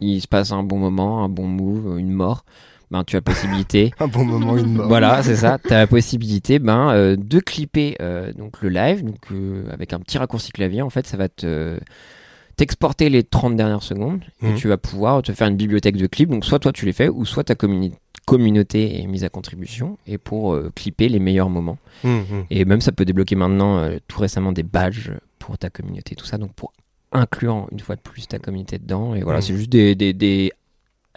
il 0.00 0.20
se 0.20 0.28
passe 0.28 0.52
un 0.52 0.62
bon 0.62 0.78
moment, 0.78 1.24
un 1.24 1.28
bon 1.28 1.46
move, 1.48 1.98
une 1.98 2.12
mort. 2.12 2.44
Ben, 2.90 3.04
tu 3.04 3.16
as 3.16 3.18
la 3.18 3.22
possibilité. 3.22 3.92
Un 4.00 4.06
bon 4.08 4.24
moment, 4.24 4.56
une 4.56 4.74
mort. 4.74 4.88
Voilà, 4.88 5.22
c'est 5.22 5.36
ça. 5.36 5.58
Tu 5.62 5.72
as 5.74 5.78
la 5.78 5.86
possibilité 5.86 6.58
ben, 6.58 6.90
euh, 6.90 7.16
de 7.16 7.38
clipper 7.38 7.96
euh, 8.00 8.32
donc, 8.32 8.62
le 8.62 8.70
live 8.70 9.04
donc, 9.04 9.18
euh, 9.32 9.64
avec 9.70 9.92
un 9.92 10.00
petit 10.00 10.16
raccourci 10.18 10.52
clavier. 10.52 10.80
En 10.82 10.88
fait, 10.90 11.06
ça 11.06 11.16
va 11.18 11.28
te 11.28 11.78
t'exporter 12.56 13.08
les 13.08 13.22
30 13.22 13.56
dernières 13.56 13.82
secondes 13.82 14.22
et 14.42 14.46
Mhm. 14.48 14.54
tu 14.56 14.68
vas 14.68 14.76
pouvoir 14.78 15.22
te 15.22 15.32
faire 15.32 15.46
une 15.48 15.56
bibliothèque 15.56 15.96
de 15.96 16.06
clips. 16.06 16.28
Donc, 16.30 16.44
soit 16.44 16.58
toi 16.58 16.72
tu 16.72 16.86
les 16.86 16.92
fais, 16.92 17.08
ou 17.08 17.24
soit 17.24 17.44
ta 17.44 17.54
communi- 17.54 17.92
communauté 18.26 19.00
est 19.00 19.06
mise 19.06 19.22
à 19.24 19.28
contribution 19.28 19.96
et 20.06 20.18
pour 20.18 20.58
clipper 20.74 21.08
les 21.08 21.18
meilleurs 21.20 21.50
moments. 21.50 21.78
Mhm. 22.04 22.44
Et 22.50 22.64
même 22.64 22.80
ça 22.80 22.90
peut 22.92 23.04
débloquer 23.04 23.36
maintenant, 23.36 23.88
tout 24.08 24.20
récemment, 24.20 24.52
des 24.52 24.64
badges 24.64 25.12
pour 25.38 25.56
ta 25.56 25.70
communauté, 25.70 26.14
tout 26.16 26.26
ça. 26.26 26.36
Donc 26.36 26.52
pour 26.54 26.72
inclure 27.12 27.66
une 27.72 27.80
fois 27.80 27.96
de 27.96 28.00
plus 28.02 28.26
ta 28.28 28.38
communauté 28.38 28.78
dedans. 28.78 29.14
Et 29.14 29.22
voilà, 29.22 29.40
c'est 29.40 29.54
juste 29.56 29.70
des, 29.70 29.94
des, 29.94 30.12
des- 30.12 30.52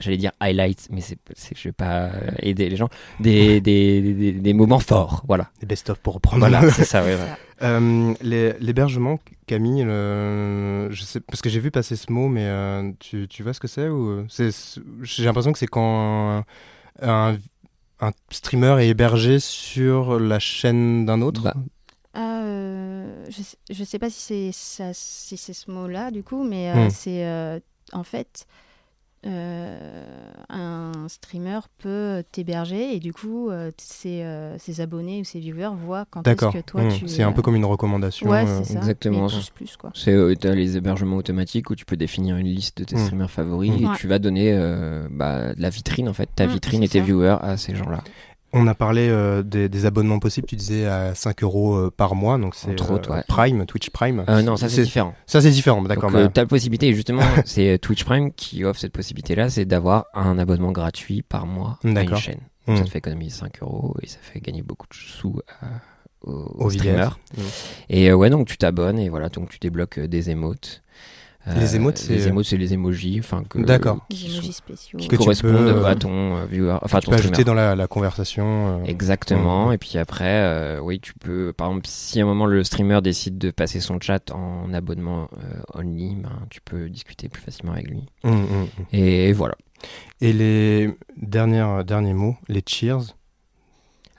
j'allais 0.02 0.18
dire 0.18 0.32
highlights, 0.40 0.88
mais 0.92 1.02
c'est, 1.02 1.18
c'est, 1.36 1.58
je 1.58 1.70
vais 1.70 1.74
pas 1.74 2.06
euh, 2.06 2.32
aider 2.40 2.70
les 2.70 2.76
gens, 2.76 2.90
des, 3.20 3.62
des, 3.62 4.02
des, 4.14 4.32
des 4.34 4.54
moments 4.54 4.80
forts. 4.80 5.24
Voilà. 5.28 5.50
Des 5.60 5.66
best-of 5.66 6.00
pour 6.00 6.16
reprendre. 6.16 6.40
Voilà, 6.40 6.70
c'est 6.72 6.86
ça, 6.86 7.04
ouais, 7.04 7.16
ouais. 7.16 7.28
Euh, 7.64 8.14
les- 8.22 8.54
L'hébergement, 8.60 9.20
Camille, 9.48 9.84
le- 9.84 10.88
je 10.92 11.04
sais, 11.04 11.20
parce 11.20 11.42
que 11.42 11.50
j'ai 11.50 11.60
vu 11.60 11.72
passer 11.72 11.96
ce 11.96 12.12
mot, 12.12 12.28
mais 12.28 12.46
euh, 12.46 12.92
tu, 13.00 13.28
tu 13.28 13.44
vois 13.44 13.54
ce 13.54 13.60
que 13.60 13.68
c'est 13.68 13.88
ou 13.88 14.26
c'est, 14.30 14.50
J'ai 15.04 15.26
l'impression 15.26 15.52
que 15.52 15.60
c'est 15.60 15.68
quand 15.68 16.38
un, 16.38 16.46
un- 17.02 17.38
un 18.00 18.12
streamer 18.32 18.78
est 18.82 18.90
hébergé 18.90 19.40
sur 19.40 20.20
la 20.20 20.40
chaîne 20.40 21.06
d'un 21.06 21.22
autre. 21.22 21.44
Bah, 21.44 21.54
euh, 22.18 23.26
je, 23.30 23.42
sais, 23.42 23.58
je 23.70 23.84
sais 23.84 24.00
pas 24.00 24.10
si 24.10 24.20
c'est 24.20 24.52
ça, 24.52 24.92
si 24.94 25.38
c'est 25.38 25.54
ce 25.54 25.70
mot-là 25.72 26.12
du 26.12 26.24
coup, 26.24 26.44
mais 26.44 26.70
euh, 26.72 26.88
Hmm. 26.88 26.90
c'est 26.90 27.26
euh, 27.26 27.60
en 27.94 28.04
fait 28.04 28.46
euh, 29.26 30.04
un 30.50 30.92
streamer 31.08 31.60
peut 31.78 32.24
t'héberger 32.32 32.96
et 32.96 33.00
du 33.00 33.14
coup 33.14 33.50
euh, 33.50 33.72
ses, 33.78 34.24
euh, 34.24 34.58
ses 34.58 34.82
abonnés 34.82 35.22
ou 35.22 35.24
ses 35.24 35.40
viewers 35.40 35.70
voient 35.76 36.06
quand 36.10 36.28
est-ce 36.28 36.36
que 36.36 36.62
toi 36.62 36.82
Hmm. 36.84 36.90
tu 36.90 37.08
C'est 37.08 37.24
un 37.24 37.32
peu 37.32 37.42
comme 37.42 37.56
une 37.56 37.66
recommandation. 37.66 38.30
Ouais, 38.30 38.46
euh, 38.48 38.62
c'est 38.64 38.74
ça. 38.74 38.80
Exactement. 38.80 39.28
mais 39.28 39.34
plus, 39.34 39.50
plus, 39.52 39.78
quoi. 39.78 39.92
C'est 39.94 40.14
euh, 40.14 40.34
t'as 40.36 40.56
les 40.56 40.76
hébergements 40.78 41.18
automatiques 41.18 41.70
où 41.70 41.76
tu 41.76 41.86
peux 41.86 41.98
définir 41.98 42.38
une 42.38 42.48
liste 42.48 42.80
de 42.80 42.84
tes 42.84 42.96
Mm. 42.96 43.06
streamers 43.06 43.30
favoris 43.32 43.72
Mm. 43.72 43.84
et 43.84 43.88
Ouais. 43.88 43.96
tu 43.98 44.08
vas 44.08 44.20
donner 44.20 44.52
euh, 44.54 45.08
bah, 45.12 45.54
de 45.54 45.62
la 45.62 45.70
vitrine 45.70 46.10
en 46.10 46.14
fait, 46.14 46.30
ta 46.36 46.48
Mm, 46.48 46.52
vitrine 46.52 46.84
et 46.84 46.88
tes 46.90 47.00
ça. 47.00 47.06
viewers 47.06 47.38
à 47.42 47.58
ces 47.58 47.76
gens-là. 47.76 48.04
On 48.54 48.68
a 48.68 48.76
parlé 48.76 49.08
euh, 49.10 49.44
des, 49.44 49.70
des 49.70 49.86
abonnements 49.86 50.20
possibles, 50.20 50.46
tu 50.48 50.56
disais 50.58 50.86
à 50.86 51.16
5 51.16 51.42
euros 51.44 51.76
euh, 51.76 51.92
par 51.96 52.16
mois, 52.16 52.38
donc 52.38 52.54
c'est 52.56 52.80
autres, 52.90 53.12
ouais. 53.14 53.24
Prime, 53.28 53.66
Twitch 53.66 53.90
Prime. 53.92 54.26
Euh, 54.28 54.42
non, 54.42 54.58
ça 54.58 54.68
c'est 54.68 54.84
différent. 54.84 55.14
Ça 55.26 55.40
c'est 55.42 55.52
différent, 55.52 55.82
d'accord. 55.84 56.12
Donc, 56.12 56.20
euh, 56.20 56.26
bah, 56.26 56.32
t'as 56.34 56.42
la 56.42 56.48
possibilité, 56.48 56.94
justement, 56.94 57.22
c'est 57.46 57.74
euh, 57.74 57.78
Twitch 57.78 58.04
Prime 58.04 58.32
qui 58.34 58.66
offre 58.66 58.80
cette 58.80 58.92
possibilité-là, 58.94 59.50
c'est 59.50 59.66
d'avoir 59.66 60.06
un 60.14 60.38
abonnement 60.38 60.72
gratuit 60.74 61.22
par 61.22 61.46
mois 61.46 61.80
à 61.84 61.88
une 62.02 62.16
chaîne. 62.18 62.36
Donc, 62.36 62.42
Mm. 62.68 62.78
Ça 62.78 62.84
te 62.84 62.90
fait 62.92 63.00
économiser 63.00 63.36
5 63.38 63.64
euros 63.64 63.96
et 64.04 64.08
ça 64.08 64.20
fait 64.22 64.40
gagner 64.40 64.62
beaucoup 64.62 64.86
de 64.88 64.94
sous 64.94 65.40
à- 65.62 65.66
aux, 66.22 66.32
Aux 66.32 66.66
aux 66.66 66.70
streamers. 66.70 67.18
vidéastes. 67.34 67.50
Mm. 67.90 67.94
Et 67.94 68.10
euh, 68.12 68.14
ouais, 68.14 68.30
donc 68.30 68.48
tu 68.48 68.56
t'abonnes 68.58 69.00
et 69.00 69.10
voilà, 69.10 69.30
donc 69.30 69.50
tu 69.50 69.58
débloques 69.58 69.98
euh, 69.98 70.08
des 70.08 70.30
émotes. 70.30 70.84
Les 71.58 71.76
émotes, 71.76 71.98
c'est- 71.98 72.14
les 72.14 72.28
émotes, 72.28 72.46
c'est 72.46 72.58
les 72.58 72.72
emojis, 72.74 73.18
enfin 73.20 73.44
que 73.50 73.58
D'accord. 73.58 74.06
qui 74.10 74.26
Les 74.26 74.30
sont- 74.30 74.34
emojis 74.36 74.54
spéciaux. 74.54 75.00
qui 75.00 75.08
Que 75.08 75.16
tu 75.16 75.24
correspondent 75.24 75.54
peux, 75.74 75.86
à 75.88 75.96
ton 75.96 76.38
euh, 76.38 76.46
viewer, 76.46 76.78
enfin 76.84 77.00
tu 77.00 77.06
ton 77.06 77.12
peux 77.14 77.18
streamer. 77.18 77.34
ajouter 77.34 77.44
dans 77.44 77.56
la, 77.56 77.76
la 77.76 77.88
conversation. 77.88 78.82
euh, 78.82 78.84
Exactement. 78.86 79.68
ouais. 79.70 79.76
Et 79.76 79.78
puis 79.80 79.98
après, 79.98 80.26
euh, 80.28 80.80
oui, 80.80 81.00
tu 81.00 81.14
peux, 81.16 81.52
par 81.52 81.70
exemple, 81.70 81.88
si 81.88 82.20
à 82.20 82.24
un 82.24 82.28
moment 82.28 82.46
le 82.46 82.64
streamer 82.64 83.02
décide 83.02 83.40
de 83.40 83.50
passer 83.50 83.80
son 83.80 84.00
chat 84.00 84.32
en 84.32 84.72
abonnement 84.74 85.30
euh, 85.38 85.80
only, 85.80 86.14
ben, 86.16 86.30
tu 86.52 86.62
peux 86.62 86.90
discuter 86.90 87.28
plus 87.28 87.42
facilement 87.42 87.72
avec 87.74 87.88
lui. 87.90 88.06
Hum, 88.24 88.34
hum, 88.34 88.46
hum. 88.78 88.86
Et 88.94 89.34
voilà. 89.34 89.56
Et 90.22 90.34
les 90.34 90.92
dernières, 91.18 91.84
derniers 91.84 92.14
mots, 92.14 92.38
les 92.50 92.62
cheers? 92.68 93.16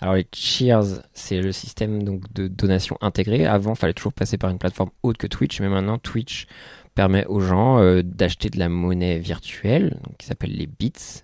Alors 0.00 0.14
les 0.16 0.26
cheers, 0.34 1.00
c'est 1.14 1.40
le 1.40 1.52
système 1.52 2.02
donc 2.02 2.22
de 2.32 2.48
donation 2.48 2.98
intégré. 3.00 3.46
Avant, 3.46 3.74
il 3.74 3.76
fallait 3.76 3.92
toujours 3.94 4.12
passer 4.12 4.36
par 4.36 4.50
une 4.50 4.58
plateforme 4.58 4.90
autre 5.04 5.18
que 5.18 5.28
Twitch, 5.28 5.60
mais 5.60 5.68
maintenant 5.68 5.98
Twitch 5.98 6.48
permet 6.94 7.26
aux 7.26 7.40
gens 7.40 7.80
euh, 7.80 8.02
d'acheter 8.02 8.50
de 8.50 8.58
la 8.58 8.68
monnaie 8.68 9.18
virtuelle, 9.18 10.00
qui 10.18 10.26
s'appelle 10.26 10.54
les 10.56 10.66
bits. 10.66 11.22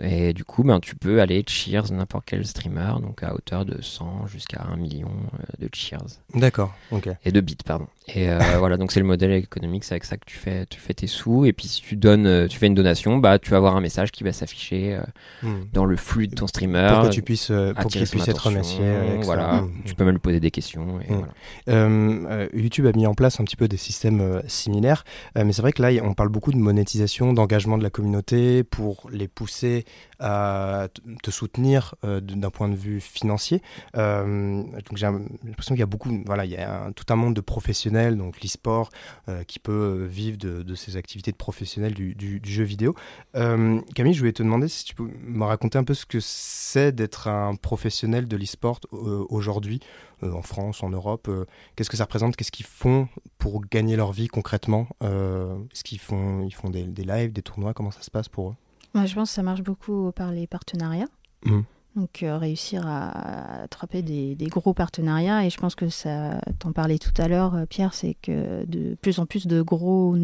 Et 0.00 0.32
du 0.32 0.44
coup, 0.44 0.64
ben, 0.64 0.80
tu 0.80 0.96
peux 0.96 1.20
aller 1.20 1.44
cheers 1.46 1.92
n'importe 1.92 2.24
quel 2.26 2.44
streamer, 2.46 2.94
donc 3.00 3.22
à 3.22 3.34
hauteur 3.34 3.64
de 3.64 3.80
100 3.80 4.26
jusqu'à 4.26 4.62
1 4.72 4.76
million 4.76 5.08
euh, 5.08 5.64
de 5.64 5.68
cheers. 5.72 5.98
D'accord, 6.34 6.74
ok. 6.90 7.08
Et 7.24 7.30
de 7.32 7.40
bits, 7.40 7.56
pardon. 7.64 7.86
Et 8.08 8.28
euh, 8.28 8.38
voilà, 8.58 8.76
donc 8.76 8.90
c'est 8.92 9.00
le 9.00 9.06
modèle 9.06 9.32
économique, 9.32 9.84
c'est 9.84 9.94
avec 9.94 10.04
ça 10.04 10.16
que 10.16 10.24
tu 10.26 10.36
fais, 10.36 10.66
tu 10.66 10.80
fais 10.80 10.94
tes 10.94 11.06
sous. 11.06 11.44
Et 11.46 11.52
puis 11.52 11.68
si 11.68 11.80
tu 11.80 11.96
donnes, 11.96 12.26
euh, 12.26 12.48
tu 12.48 12.58
fais 12.58 12.66
une 12.66 12.74
donation, 12.74 13.18
bah 13.18 13.38
tu 13.38 13.50
vas 13.50 13.56
avoir 13.58 13.76
un 13.76 13.80
message 13.80 14.10
qui 14.12 14.24
va 14.24 14.32
s'afficher 14.32 14.94
euh, 14.94 15.02
Hmm. 15.42 15.64
dans 15.72 15.84
le 15.84 15.96
flux 15.96 16.26
de 16.28 16.34
ton 16.34 16.46
streamer. 16.46 16.88
Pour 16.94 17.08
que 17.08 17.14
tu 17.14 17.22
puisses, 17.22 17.52
pour 17.80 17.90
qu'il 17.90 18.06
puisse 18.06 18.28
être 18.28 18.46
remercié. 18.46 18.84
Voilà, 19.22 19.62
Hmm. 19.62 19.70
tu 19.84 19.94
peux 19.94 20.04
même 20.04 20.14
lui 20.14 20.20
poser 20.20 20.40
des 20.40 20.50
questions. 20.50 21.00
Et 21.00 21.12
Mm. 21.12 21.16
voilà. 21.16 21.32
Euh, 21.68 22.26
euh, 22.30 22.48
YouTube 22.54 22.86
a 22.86 22.92
mis 22.92 23.06
en 23.06 23.14
place 23.14 23.40
un 23.40 23.44
petit 23.44 23.56
peu 23.56 23.68
des 23.68 23.76
systèmes 23.76 24.42
similaires, 24.46 25.04
mais 25.36 25.52
c'est 25.52 25.62
vrai 25.62 25.72
que 25.72 25.82
là, 25.82 25.90
on 26.02 26.14
parle 26.14 26.28
beaucoup 26.30 26.52
de 26.52 26.56
monétisation, 26.58 27.32
d'engagement 27.32 27.78
de 27.78 27.82
la 27.82 27.90
communauté 27.90 28.64
pour 28.64 29.08
les 29.12 29.28
pousser 29.28 29.83
à 30.20 30.88
te 31.22 31.30
soutenir 31.30 31.94
euh, 32.04 32.20
d'un 32.20 32.50
point 32.50 32.68
de 32.68 32.74
vue 32.74 33.00
financier. 33.00 33.62
Euh, 33.96 34.62
donc 34.62 34.96
j'ai 34.96 35.06
l'impression 35.06 35.74
qu'il 35.74 35.80
y 35.80 35.82
a 35.82 35.86
beaucoup, 35.86 36.10
voilà, 36.24 36.44
il 36.44 36.52
y 36.52 36.56
a 36.56 36.90
tout 36.94 37.04
un 37.12 37.16
monde 37.16 37.34
de 37.34 37.40
professionnels, 37.40 38.16
donc 38.16 38.42
l'e-sport, 38.42 38.90
euh, 39.28 39.42
qui 39.44 39.58
peut 39.58 40.06
vivre 40.08 40.38
de, 40.38 40.62
de 40.62 40.74
ces 40.74 40.96
activités 40.96 41.32
de 41.32 41.36
professionnels 41.36 41.94
du, 41.94 42.40
jeu 42.44 42.64
vidéo. 42.64 42.94
Camille, 43.34 44.14
je 44.14 44.18
voulais 44.18 44.32
te 44.32 44.42
demander 44.42 44.68
si 44.68 44.84
tu 44.84 44.94
peux 44.94 45.08
me 45.22 45.44
raconter 45.44 45.78
un 45.78 45.84
peu 45.84 45.94
ce 45.94 46.06
que 46.06 46.20
c'est 46.20 46.92
d'être 46.92 47.28
un 47.28 47.54
professionnel 47.54 48.28
de 48.28 48.36
l'e-sport 48.36 48.80
aujourd'hui 48.92 49.80
en 50.22 50.42
France, 50.42 50.82
en 50.82 50.90
Europe. 50.90 51.30
Qu'est-ce 51.76 51.90
que 51.90 51.96
ça 51.96 52.04
représente 52.04 52.36
Qu'est-ce 52.36 52.52
qu'ils 52.52 52.66
font 52.66 53.08
pour 53.38 53.62
gagner 53.66 53.96
leur 53.96 54.12
vie 54.12 54.28
concrètement 54.28 54.88
Est-ce 55.02 55.84
qu'ils 55.84 55.98
font, 55.98 56.42
ils 56.42 56.54
font 56.54 56.70
des 56.70 56.84
lives, 57.04 57.32
des 57.32 57.42
tournois 57.42 57.74
Comment 57.74 57.90
ça 57.90 58.02
se 58.02 58.10
passe 58.10 58.28
pour 58.28 58.50
eux? 58.50 58.54
Moi, 58.94 59.06
je 59.06 59.14
pense 59.14 59.30
que 59.30 59.34
ça 59.34 59.42
marche 59.42 59.62
beaucoup 59.62 60.12
par 60.12 60.30
les 60.30 60.46
partenariats. 60.46 61.08
Mm. 61.44 61.60
Donc, 61.96 62.24
euh, 62.24 62.38
réussir 62.38 62.84
à 62.86 63.62
attraper 63.62 64.02
des, 64.02 64.34
des 64.34 64.46
gros 64.46 64.74
partenariats. 64.74 65.44
Et 65.44 65.50
je 65.50 65.58
pense 65.58 65.76
que 65.76 65.88
ça, 65.88 66.40
t'en 66.58 66.72
parlais 66.72 66.98
tout 66.98 67.12
à 67.18 67.28
l'heure, 67.28 67.54
euh, 67.54 67.66
Pierre, 67.66 67.94
c'est 67.94 68.16
que 68.20 68.64
de 68.66 68.96
plus 69.00 69.20
en 69.20 69.26
plus 69.26 69.46
de 69.46 69.62
gros, 69.62 70.16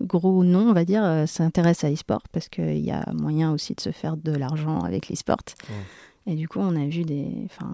gros 0.00 0.44
noms, 0.44 0.68
on 0.68 0.72
va 0.72 0.84
dire, 0.84 1.04
euh, 1.04 1.26
s'intéressent 1.26 1.84
à 1.84 1.90
l'e-sport 1.90 2.22
parce 2.32 2.48
qu'il 2.48 2.78
y 2.78 2.90
a 2.90 3.04
moyen 3.12 3.52
aussi 3.52 3.74
de 3.74 3.80
se 3.80 3.92
faire 3.92 4.16
de 4.16 4.32
l'argent 4.32 4.80
avec 4.80 5.08
l'e-sport. 5.08 5.38
Et 6.28 6.34
du 6.34 6.48
coup, 6.48 6.58
on 6.58 6.74
a 6.74 6.84
vu 6.86 7.04
des, 7.04 7.28
enfin, 7.44 7.72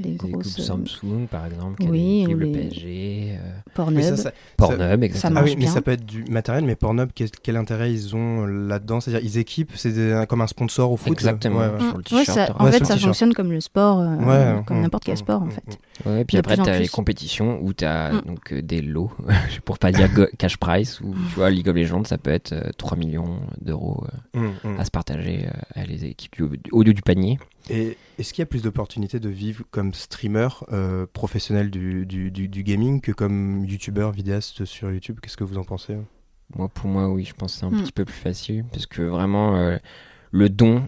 des 0.00 0.10
Des 0.10 0.16
grosses. 0.16 0.30
groupes 0.32 0.44
Samsung, 0.44 1.26
par 1.30 1.46
exemple, 1.46 1.80
qui 1.80 1.88
oui, 1.88 2.26
le 2.28 2.36
les- 2.38 2.50
PSG. 2.52 3.36
euh, 3.38 3.52
Pornhub. 3.72 4.02
Ça, 4.02 4.16
ça- 4.16 4.32
Pornhub, 4.56 4.80
ça- 4.80 4.94
exactement. 5.06 5.40
Ah 5.40 5.44
oui, 5.44 5.50
marche 5.50 5.50
mais 5.58 5.64
bien. 5.66 5.70
ça 5.72 5.80
peut 5.80 5.92
être 5.92 6.04
du 6.04 6.24
matériel, 6.24 6.64
mais 6.64 6.74
Pornhub, 6.74 7.10
quel, 7.14 7.30
quel 7.30 7.56
intérêt 7.56 7.92
ils 7.92 8.16
ont 8.16 8.46
là-dedans? 8.46 9.00
C'est-à-dire, 9.00 9.24
ils 9.24 9.38
équipent, 9.38 9.70
c'est 9.76 9.92
comme 10.28 10.40
un 10.40 10.48
sponsor 10.48 10.90
au 10.90 10.96
foot? 10.96 11.12
Exactement. 11.12 11.58
Ouais, 11.60 11.68
ouais. 11.70 11.78
Sur 11.78 11.86
le 11.86 11.92
Mm. 11.92 11.96
Ouais, 11.96 12.02
t-shirt, 12.02 12.24
ça- 12.48 12.56
en 12.58 12.64
Ouais, 12.64 12.72
fait, 12.72 12.84
ça 12.84 12.96
fonctionne 12.96 13.32
comme 13.32 13.52
le 13.52 13.60
sport, 13.60 14.00
euh, 14.00 14.16
Ouais, 14.16 14.62
comme 14.66 14.78
mm, 14.78 14.82
n'importe 14.82 15.04
quel 15.04 15.16
sport, 15.16 15.42
en 15.42 15.50
fait. 15.50 15.78
Ouais, 16.04 16.22
et 16.22 16.24
puis 16.24 16.34
De 16.36 16.40
après, 16.40 16.56
tu 16.56 16.68
as 16.68 16.80
les 16.80 16.88
compétitions 16.88 17.60
où 17.62 17.72
tu 17.72 17.84
as 17.84 18.14
Mm. 18.14 18.20
donc, 18.26 18.52
euh, 18.52 18.60
des 18.60 18.82
lots, 18.82 19.12
pour 19.64 19.78
pas 19.78 19.92
dire 19.92 20.08
cash 20.36 20.56
price, 20.56 21.00
où 21.00 21.14
tu 21.28 21.36
vois, 21.36 21.48
League 21.48 21.68
of 21.68 21.76
Legends, 21.76 22.02
ça 22.04 22.18
peut 22.18 22.32
être 22.32 22.52
euh, 22.54 22.70
3 22.76 22.96
millions 22.98 23.38
d'euros 23.60 24.04
euh, 24.34 24.40
Mm, 24.40 24.68
mm. 24.74 24.80
à 24.80 24.84
se 24.84 24.90
partager 24.90 25.46
euh, 25.46 25.80
à 25.80 25.84
les 25.84 26.04
équipes 26.06 26.32
du, 26.34 26.42
au 26.72 26.82
lieu 26.82 26.92
du 26.92 27.02
panier. 27.02 27.38
Et 27.70 27.96
est-ce 28.18 28.32
qu'il 28.34 28.42
y 28.42 28.44
a 28.44 28.46
plus 28.46 28.62
d'opportunités 28.62 29.20
de 29.20 29.28
vivre 29.28 29.64
comme 29.70 29.94
streamer 29.94 30.48
euh, 30.72 31.06
professionnel 31.12 31.70
du, 31.70 32.04
du, 32.06 32.30
du- 32.30 32.48
du 32.48 32.62
gaming 32.62 33.00
que 33.00 33.12
comme 33.12 33.64
youtubeur, 33.64 34.12
vidéaste 34.12 34.64
sur 34.64 34.90
YouTube? 34.92 35.18
Qu'est-ce 35.22 35.36
que 35.36 35.44
vous 35.44 35.58
en 35.58 35.64
pensez? 35.64 35.96
Moi, 36.56 36.68
pour 36.68 36.88
moi, 36.88 37.08
oui, 37.08 37.24
je 37.24 37.32
pense 37.34 37.54
que 37.54 37.60
c'est 37.60 37.66
un 37.66 37.70
Mm. 37.70 37.82
petit 37.82 37.92
peu 37.92 38.04
plus 38.04 38.14
facile, 38.14 38.64
parce 38.70 38.86
que 38.86 39.00
vraiment, 39.02 39.56
euh, 39.56 39.78
le 40.30 40.50
don 40.50 40.86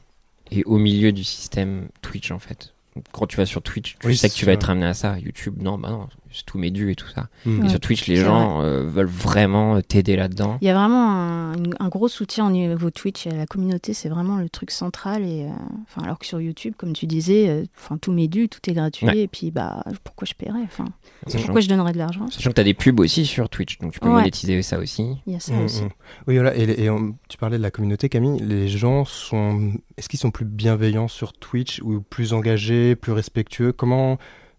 est 0.51 0.65
au 0.65 0.77
milieu 0.79 1.13
du 1.13 1.25
système 1.25 1.89
Twitch, 2.03 2.31
en 2.31 2.39
fait. 2.39 2.75
Quand 3.13 3.27
tu 3.27 3.37
vas 3.37 3.47
sur 3.47 3.63
Twitch, 3.63 3.97
tu 3.99 4.07
Oui, 4.07 4.17
sais 4.17 4.29
que 4.29 4.35
tu 4.35 4.45
vas 4.47 4.53
être 4.53 4.71
amené 4.71 4.87
à 4.87 4.95
ça. 4.95 5.19
YouTube, 5.19 5.57
non, 5.61 5.79
bah 5.79 5.91
non, 5.91 6.09
tous 6.47 6.59
mes 6.59 6.71
dus 6.71 6.91
et 6.93 6.95
tout 6.95 7.09
ça. 7.09 7.29
Mm. 7.45 7.59
Et 7.59 7.63
Ouais, 7.63 7.69
sur 7.69 7.81
Twitch, 7.81 8.07
les 8.07 8.17
gens 8.17 8.61
euh, 8.63 8.83
veulent 8.83 9.07
vraiment 9.07 9.81
t'aider 9.81 10.17
là-dedans. 10.17 10.59
Il 10.61 10.67
y 10.67 10.71
a 10.71 10.75
vraiment 10.75 11.53
un, 11.81 11.89
gros 11.89 12.09
soutien 12.09 12.47
au 12.47 12.51
niveau 12.51 12.91
Twitch. 12.91 13.27
La 13.27 13.47
communauté, 13.47 13.95
c'est 13.95 14.09
vraiment 14.09 14.37
le 14.37 14.49
truc 14.49 14.71
central. 14.71 15.23
Et, 15.25 15.45
euh, 15.45 15.49
enfin, 15.85 16.03
alors 16.03 16.19
que 16.19 16.27
sur 16.27 16.41
YouTube, 16.41 16.75
comme 16.77 16.93
tu 16.93 17.07
disais, 17.07 17.49
euh, 17.49 17.65
enfin, 17.79 17.97
tout 17.97 18.13
m'est 18.13 18.29
dû, 18.29 18.49
tout 18.49 18.61
est 18.69 18.75
gratuit. 18.75 19.07
Ouais. 19.07 19.19
Et 19.21 19.29
puis, 19.29 19.51
bah, 19.51 19.83
pourquoi 20.05 20.27
je 20.27 20.35
paierais 20.35 20.61
enfin, 20.65 20.85
Sachant- 21.27 21.45
Pourquoi 21.47 21.61
je 21.61 21.69
donnerais 21.69 21.93
de 21.93 21.99
l'argent? 21.99 22.29
Sachant 22.31 22.51
que 22.51 22.55
tu 22.57 22.61
as 22.61 22.65
des 22.65 22.75
pubs 22.75 23.01
aussi 23.01 23.25
sur 23.27 23.49
Twitch, 23.49 23.79
donc 23.79 23.93
tu 23.93 24.01
peux 24.01 24.09
Ouais. 24.09 24.15
monétiser 24.15 24.61
ça 24.63 24.79
aussi. 24.79 25.17
Il 25.27 25.33
y 25.33 25.37
a 25.37 25.41
ça 25.41 25.55
Mm, 25.55 25.65
aussi. 25.65 25.83
mm. 25.85 25.89
Oui, 26.29 26.35
voilà. 26.37 26.57
Et, 26.57 26.85
et 26.85 26.91
on- 26.91 27.17
tu 27.29 27.37
parlais 27.39 27.57
de 27.59 27.63
la 27.63 27.71
communauté, 27.71 28.09
Camille. 28.09 28.41
Les 28.41 28.69
gens 28.69 29.05
sont. 29.05 29.73
Est-ce 29.97 30.09
qu'ils 30.09 30.19
sont 30.21 30.31
plus 30.31 30.45
bienveillants 30.45 31.09
sur 31.09 31.33
Twitch 31.33 31.81
ou 31.83 32.01
plus 32.01 32.33
engagés, 32.33 32.95
plus 32.97 33.13
respectueux? 33.13 33.73
Comment 33.73 34.19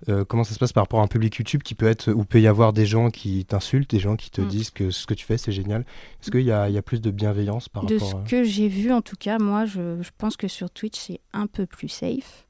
euh, 0.10 0.24
comment 0.26 0.44
ça 0.44 0.54
se 0.54 0.60
passe 0.60 0.74
par 0.74 0.84
rapport 0.84 1.00
à 1.00 1.04
un 1.04 1.08
public 1.08 1.36
YouTube 1.36 1.64
qui 1.64 1.74
peut 1.76 1.88
être 1.88 2.12
où 2.12 2.24
peut 2.24 2.40
y 2.40 2.48
avoir 2.48 2.72
des 2.74 2.86
gens 2.86 3.10
qui 3.10 3.44
t'insultent, 3.46 3.90
des 3.90 4.00
gens 4.00 4.16
qui 4.16 4.30
te 4.30 4.42
Mm. 4.42 4.48
disent 4.48 4.70
que 4.70 4.92
ce 4.92 5.06
que 5.08 5.14
tu 5.14 5.26
fais 5.26 5.38
c'est 5.38 5.52
génial. 5.52 5.82
Est-ce 6.22 6.32
qu'il 6.32 6.42
y 6.42 6.52
a, 6.52 6.70
il 6.70 6.76
y 6.76 6.78
a 6.78 6.82
plus 6.84 7.02
de 7.02 7.10
bienveillance 7.12 7.68
par 7.70 7.86
De 7.86 7.96
rapport 7.96 8.10
ce 8.10 8.16
à... 8.16 8.20
que 8.30 8.44
j'ai 8.44 8.68
vu, 8.68 8.92
en 8.92 9.02
tout 9.02 9.16
cas, 9.20 9.40
moi, 9.40 9.66
je, 9.66 10.02
je 10.02 10.10
pense 10.18 10.38
que 10.38 10.48
sur 10.48 10.70
Twitch, 10.70 11.00
c'est 11.00 11.20
un 11.34 11.48
peu 11.48 11.66
plus 11.66 11.90
safe. 11.90 12.44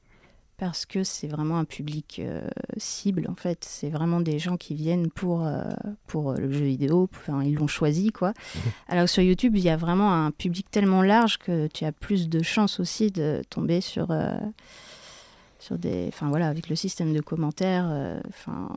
Parce 0.58 0.86
que 0.86 1.04
c'est 1.04 1.28
vraiment 1.28 1.56
un 1.58 1.64
public 1.64 2.16
euh, 2.18 2.40
cible, 2.78 3.26
en 3.30 3.36
fait. 3.36 3.64
C'est 3.64 3.90
vraiment 3.90 4.20
des 4.20 4.40
gens 4.40 4.56
qui 4.56 4.74
viennent 4.74 5.08
pour, 5.08 5.46
euh, 5.46 5.62
pour 6.08 6.32
le 6.32 6.50
jeu 6.50 6.64
vidéo. 6.64 7.08
Enfin, 7.14 7.44
ils 7.44 7.54
l'ont 7.54 7.68
choisi, 7.68 8.10
quoi. 8.10 8.32
Alors 8.88 9.04
que 9.04 9.10
sur 9.12 9.22
YouTube, 9.22 9.54
il 9.56 9.62
y 9.62 9.68
a 9.68 9.76
vraiment 9.76 10.12
un 10.12 10.32
public 10.32 10.66
tellement 10.68 11.02
large 11.02 11.38
que 11.38 11.68
tu 11.68 11.84
as 11.84 11.92
plus 11.92 12.28
de 12.28 12.42
chances 12.42 12.80
aussi 12.80 13.12
de 13.12 13.40
tomber 13.48 13.80
sur, 13.80 14.10
euh, 14.10 14.32
sur 15.58 15.78
des... 15.78 16.06
Enfin, 16.08 16.28
voilà, 16.28 16.48
avec 16.48 16.68
le 16.68 16.76
système 16.76 17.12
de 17.14 17.20
commentaires. 17.20 17.86
euh, 17.90 18.20
Enfin, 18.28 18.68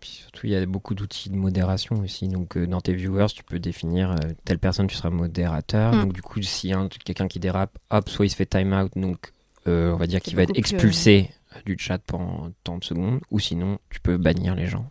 Puis 0.00 0.10
surtout, 0.10 0.46
il 0.46 0.52
y 0.52 0.56
a 0.56 0.66
beaucoup 0.66 0.94
d'outils 0.94 1.30
de 1.30 1.36
modération 1.36 1.96
aussi. 2.00 2.28
Donc, 2.28 2.56
euh, 2.56 2.66
dans 2.66 2.80
tes 2.80 2.94
viewers, 2.94 3.28
tu 3.34 3.44
peux 3.44 3.58
définir 3.58 4.10
euh, 4.10 4.16
telle 4.44 4.58
personne, 4.58 4.86
tu 4.86 4.96
seras 4.96 5.10
modérateur. 5.10 5.94
Mm. 5.94 6.00
Donc, 6.02 6.12
du 6.12 6.22
coup, 6.22 6.40
a 6.40 6.78
un- 6.78 6.88
quelqu'un 6.88 7.28
qui 7.28 7.38
dérape, 7.40 7.78
hop, 7.90 8.08
soit 8.08 8.26
il 8.26 8.30
se 8.30 8.36
fait 8.36 8.46
time 8.46 8.72
out, 8.72 8.92
donc 8.96 9.32
euh, 9.66 9.92
on 9.92 9.96
va 9.96 10.06
dire 10.06 10.20
qu'il 10.20 10.36
va 10.36 10.42
être 10.42 10.50
plus, 10.50 10.58
expulsé 10.58 11.30
du 11.64 11.76
chat 11.78 11.98
pendant 11.98 12.50
tant 12.64 12.78
de 12.78 12.84
secondes, 12.84 13.20
ou 13.30 13.38
sinon, 13.38 13.78
tu 13.90 14.00
peux 14.00 14.16
bannir 14.18 14.54
les 14.54 14.66
gens. 14.66 14.90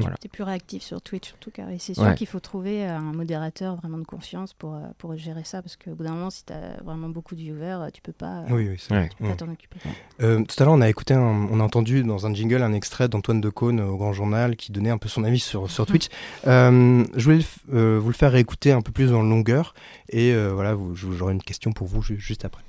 Voilà. 0.00 0.16
es 0.24 0.28
plus 0.28 0.42
réactif 0.42 0.82
sur 0.82 1.00
Twitch 1.00 1.32
en 1.32 1.36
tout 1.40 1.50
cas. 1.50 1.68
Et 1.70 1.78
c'est 1.78 1.94
sûr 1.94 2.02
Ouais. 2.04 2.14
qu'il 2.14 2.26
faut 2.26 2.40
trouver 2.40 2.84
euh, 2.86 2.96
un 2.96 3.12
modérateur 3.12 3.76
vraiment 3.76 3.98
de 3.98 4.04
confiance 4.04 4.52
pour, 4.52 4.74
euh, 4.74 4.80
pour 4.98 5.16
gérer 5.16 5.44
ça. 5.44 5.62
Parce 5.62 5.76
qu'au 5.76 5.94
bout 5.94 6.04
d'un 6.04 6.12
moment, 6.14 6.30
si 6.30 6.44
tu 6.44 6.52
as 6.52 6.82
vraiment 6.84 7.08
beaucoup 7.08 7.34
de 7.34 7.40
viewers, 7.40 7.78
euh, 7.86 7.90
tu 7.92 8.02
peux 8.02 8.12
pas 8.12 8.42
Oui, 8.50 8.68
oui, 8.68 8.76
c'est 8.78 9.08
tu 9.10 9.16
peux 9.22 9.28
pas 9.28 9.34
t'en 9.36 9.50
occuper. 9.52 9.78
Euh, 10.22 10.42
tout 10.44 10.62
à 10.62 10.64
l'heure, 10.64 10.74
on 10.74 10.80
a 10.80 10.88
écouté, 10.88 11.14
un- 11.14 11.48
on 11.50 11.60
a 11.60 11.62
entendu 11.62 12.02
dans 12.02 12.26
un 12.26 12.34
jingle 12.34 12.62
un 12.62 12.72
extrait 12.72 13.08
d'Antoine 13.08 13.40
Decaune 13.40 13.80
au 13.80 13.96
Grand 13.96 14.12
Journal 14.12 14.56
qui 14.56 14.72
donnait 14.72 14.90
un 14.90 14.98
peu 14.98 15.08
son 15.08 15.24
avis 15.24 15.40
sur, 15.40 15.70
sur 15.70 15.86
Twitch. 15.86 16.08
Euh, 16.46 17.04
je 17.16 17.24
voulais 17.24 17.44
euh, 17.72 17.98
vous 18.02 18.08
le 18.08 18.14
faire 18.14 18.32
réécouter 18.32 18.72
un 18.72 18.80
peu 18.80 18.92
plus 18.92 19.12
en 19.12 19.22
longueur 19.22 19.74
et 20.08 20.34
voilà, 20.34 20.76
j'aurai 20.94 21.32
une 21.34 21.42
question 21.42 21.72
pour 21.72 21.86
vous 21.86 22.02
ju- 22.02 22.18
juste 22.18 22.44
après. 22.44 22.62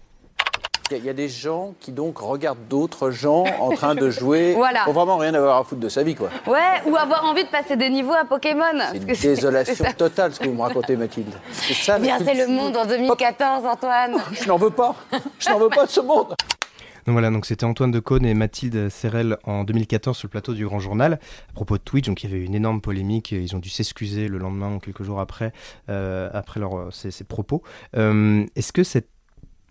Il 0.92 0.96
y 0.96 0.98
a- 0.98 1.00
il 1.00 1.06
y 1.06 1.10
a 1.10 1.14
des 1.14 1.30
gens 1.30 1.74
qui 1.80 1.94
donc 1.94 2.18
regardent 2.20 2.68
d'autres 2.70 3.12
gens 3.12 3.46
en 3.62 3.70
train 3.72 3.96
de 3.96 4.10
jouer. 4.10 4.54
Voilà. 4.58 4.84
Pour 4.84 4.94
vraiment 4.94 5.16
rien 5.18 5.34
avoir 5.34 5.58
à 5.58 5.64
foutre 5.64 5.80
de 5.82 5.88
sa 5.90 6.04
vie, 6.04 6.16
quoi. 6.16 6.30
Ouais, 6.48 6.82
ou 6.86 6.96
avoir 6.98 7.24
envie 7.26 7.44
de 7.46 7.50
passer 7.50 7.78
des 7.78 7.90
niveaux 7.90 8.14
à 8.14 8.26
Pokémon. 8.26 8.64
C'est 8.92 8.98
une 8.98 9.06
désolation 9.06 9.86
totale 9.98 10.34
ce 10.34 10.40
que 10.40 10.48
vous 10.50 10.54
me 10.56 10.62
racontez, 10.62 10.96
Mathilde. 10.98 11.34
C'est 11.54 11.74
ça. 11.74 11.98
Bien, 11.98 12.18
c'est 12.20 12.34
le 12.36 12.48
monde 12.48 12.76
en 12.76 12.86
2014, 12.86 13.66
Antoine. 13.66 14.18
Je 14.34 14.46
n'en 14.48 14.58
veux 14.58 14.70
pas. 14.70 14.96
Je 15.40 15.50
n'en 15.50 15.60
veux 15.60 15.70
pas 15.70 15.86
de 15.86 15.92
ce 15.92 16.02
monde. 16.02 16.36
Donc 17.08 17.14
voilà, 17.14 17.32
donc 17.32 17.46
c'était 17.48 17.64
Antoine 17.66 17.90
Decaune 17.92 18.26
et 18.26 18.34
Mathilde 18.36 18.90
Serrel 18.90 19.38
en 19.46 19.64
2014 19.64 20.16
sur 20.16 20.28
le 20.28 20.32
plateau 20.32 20.54
du 20.54 20.66
Grand 20.68 20.80
Journal 20.80 21.14
à 21.50 21.54
propos 21.54 21.78
de 21.78 21.82
Twitch. 21.84 22.06
Donc 22.08 22.24
il 22.24 22.30
y 22.30 22.34
avait 22.34 22.44
une 22.44 22.54
énorme 22.54 22.80
polémique. 22.82 23.32
Ils 23.32 23.56
ont 23.56 23.60
dû 23.60 23.70
s'excuser 23.70 24.28
le 24.28 24.38
lendemain 24.38 24.76
ou 24.76 24.80
quelques 24.80 25.02
jours 25.04 25.20
après, 25.20 25.52
euh, 25.90 26.30
après 26.34 26.60
leur, 26.60 26.94
ces, 26.94 27.10
ces 27.10 27.24
propos. 27.24 27.64
Euh, 27.98 28.46
Est-ce 28.56 28.72
que 28.72 28.84
cette, 28.84 29.08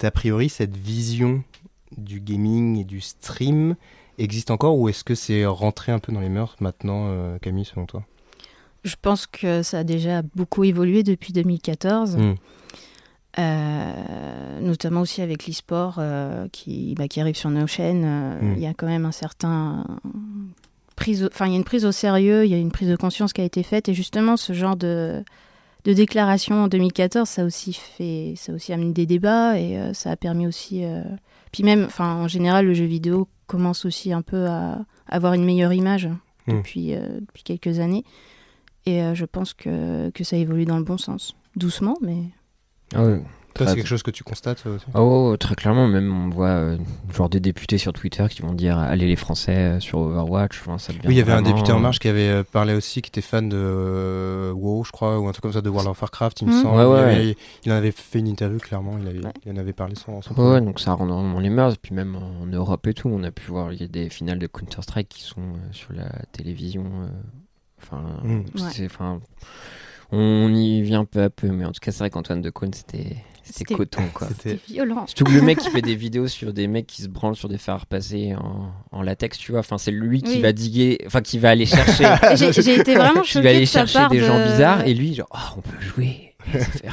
a 0.05 0.11
priori 0.11 0.49
cette 0.49 0.77
vision 0.77 1.43
du 1.97 2.21
gaming 2.21 2.79
et 2.79 2.85
du 2.85 3.01
stream 3.01 3.77
existe 4.19 4.51
encore 4.51 4.79
ou 4.79 4.89
est-ce 4.89 5.05
que 5.05 5.15
c'est 5.15 5.47
rentré 5.47 5.93
un 5.93 5.99
peu 5.99 6.13
dans 6.13 6.21
les 6.21 6.29
mœurs 6.29 6.57
maintenant, 6.61 7.09
euh, 7.09 7.39
Camille, 7.39 7.65
selon 7.65 7.87
toi? 7.87 8.05
Je 8.85 8.97
pense 9.01 9.27
que 9.27 9.63
ça 9.63 9.81
a 9.81 9.85
déjà 9.85 10.23
beaucoup 10.35 10.65
évolué 10.65 11.03
depuis 11.03 11.33
2014. 11.33 12.17
Mm. 12.17 12.35
Euh, 13.39 14.61
notamment 14.61 15.03
aussi 15.03 15.23
avec 15.23 15.47
l'e-sport 15.47 15.97
euh, 15.99 16.49
qui, 16.51 16.97
bah, 16.99 17.07
qui 17.07 17.21
arrive 17.21 17.37
sur 17.37 17.51
nos 17.51 17.67
chaînes. 17.67 18.05
euh, 18.05 18.41
Mm. 18.43 18.55
Il 18.57 18.63
y 18.63 18.67
a 18.67 18.75
quand 18.75 18.87
même 18.87 19.07
un 19.07 19.13
certain 19.13 19.85
prise, 20.97 21.29
enfin 21.33 21.47
il 21.47 21.53
y 21.53 21.55
a 21.55 21.57
une 21.57 21.65
prise 21.65 21.85
au 21.85 21.93
sérieux, 21.93 22.45
il 22.45 22.51
y 22.51 22.55
a 22.55 22.59
une 22.59 22.73
prise 22.73 22.89
de 22.89 22.97
conscience 22.97 23.33
qui 23.33 23.41
a 23.41 23.45
été 23.45 23.63
faite 23.63 23.89
et 23.89 23.95
justement 23.95 24.37
ce 24.37 24.53
genre 24.53 24.77
de 24.77 25.25
de 25.85 25.93
déclaration 25.93 26.65
en 26.65 26.69
2014, 26.69 27.29
ça 27.29 27.43
a 27.43 27.45
aussi 27.45 27.73
fait, 27.73 28.35
ça 28.37 28.53
a 28.53 28.55
aussi 28.55 28.73
amené 28.73 28.93
des 28.93 29.07
débats 29.07 29.59
et 29.59 29.79
euh, 29.79 29.93
ça 29.95 30.11
a 30.11 30.17
permis 30.17 30.47
aussi, 30.47 30.85
euh, 30.85 31.03
puis 31.53 31.63
même, 31.63 31.85
enfin 31.85 32.15
en 32.15 32.29
général 32.29 32.67
le 32.67 32.75
jeu 32.75 32.85
vidéo 32.85 33.29
commence 33.47 33.85
aussi 33.85 34.13
un 34.13 34.23
peu 34.23 34.47
à 34.47 34.79
avoir 35.09 35.35
une 35.35 35.45
meilleure 35.45 35.73
image 35.73 36.09
Mm. 36.47 36.57
depuis 36.57 36.95
euh, 36.95 37.21
depuis 37.21 37.43
quelques 37.43 37.79
années 37.81 38.05
et 38.87 39.03
je 39.15 39.25
pense 39.25 39.53
que 39.53 40.11
que 40.11 40.25
ça 40.25 40.37
évolue 40.37 40.65
dans 40.65 40.79
le 40.79 40.85
bon 40.85 40.99
sens, 40.99 41.37
doucement 41.57 41.97
mais. 42.01 42.23
Ah. 42.95 43.17
Toi, 43.65 43.73
c'est 43.73 43.77
quelque 43.77 43.87
chose 43.89 44.03
que 44.03 44.11
tu 44.11 44.25
constates 44.25 44.65
aussi 44.67 44.85
ouais, 44.95 45.37
très 45.39 45.55
clairement, 45.55 45.87
même 45.89 46.13
on 46.13 46.31
voit 46.31 46.49
euh, 46.49 46.79
genre 47.15 47.29
des 47.29 47.41
députés 47.41 47.79
sur 47.79 47.93
Twitter 47.93 48.27
qui 48.31 48.43
vont 48.43 48.53
dire 48.53 48.79
allez 48.79 49.07
les 49.07 49.17
Français 49.17 49.55
euh, 49.57 49.81
sur 49.81 49.99
Overwatch. 50.01 50.61
Enfin, 50.61 50.79
ça 50.79 50.93
devient 50.93 51.07
Oui, 51.09 51.15
il 51.15 51.19
y 51.19 51.21
avait 51.21 51.33
un 51.33 51.43
député 51.43 51.73
En 51.73 51.79
Marche 51.81 51.99
qui 51.99 52.09
avait 52.09 52.43
parlé 52.45 52.75
aussi, 52.75 53.03
qui 53.03 53.09
était 53.09 53.21
fan 53.21 53.49
de 53.49 53.57
euh, 53.59 54.53
WoW, 54.53 54.85
je 54.85 54.93
crois, 54.93 55.19
ou 55.19 55.29
un 55.29 55.33
truc 55.33 55.43
comme 55.43 55.53
ça, 55.53 55.61
de 55.61 55.69
World 55.71 55.89
of 55.91 56.01
Warcraft, 56.01 56.43
il 56.43 56.49
me 56.49 56.53
Mhm. 56.53 56.63
semble. 56.63 56.77
Ouais, 56.77 56.83
il, 56.85 56.89
ouais, 56.89 56.99
avait- 56.99 57.27
ouais. 57.29 57.37
il 57.65 57.73
en 57.73 57.77
avait 57.77 57.91
fait 57.93 58.19
une 58.19 58.29
interview, 58.29 58.59
clairement, 58.59 58.99
il, 59.01 59.09
avait, 59.09 59.21
il 59.47 59.53
en 59.53 59.57
avait 59.57 59.73
parlé 59.73 59.95
sans, 59.95 60.23
sans 60.23 60.35
Ouais, 60.35 60.61
donc 60.61 60.81
ça 60.81 60.93
rend 60.95 61.07
vraiment 61.07 61.41
les 61.41 61.51
mœurs. 61.51 61.75
Et 61.75 61.79
puis 61.81 61.95
même 61.95 62.17
en 62.17 62.47
Europe 62.47 62.87
et 62.87 62.95
tout, 62.95 63.09
on 63.09 63.23
a 63.25 63.31
pu 63.31 63.51
voir 63.51 63.73
il 63.73 63.81
y 63.81 63.85
a 63.85 63.89
des 63.89 64.09
finales 64.09 64.39
de 64.39 64.47
Counter-Strike 64.47 65.09
qui 65.09 65.23
sont 65.23 65.41
euh, 65.41 65.73
sur 65.73 65.93
la 65.93 66.09
télévision. 66.33 66.85
euh, 66.85 67.09
Enfin, 67.83 68.03
Mm. 68.25 68.43
c'est- 68.73 68.85
enfin, 68.85 69.21
on 70.13 70.53
y 70.55 70.83
vient 70.83 71.05
peu 71.05 71.23
à 71.23 71.31
peu, 71.31 71.49
mais 71.49 71.65
en 71.65 71.73
tout 71.73 71.81
cas, 71.81 71.93
c'est 71.93 72.01
vrai 72.01 72.11
qu'Antoine 72.11 72.43
de 72.43 72.51
Caunes, 72.51 72.75
c'était 72.75 73.17
c'était 73.53 73.75
coton 73.75 74.03
quoi. 74.13 74.29
c'était 74.29 74.59
violent. 74.69 75.07
Surtout 75.07 75.25
que 75.25 75.31
le 75.33 75.43
mec 75.43 75.59
qui 75.59 75.71
fait 75.71 75.83
des 75.83 75.95
vidéos 75.97 76.29
sur 76.29 76.53
des 76.53 76.67
mecs 76.67 76.87
qui 76.87 77.03
se 77.03 77.09
branlent 77.09 77.37
sur 77.37 77.49
des 77.49 77.59
fers 77.59 77.75
à 77.75 77.79
repasser 77.79 78.35
en, 78.35 78.73
en 78.91 79.03
latex, 79.03 79.39
tu 79.39 79.53
vois. 79.53 79.61
Enfin, 79.61 79.79
c'est 79.79 79.91
lui 79.91 80.23
qui 80.23 80.35
Oui. 80.37 80.41
va 80.41 80.53
diguer, 80.53 80.99
enfin, 81.07 81.21
qui 81.21 81.39
va 81.39 81.51
aller 81.51 81.67
chercher. 81.67 82.05
J'ai- 82.37 82.75
été 82.81 82.95
vraiment 82.95 83.23
Qui 83.23 83.31
choquée 83.33 83.45
va 83.45 83.51
aller 83.51 83.61
de 83.61 83.65
sa 83.67 83.81
chercher 83.81 83.99
part 83.99 84.11
des 84.11 84.21
gens 84.21 84.43
bizarres 84.45 84.87
et 84.87 84.95
lui, 84.95 85.15
genre, 85.15 85.29
oh, 85.33 85.59
on 85.59 85.61
peut 85.61 85.81
jouer. 85.81 86.27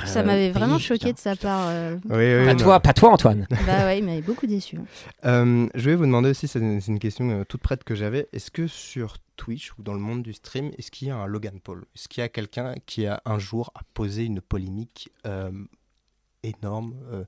Ça 0.05 0.19
euh, 0.19 0.23
m'avait 0.23 0.39
payer, 0.39 0.51
vraiment 0.51 0.77
choqué 0.77 1.13
de 1.13 1.17
sa 1.17 1.35
part. 1.37 1.67
euh, 1.69 1.95
Oui, 2.09 2.15
oui, 2.17 2.45
Pas 2.45 2.53
non. 2.53 2.59
toi, 2.59 2.79
pas 2.81 2.93
toi, 2.93 3.11
Antoine. 3.13 3.47
Bah 3.65 3.85
ouais, 3.85 3.99
il 3.99 4.03
m'avait 4.05 4.21
beaucoup 4.21 4.45
déçu. 4.45 4.77
Euh, 5.25 5.67
je 5.73 5.89
vais 5.89 5.95
vous 5.95 6.05
demander 6.05 6.29
aussi, 6.31 6.47
c'est 6.49 6.59
une, 6.59 6.99
question 6.99 7.29
euh, 7.29 7.43
toute 7.47 7.61
prête 7.61 7.83
que 7.85 7.95
j'avais. 7.95 8.27
Est-ce 8.33 8.51
que 8.51 8.67
sur 8.67 9.15
Twitch 9.37 9.71
ou 9.79 9.83
dans 9.83 9.93
le 9.93 9.99
monde 9.99 10.21
du 10.21 10.33
stream, 10.33 10.71
est-ce 10.77 10.91
qu'il 10.91 11.07
y 11.07 11.11
a 11.11 11.15
un 11.15 11.27
Logan 11.27 11.59
Paul? 11.63 11.85
Est-ce 11.95 12.09
qu'il 12.09 12.21
y 12.21 12.25
a 12.25 12.29
quelqu'un 12.29 12.73
qui 12.85 13.05
a 13.05 13.21
un 13.25 13.39
jour 13.39 13.71
a 13.75 13.81
posé 13.93 14.25
une 14.25 14.41
polémique 14.41 15.09
euh, 15.25 15.49
énorme 16.43 16.93
euh, 17.11 17.23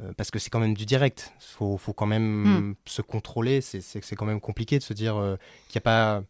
euh, 0.00 0.12
parce 0.16 0.30
que 0.30 0.38
c'est 0.38 0.50
quand 0.50 0.60
même 0.60 0.74
du 0.74 0.86
direct. 0.86 1.32
Il 1.38 1.54
faut, 1.56 1.76
faut 1.76 1.92
quand 1.92 2.06
même 2.06 2.42
Mm. 2.70 2.74
se 2.86 3.02
contrôler. 3.02 3.60
C'est- 3.60 3.80
C'est 3.80 4.02
c'est 4.04 4.16
quand 4.16 4.26
même 4.26 4.40
compliqué 4.40 4.78
de 4.78 4.82
se 4.82 4.92
dire 4.92 5.16
euh, 5.16 5.36
qu'il 5.68 5.78
n'y 5.78 5.82
a 5.82 5.82
pas. 5.82 6.22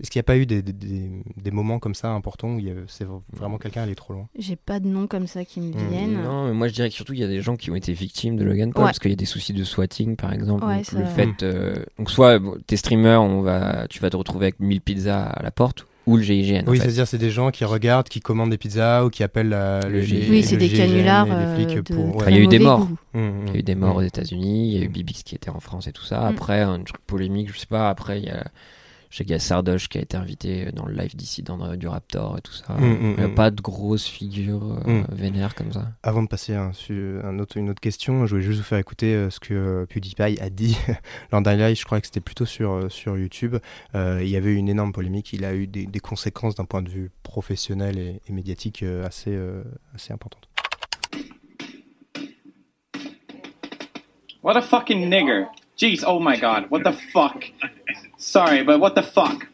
Est-ce 0.00 0.10
qu'il 0.10 0.18
n'y 0.18 0.22
a 0.22 0.24
pas 0.24 0.38
eu 0.38 0.46
des, 0.46 0.62
des- 0.62 1.50
moments 1.50 1.78
comme 1.78 1.94
ça 1.94 2.10
importants 2.10 2.54
où 2.54 2.60
c'est 2.88 3.06
vraiment 3.34 3.58
quelqu'un 3.58 3.82
allé 3.82 3.94
trop 3.94 4.14
loin? 4.14 4.28
J'ai 4.38 4.56
pas 4.56 4.80
de 4.80 4.86
nom 4.88 5.06
comme 5.06 5.26
ça 5.26 5.44
qui 5.44 5.60
me 5.60 5.72
viennent. 5.90 6.22
Non, 6.22 6.46
mais 6.48 6.54
moi 6.54 6.68
je 6.68 6.72
dirais 6.72 6.88
que 6.88 6.94
surtout 6.94 7.12
il 7.12 7.20
y 7.20 7.24
a 7.24 7.28
des 7.28 7.42
gens 7.42 7.54
qui 7.56 7.70
ont 7.70 7.74
été 7.74 7.92
victimes 7.92 8.36
de 8.36 8.44
Logan 8.44 8.72
Paul 8.72 8.84
Ouais. 8.84 8.88
parce 8.88 8.98
qu'il 8.98 9.10
y 9.10 9.12
a 9.12 9.16
des 9.16 9.26
soucis 9.26 9.52
de 9.52 9.62
swatting 9.62 10.16
par 10.16 10.32
exemple. 10.32 10.64
Ouais, 10.64 10.78
donc, 10.78 10.92
le 10.92 11.04
fait, 11.04 11.42
euh, 11.42 11.84
donc 11.98 12.10
soit 12.10 12.38
bon, 12.38 12.56
t'es 12.66 12.78
streamer, 12.78 13.16
on 13.16 13.42
va, 13.42 13.88
tu 13.88 13.98
vas 14.00 14.08
te 14.08 14.16
retrouver 14.16 14.46
avec 14.46 14.60
1000 14.60 14.80
pizzas 14.80 15.22
à 15.24 15.42
la 15.42 15.50
porte 15.50 15.86
ou 16.10 16.16
le 16.16 16.22
GIGN. 16.22 16.64
Oui, 16.66 16.78
c'est-à-dire 16.78 17.06
c'est 17.06 17.18
des 17.18 17.30
gens 17.30 17.50
qui 17.50 17.64
regardent, 17.64 18.08
qui 18.08 18.20
commandent 18.20 18.50
des 18.50 18.58
pizzas 18.58 19.04
ou 19.04 19.10
qui 19.10 19.22
appellent 19.22 19.48
la- 19.48 19.80
Le 19.80 19.94
le, 19.98 20.02
GIGN. 20.02 20.30
Oui, 20.30 20.42
c'est 20.42 20.56
des 20.56 20.68
GIGN 20.68 20.86
canulars, 20.86 21.26
euh, 21.30 21.54
flics 21.56 21.76
de 21.76 21.94
pour. 21.94 22.16
très 22.16 22.22
Enfin, 22.22 22.30
il 22.30 22.36
y 22.36 22.40
a 22.40 22.42
eu 22.42 22.46
des 22.48 22.58
morts. 22.58 22.88
Mmh, 23.14 23.28
Il 23.46 23.52
y 23.52 23.56
a 23.56 23.58
eu 23.58 23.62
des 23.62 23.74
morts 23.74 23.96
aux 23.96 24.02
États-Unis, 24.02 24.72
il 24.72 24.78
y 24.78 24.82
a 24.82 24.84
eu 24.84 24.88
Bibix 24.88 25.22
qui 25.22 25.34
était 25.34 25.50
en 25.50 25.60
France 25.60 25.86
et 25.86 25.92
tout 25.92 26.04
ça. 26.04 26.20
Mm. 26.20 26.26
Après, 26.26 26.60
un 26.60 26.80
truc 26.82 27.00
polémique, 27.06 27.52
je 27.52 27.58
sais 27.58 27.66
pas. 27.66 27.88
Après, 27.88 28.18
il 28.20 28.24
y 28.26 28.30
a, 28.30 28.44
je 29.10 29.16
sais 29.16 29.24
qu'il 29.24 29.32
y 29.32 29.36
a 29.36 29.40
Sardoche 29.40 29.88
qui 29.88 29.98
a 29.98 30.00
été 30.00 30.16
invité 30.16 30.70
dans 30.72 30.86
le 30.86 30.94
live 30.94 31.16
dissident 31.16 31.74
du 31.76 31.88
Raptor 31.88 32.38
et 32.38 32.40
tout 32.40 32.52
ça. 32.52 32.74
Mm, 32.74 32.84
mm, 32.84 32.98
il 33.02 33.16
n'y 33.16 33.24
a 33.24 33.28
mm. 33.28 33.34
pas 33.34 33.50
de 33.50 33.60
grosses 33.60 34.06
figures 34.06 34.78
euh, 34.86 35.02
vénères 35.10 35.56
comme 35.56 35.72
ça. 35.72 35.88
Avant 36.04 36.22
de 36.22 36.28
passer 36.28 36.54
à 36.54 36.62
un 36.62 36.72
su- 36.72 37.18
un 37.24 37.38
autre, 37.40 37.56
une 37.56 37.70
autre 37.70 37.80
question, 37.80 38.24
je 38.26 38.30
voulais 38.30 38.46
juste 38.46 38.58
vous 38.58 38.64
faire 38.64 38.78
écouter 38.78 39.14
euh, 39.14 39.28
ce 39.28 39.40
que 39.40 39.52
euh, 39.52 39.86
PewDiePie 39.86 40.40
a 40.40 40.48
dit 40.48 40.78
lors 41.32 41.42
d'un 41.42 41.56
live. 41.56 41.76
Je 41.76 41.84
crois 41.84 42.00
que 42.00 42.06
c'était 42.06 42.20
plutôt 42.20 42.46
sur, 42.46 42.72
euh, 42.72 42.88
sur 42.88 43.18
YouTube. 43.18 43.56
Euh, 43.96 44.20
il 44.22 44.28
y 44.28 44.36
avait 44.36 44.50
eu 44.50 44.56
une 44.56 44.68
énorme 44.68 44.92
polémique. 44.92 45.32
Il 45.32 45.44
a 45.44 45.54
eu 45.54 45.66
des, 45.66 45.86
des 45.86 46.00
conséquences 46.00 46.54
d'un 46.54 46.64
point 46.64 46.82
de 46.82 46.88
vue 46.88 47.10
professionnel 47.24 47.98
et, 47.98 48.20
et 48.28 48.32
médiatique 48.32 48.84
euh, 48.84 49.04
assez, 49.04 49.34
euh, 49.34 49.64
assez 49.94 50.12
importantes. 50.12 50.48
What 54.42 54.56
a 54.56 54.62
fucking 54.62 55.08
nigger. 55.10 55.46
Jeez, 55.76 56.04
oh 56.06 56.20
my 56.20 56.38
god, 56.38 56.66
what 56.70 56.80
the 56.80 56.92
fuck? 56.92 57.52
Sorry, 58.20 58.62
but 58.62 58.78
what 58.78 58.90
the 58.90 59.02
fuck? 59.02 59.50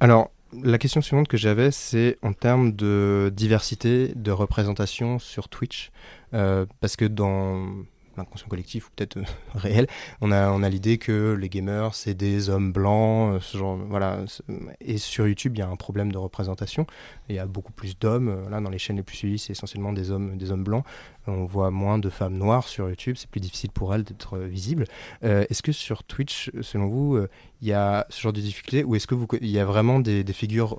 Alors, 0.00 0.32
la 0.64 0.78
question 0.78 1.00
suivante 1.00 1.28
que 1.28 1.36
j'avais, 1.36 1.70
c'est 1.70 2.18
en 2.22 2.32
termes 2.32 2.72
de 2.72 3.32
diversité, 3.32 4.12
de 4.16 4.32
représentation 4.32 5.20
sur 5.20 5.48
Twitch. 5.48 5.92
Euh, 6.34 6.66
parce 6.80 6.96
que 6.96 7.04
dans 7.04 7.68
l'inconscient 8.16 8.48
collectif, 8.48 8.88
ou 8.88 8.90
peut-être 8.94 9.18
euh, 9.18 9.24
réel, 9.54 9.86
on 10.20 10.32
a, 10.32 10.68
l'idée 10.68 10.98
que 10.98 11.36
les 11.38 11.48
gamers, 11.48 11.94
c'est 11.94 12.14
des 12.14 12.48
hommes 12.48 12.72
blancs, 12.72 13.34
euh, 13.34 13.40
ce 13.40 13.58
genre, 13.58 13.76
voilà. 13.76 14.24
Et 14.80 14.98
sur 14.98 15.26
YouTube, 15.26 15.56
il 15.56 15.60
y 15.60 15.62
a 15.62 15.68
un 15.68 15.76
problème 15.76 16.12
de 16.12 16.18
représentation. 16.18 16.86
Il 17.28 17.36
y 17.36 17.38
a 17.38 17.46
beaucoup 17.46 17.72
plus 17.72 17.98
d'hommes. 17.98 18.28
euh, 18.28 18.48
Là, 18.50 18.60
dans 18.60 18.70
les 18.70 18.78
chaînes 18.78 18.96
les 18.96 19.02
plus 19.02 19.16
suivies, 19.16 19.38
c'est 19.38 19.52
essentiellement 19.52 19.92
des 19.92 20.10
hommes, 20.10 20.36
des 20.36 20.50
hommes 20.52 20.64
blancs. 20.64 20.84
On 21.26 21.44
voit 21.44 21.70
moins 21.70 21.98
de 21.98 22.10
femmes 22.10 22.36
noires 22.36 22.66
sur 22.66 22.88
YouTube. 22.88 23.16
C'est 23.18 23.30
plus 23.30 23.40
difficile 23.40 23.70
pour 23.70 23.94
elles 23.94 24.02
d'être 24.02 24.36
euh, 24.36 24.46
visibles. 24.46 24.84
Est-ce 25.22 25.62
que 25.62 25.72
sur 25.72 26.02
Twitch, 26.04 26.50
selon 26.60 26.88
vous, 26.88 27.18
il 27.60 27.68
y 27.68 27.72
a 27.72 28.06
ce 28.10 28.20
genre 28.20 28.32
de 28.32 28.40
difficulté 28.40 28.84
ou 28.84 28.96
est-ce 28.96 29.06
que 29.06 29.14
vous, 29.14 29.26
il 29.40 29.48
y 29.48 29.58
a 29.58 29.64
vraiment 29.64 30.00
des, 30.00 30.24
figures, 30.32 30.78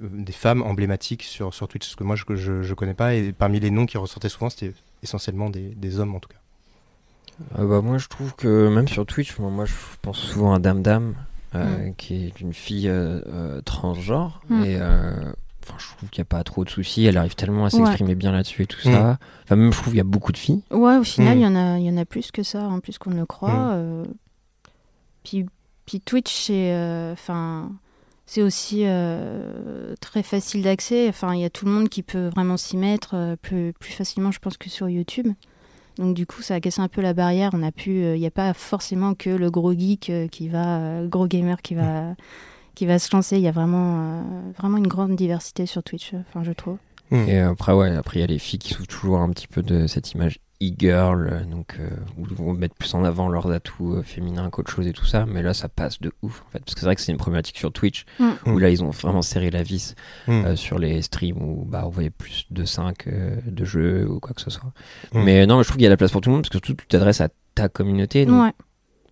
des 0.00 0.32
femmes 0.32 0.62
emblématiques 0.62 1.22
sur, 1.22 1.50
Twitch? 1.50 1.86
Parce 1.86 1.96
que 1.96 2.04
moi, 2.04 2.16
je, 2.16 2.62
je 2.62 2.74
connais 2.74 2.94
pas 2.94 3.14
et 3.14 3.32
parmi 3.32 3.60
les 3.60 3.70
noms 3.70 3.86
qui 3.86 3.98
ressortaient 3.98 4.28
souvent, 4.28 4.50
c'était 4.50 4.72
essentiellement 5.02 5.50
des, 5.50 5.70
des 5.74 5.98
hommes 6.00 6.14
en 6.14 6.20
tout 6.20 6.28
cas. 6.28 6.36
Euh, 7.58 7.66
bah, 7.66 7.80
moi, 7.80 7.96
je 7.98 8.08
trouve 8.08 8.34
que 8.34 8.68
même 8.68 8.86
sur 8.88 9.06
Twitch, 9.06 9.38
moi, 9.38 9.50
moi, 9.50 9.64
je 9.64 9.72
pense 10.02 10.18
souvent 10.18 10.52
à 10.52 10.58
Dame 10.58 10.82
Dame, 10.82 11.14
euh, 11.54 11.88
Mm. 11.88 11.94
qui 11.96 12.26
est 12.26 12.40
une 12.40 12.52
fille 12.52 12.88
euh, 12.88 13.20
euh, 13.28 13.60
transgenre. 13.62 14.40
Mm. 14.50 14.64
Et 14.64 14.76
euh, 14.78 15.12
enfin, 15.64 15.74
je 15.78 15.86
trouve 15.96 16.10
qu'il 16.10 16.20
n'y 16.20 16.26
a 16.26 16.32
pas 16.36 16.44
trop 16.44 16.64
de 16.64 16.70
soucis. 16.70 17.04
Elle 17.06 17.16
arrive 17.16 17.34
tellement 17.34 17.64
à 17.64 17.70
s'exprimer 17.70 18.14
bien 18.14 18.30
là-dessus 18.32 18.62
et 18.64 18.66
tout 18.66 18.78
Mm. 18.86 18.92
ça. 18.92 19.18
Enfin, 19.44 19.56
même, 19.56 19.72
je 19.72 19.78
trouve 19.78 19.92
qu'il 19.92 19.98
y 19.98 20.00
a 20.00 20.04
beaucoup 20.04 20.32
de 20.32 20.36
filles. 20.38 20.62
Ouais, 20.70 20.96
au 20.98 21.02
final, 21.04 21.38
il 21.38 21.40
Mm. 21.40 21.44
y 21.44 21.46
en 21.46 21.56
a, 21.56 21.78
il 21.78 21.84
y 21.86 21.90
en 21.90 21.96
a 21.96 22.04
plus 22.04 22.30
que 22.30 22.42
ça, 22.42 22.62
en 22.64 22.80
plus 22.80 22.98
qu'on 22.98 23.10
ne 23.10 23.16
le 23.18 23.26
croit. 23.26 23.70
Euh. 23.72 24.04
Puis, 25.24 25.46
puis 25.86 26.00
Twitch, 26.00 26.32
c'est, 26.32 26.72
euh, 26.74 27.12
enfin, 27.14 27.72
c'est 28.32 28.42
aussi 28.42 28.82
euh, 28.84 29.96
très 30.00 30.22
facile 30.22 30.62
d'accès. 30.62 31.08
Enfin, 31.08 31.34
il 31.34 31.40
y 31.40 31.44
a 31.44 31.50
tout 31.50 31.64
le 31.64 31.72
monde 31.72 31.88
qui 31.88 32.04
peut 32.04 32.28
vraiment 32.28 32.56
s'y 32.56 32.76
mettre 32.76 33.14
euh, 33.14 33.34
plus, 33.34 33.72
plus 33.72 33.90
facilement, 33.90 34.30
je 34.30 34.38
pense, 34.38 34.56
que 34.56 34.70
sur 34.70 34.88
YouTube. 34.88 35.26
Donc 35.96 36.14
du 36.14 36.26
coup, 36.26 36.40
ça 36.40 36.54
a 36.54 36.60
cassé 36.60 36.80
un 36.80 36.86
peu 36.86 37.00
la 37.00 37.12
barrière. 37.12 37.50
On 37.54 37.62
a 37.64 37.72
pu, 37.72 37.90
euh, 38.04 38.14
il 38.14 38.20
n'y 38.20 38.28
a 38.28 38.30
pas 38.30 38.54
forcément 38.54 39.14
que 39.14 39.30
le 39.30 39.50
gros 39.50 39.72
geek 39.72 40.10
euh, 40.10 40.28
qui 40.28 40.48
va, 40.48 40.78
euh, 40.78 41.02
le 41.02 41.08
gros 41.08 41.26
gamer 41.26 41.60
qui 41.60 41.74
va, 41.74 42.14
qui 42.76 42.86
va 42.86 43.00
se 43.00 43.12
lancer. 43.12 43.34
Il 43.34 43.42
y 43.42 43.48
a 43.48 43.50
vraiment, 43.50 43.96
euh, 43.98 44.22
vraiment 44.56 44.78
une 44.78 44.86
grande 44.86 45.16
diversité 45.16 45.66
sur 45.66 45.82
Twitch. 45.82 46.12
Enfin, 46.28 46.44
je 46.44 46.52
trouve. 46.52 46.76
Et 47.10 47.36
après, 47.40 47.72
ouais, 47.72 47.96
après, 47.96 48.18
il 48.18 48.20
y 48.20 48.24
a 48.24 48.28
les 48.28 48.38
filles 48.38 48.60
qui 48.60 48.74
souffrent 48.74 48.86
toujours 48.86 49.18
un 49.18 49.30
petit 49.30 49.48
peu 49.48 49.64
de 49.64 49.88
cette 49.88 50.12
image 50.12 50.38
e-girl, 50.62 51.28
euh, 51.32 51.44
donc, 51.44 51.76
euh, 51.80 51.88
où 52.18 52.26
ils 52.28 52.34
vont 52.36 52.52
mettre 52.52 52.74
plus 52.74 52.92
en 52.94 53.02
avant 53.04 53.28
leurs 53.28 53.50
atouts 53.50 53.94
euh, 53.96 54.02
féminins 54.02 54.50
qu'autre 54.50 54.70
chose 54.70 54.86
et 54.86 54.92
tout 54.92 55.06
ça. 55.06 55.24
Mais 55.26 55.42
là, 55.42 55.54
ça 55.54 55.68
passe 55.68 56.00
de 56.00 56.12
ouf, 56.22 56.42
en 56.46 56.50
fait. 56.50 56.58
Parce 56.60 56.74
que 56.74 56.80
c'est 56.80 56.86
vrai 56.86 56.94
que 56.96 57.00
c'est 57.00 57.12
une 57.12 57.18
problématique 57.18 57.56
sur 57.58 57.72
Twitch, 57.72 58.04
Mm. 58.18 58.30
où 58.46 58.58
là, 58.58 58.68
ils 58.70 58.82
ont 58.84 58.90
vraiment 58.90 59.22
serré 59.22 59.50
la 59.50 59.62
vis 59.62 59.94
Mm. 60.26 60.30
euh, 60.44 60.56
sur 60.56 60.78
les 60.78 61.00
streams 61.02 61.40
où 61.42 61.64
bah, 61.64 61.84
on 61.86 61.88
voyait 61.90 62.10
plus 62.10 62.46
de 62.50 62.64
5 62.64 63.08
de 63.46 63.64
jeux 63.64 64.06
ou 64.08 64.20
quoi 64.20 64.34
que 64.34 64.40
ce 64.40 64.50
soit. 64.50 64.72
Mm. 65.14 65.22
Mais 65.22 65.46
non, 65.46 65.56
mais 65.56 65.62
je 65.62 65.68
trouve 65.68 65.76
qu'il 65.78 65.84
y 65.84 65.86
a 65.86 65.90
la 65.90 65.96
place 65.96 66.10
pour 66.12 66.20
tout 66.20 66.28
le 66.30 66.34
monde, 66.34 66.42
parce 66.42 66.50
que 66.50 66.58
surtout, 66.58 66.74
tu 66.74 66.86
t'adresses 66.86 67.20
à 67.20 67.28
ta 67.54 67.68
communauté. 67.68 68.26
donc, 68.26 68.42
Ouais. 68.42 68.52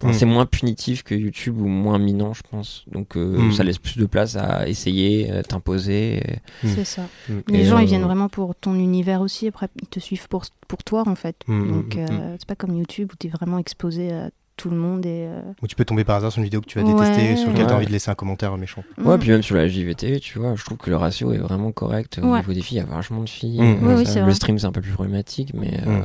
Enfin, 0.01 0.11
Mm. 0.13 0.15
C'est 0.15 0.27
moins 0.27 0.47
punitif 0.47 1.03
que 1.03 1.15
YouTube 1.15 1.61
ou 1.61 1.67
moins 1.67 1.99
minant, 1.99 2.33
je 2.35 2.43
pense. 2.51 2.85
Donc, 2.91 3.17
euh, 3.17 3.39
Mm. 3.39 3.53
ça 3.53 3.65
laisse 3.65 3.79
plus 3.79 3.97
de 3.99 4.07
place 4.07 4.37
à 4.37 4.69
essayer, 4.69 5.31
euh, 5.33 5.43
t'imposer. 5.43 6.19
et- 6.19 6.69
C'est 6.69 6.85
ça. 6.85 7.03
Mm. 7.29 7.33
Les 7.49 7.59
Et, 7.61 7.65
gens, 7.65 7.79
euh, 7.79 7.83
ils 7.83 7.89
viennent 7.89 8.03
vraiment 8.03 8.29
pour 8.29 8.55
ton 8.55 8.75
univers 8.75 9.21
aussi. 9.21 9.47
Après, 9.49 9.69
ils 9.83 9.89
te 9.89 10.01
suivent 10.01 10.29
pour, 10.29 10.45
pour 10.69 10.83
toi, 10.85 11.03
en 11.07 11.15
fait. 11.15 11.37
Mm, 11.49 11.73
Donc, 11.73 11.95
mm, 11.97 11.99
euh, 11.99 12.37
c'est 12.39 12.47
pas 12.49 12.55
comme 12.57 12.75
YouTube 12.77 13.11
où 13.13 13.17
tu 13.19 13.27
es 13.27 13.31
vraiment 13.31 13.59
exposé 13.59 14.13
à 14.13 14.31
tout 14.57 14.71
le 14.71 14.77
monde. 14.77 15.07
Et, 15.07 15.27
euh, 15.29 15.41
Ou 15.63 15.67
tu 15.69 15.77
peux 15.77 15.85
tomber 15.85 16.03
par 16.03 16.17
hasard 16.17 16.33
sur 16.33 16.39
une 16.41 16.45
vidéo 16.45 16.61
que 16.61 16.67
tu 16.67 16.81
vas 16.81 16.85
Ouais. 16.85 16.93
détester, 16.93 17.37
sur 17.37 17.49
laquelle 17.51 17.67
tu 17.67 17.71
as 17.71 17.75
Ouais. 17.75 17.77
envie 17.77 17.87
de 17.87 17.93
laisser 17.93 18.11
un 18.11 18.15
commentaire 18.17 18.57
méchant. 18.57 18.83
Ouais, 19.05 19.17
puis 19.19 19.31
même 19.31 19.43
sur 19.43 19.55
la 19.55 19.69
JVT, 19.69 20.19
tu 20.21 20.39
vois, 20.41 20.55
je 20.57 20.65
trouve 20.65 20.79
que 20.79 20.91
le 20.91 20.97
ratio 20.97 21.33
est 21.33 21.39
vraiment 21.39 21.71
correct. 21.71 22.19
Au 22.23 22.27
Ouais. 22.27 22.39
niveau 22.41 22.53
des 22.53 22.63
filles, 22.63 22.79
il 22.79 22.81
y 22.81 22.85
a 22.85 22.87
vachement 22.93 23.23
de 23.23 23.29
filles. 23.29 23.61
Mm. 23.61 23.63
Euh, 23.65 23.75
Oui, 23.97 24.05
oui, 24.05 24.15
le 24.17 24.21
vrai. 24.23 24.35
stream, 24.35 24.59
c'est 24.59 24.67
un 24.67 24.73
peu 24.73 24.81
plus 24.81 24.93
problématique, 24.93 25.53
mais, 25.55 25.79
euh. 25.87 26.03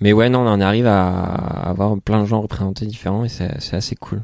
Mais 0.00 0.12
ouais, 0.12 0.28
non, 0.28 0.40
on 0.40 0.60
arrive 0.60 0.86
à 0.86 1.08
avoir 1.68 1.98
plein 2.00 2.22
de 2.22 2.26
gens 2.26 2.40
représentés 2.40 2.86
différents 2.86 3.24
et 3.24 3.28
c'est 3.28 3.74
assez 3.74 3.96
cool. 3.96 4.22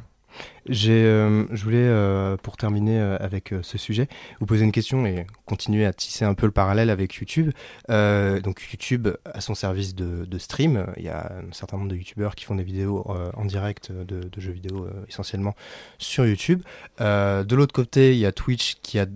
J'ai, 0.69 1.05
euh, 1.05 1.45
je 1.51 1.65
voulais, 1.65 1.79
euh, 1.79 2.37
pour 2.37 2.57
terminer 2.57 3.01
euh, 3.01 3.17
avec 3.19 3.53
ce 3.63 3.79
sujet, 3.79 4.09
vous 4.39 4.47
poser 4.47 4.65
une 4.65 4.73
question 4.73 5.05
et 5.07 5.27
continuer 5.45 5.85
à 5.85 5.93
tisser 5.93 6.25
un 6.25 6.35
peu 6.35 6.47
le 6.47 6.53
parallèle 6.53 6.89
avec 6.89 7.15
YouTube. 7.15 7.51
donc 7.89 8.63
YouTube 8.71 9.09
a 9.25 9.41
son 9.41 9.55
service 9.55 9.95
de, 9.95 10.39
stream. 10.39 10.87
Il 10.97 11.05
y 11.05 11.09
a 11.09 11.33
un 11.33 11.53
certain 11.53 11.77
nombre 11.77 11.91
de 11.91 11.97
YouTubeurs 11.97 12.35
qui 12.35 12.45
font 12.45 12.55
des 12.55 12.65
vidéos 12.65 13.05
en 13.35 13.45
direct 13.45 13.93
de, 13.93 14.29
jeux 14.39 14.53
vidéo 14.53 14.89
essentiellement 15.09 15.55
sur 15.99 16.27
YouTube. 16.27 16.63
de 16.99 17.55
l'autre 17.55 17.75
côté, 17.75 18.13
il 18.13 18.19
y 18.19 18.27
a 18.27 18.33
Twitch 18.33 18.77
qui 18.83 18.99
a 18.99 19.07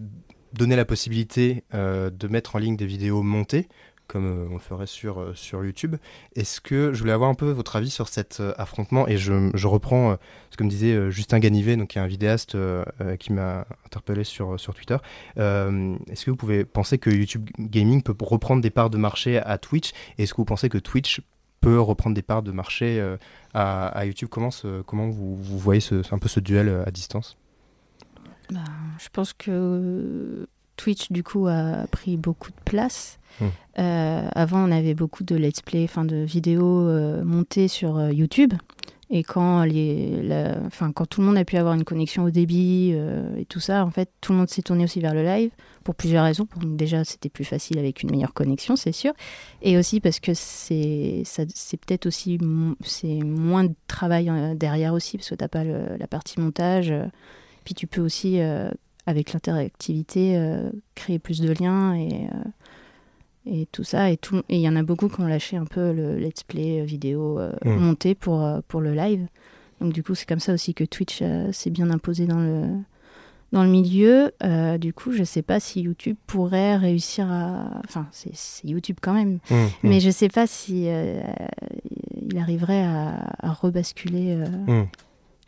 donné 0.53 0.77
la 0.77 0.85
possibilité 0.85 1.65
de 1.73 2.29
mettre 2.29 2.57
en 2.57 2.59
ligne 2.59 2.77
des 2.77 2.87
vidéos 2.87 3.23
montées 3.23 3.69
comme 4.07 4.27
euh, 4.27 4.49
on 4.51 4.55
le 4.55 4.59
ferait 4.59 4.87
sur, 4.87 5.21
euh, 5.21 5.35
sur 5.35 5.65
YouTube. 5.65 5.97
Est-ce 6.35 6.61
que 6.61 6.93
je 6.93 7.01
voulais 7.01 7.13
avoir 7.13 7.31
un 7.31 7.35
peu 7.35 7.51
votre 7.51 7.77
avis 7.77 7.91
sur 7.91 8.09
cet 8.09 8.41
euh, 8.41 8.53
affrontement 8.57 9.09
et 9.09 9.17
je, 9.17 9.51
je 9.55 9.67
reprends 9.67 10.17
ce 10.51 10.57
que 10.57 10.65
me 10.65 10.71
disait 10.71 11.11
Justin 11.11 11.39
Ganivet, 11.39 11.77
donc 11.77 11.89
qui 11.89 11.99
est 11.99 12.01
un 12.01 12.07
vidéaste 12.07 12.57
qui 13.19 13.33
m'a 13.33 13.67
interpellé 13.85 14.25
sur, 14.25 14.59
sur 14.59 14.75
Twitter. 14.75 14.97
Est-ce 15.37 16.25
que 16.25 16.31
vous 16.31 16.37
pouvez 16.37 16.65
penser 16.65 16.99
que 16.99 17.11
YouTube 17.11 17.49
Gaming 17.59 18.03
peut 18.03 18.15
reprendre 18.21 18.63
des 18.63 18.71
parts 18.71 18.91
de 18.91 18.97
marché 18.97 19.39
à 19.39 19.59
Twitch? 19.59 19.93
Est-ce 20.19 20.33
que 20.33 20.39
vous 20.39 20.45
pensez 20.45 20.69
que 20.69 20.79
Twitch 20.79 21.21
peut 21.61 21.81
reprendre 21.81 22.15
des 22.15 22.23
parts 22.23 22.43
de 22.43 22.53
marché 22.53 23.01
à, 23.55 23.87
à, 23.87 24.05
YouTube? 24.05 24.29
Comment, 24.31 24.51
comment 24.87 25.09
vous, 25.09 25.37
vous 25.37 25.59
voyez 25.59 25.83
un 26.11 26.19
peu 26.19 26.29
ce 26.29 26.41
duel 26.41 26.85
à 26.87 26.91
distance? 26.91 27.37
Bah, 28.51 28.61
Je 28.99 29.09
pense 29.11 29.33
que 29.33 30.47
Twitch, 30.77 31.11
du 31.11 31.22
coup, 31.22 31.47
a 31.47 31.87
pris 31.91 32.16
beaucoup 32.16 32.51
de 32.51 32.61
place. 32.64 33.18
Hmm. 33.41 33.47
Euh, 33.79 34.29
avant, 34.35 34.66
on 34.66 34.70
avait 34.70 34.95
beaucoup 34.95 35.24
de 35.24 35.37
let's 35.37 35.61
play, 35.61 35.85
enfin 35.85 36.05
de 36.05 36.16
vidéos 36.16 36.89
euh, 36.89 37.24
montées 37.24 37.68
sur 37.68 37.99
euh, 37.99 38.12
YouTube. 38.12 38.55
Et 39.09 39.22
quand, 39.22 39.62
les, 39.62 40.20
quand 40.81 41.07
tout 41.07 41.20
le 41.20 41.29
monde 41.29 41.37
a 41.37 41.45
pu 41.45 41.57
avoir 41.57 41.74
une 41.74 41.85
connexion 41.85 42.24
au 42.24 42.31
débit 42.31 42.91
et 42.91 43.45
tout 43.45 43.61
ça, 43.61 43.85
en 43.85 43.91
fait, 43.93 44.11
tout 44.20 44.33
le 44.33 44.39
monde 44.39 44.49
s'est 44.49 44.62
tourné 44.62 44.83
aussi 44.83 44.99
vers 44.99 45.14
le 45.14 45.22
live 45.22 45.53
pour 45.85 45.95
plusieurs 45.95 46.24
raisons. 46.24 46.49
Déjà, 46.64 47.05
c'était 47.05 47.29
plus 47.29 47.45
facile 47.45 47.79
avec 47.79 48.03
une 48.03 48.11
meilleure 48.11 48.35
connexion, 48.35 48.74
c'est 48.74 48.91
sûr. 48.91 49.12
Et 49.62 49.79
aussi 49.79 50.01
parce 50.01 50.18
que 50.18 50.33
c'est, 50.35 51.22
peut-être 51.87 52.07
aussi 52.07 52.37
c'est 52.83 53.20
moins 53.22 53.62
de 53.62 53.74
travail 53.87 54.29
derrière 54.57 54.93
aussi, 54.93 55.18
parce 55.18 55.31
que 55.31 55.37
tu 55.37 55.45
n'as 55.45 55.49
pas 55.49 55.62
la 55.62 56.07
partie 56.09 56.41
montage. 56.41 56.93
Puis 57.64 57.74
tu 57.74 57.87
peux 57.87 58.01
aussi 58.01 58.41
avec 59.07 59.33
l'interactivité, 59.33 60.37
euh, 60.37 60.69
créer 60.95 61.19
plus 61.19 61.41
de 61.41 61.53
liens 61.53 61.95
et, 61.95 62.27
euh, 62.27 63.61
et 63.61 63.67
tout 63.71 63.85
ça. 63.85 64.11
Et 64.11 64.19
il 64.49 64.61
y 64.61 64.69
en 64.69 64.77
a 64.77 64.83
beaucoup 64.83 65.09
qui 65.09 65.21
ont 65.21 65.27
lâché 65.27 65.57
un 65.57 65.65
peu 65.65 65.93
le 65.93 66.19
let's 66.19 66.43
play 66.43 66.85
vidéo 66.85 67.39
euh, 67.39 67.53
mm. 67.65 67.77
monté 67.77 68.15
pour, 68.15 68.45
pour 68.67 68.81
le 68.81 68.95
live. 68.95 69.27
Donc 69.81 69.93
du 69.93 70.03
coup, 70.03 70.15
c'est 70.15 70.27
comme 70.27 70.41
ça 70.41 70.53
aussi 70.53 70.75
que 70.75 70.85
Twitch 70.85 71.23
s'est 71.53 71.71
bien 71.71 71.91
imposé 71.91 72.27
dans 72.27 72.41
le, 72.41 72.67
dans 73.53 73.63
le 73.63 73.69
milieu. 73.69 74.33
du 74.79 74.93
coup, 74.93 75.13
je 75.13 75.23
sais 75.23 75.43
pas 75.43 75.61
si 75.61 75.83
YouTube 75.83 76.17
pourrait 76.27 76.77
réussir 76.77 77.31
à... 77.31 77.81
Enfin, 77.85 78.09
c'est 78.11 78.33
YouTube 78.65 78.97
quand 79.01 79.13
même. 79.13 79.39
Mm, 79.51 79.55
mm. 79.55 79.69
Mais 79.85 80.01
je 80.01 80.11
sais 80.11 80.29
pas 80.29 80.47
si 80.47 80.89
il 80.89 82.39
arriverait 82.39 82.85
à, 82.85 83.53
rebasculer. 83.53 84.43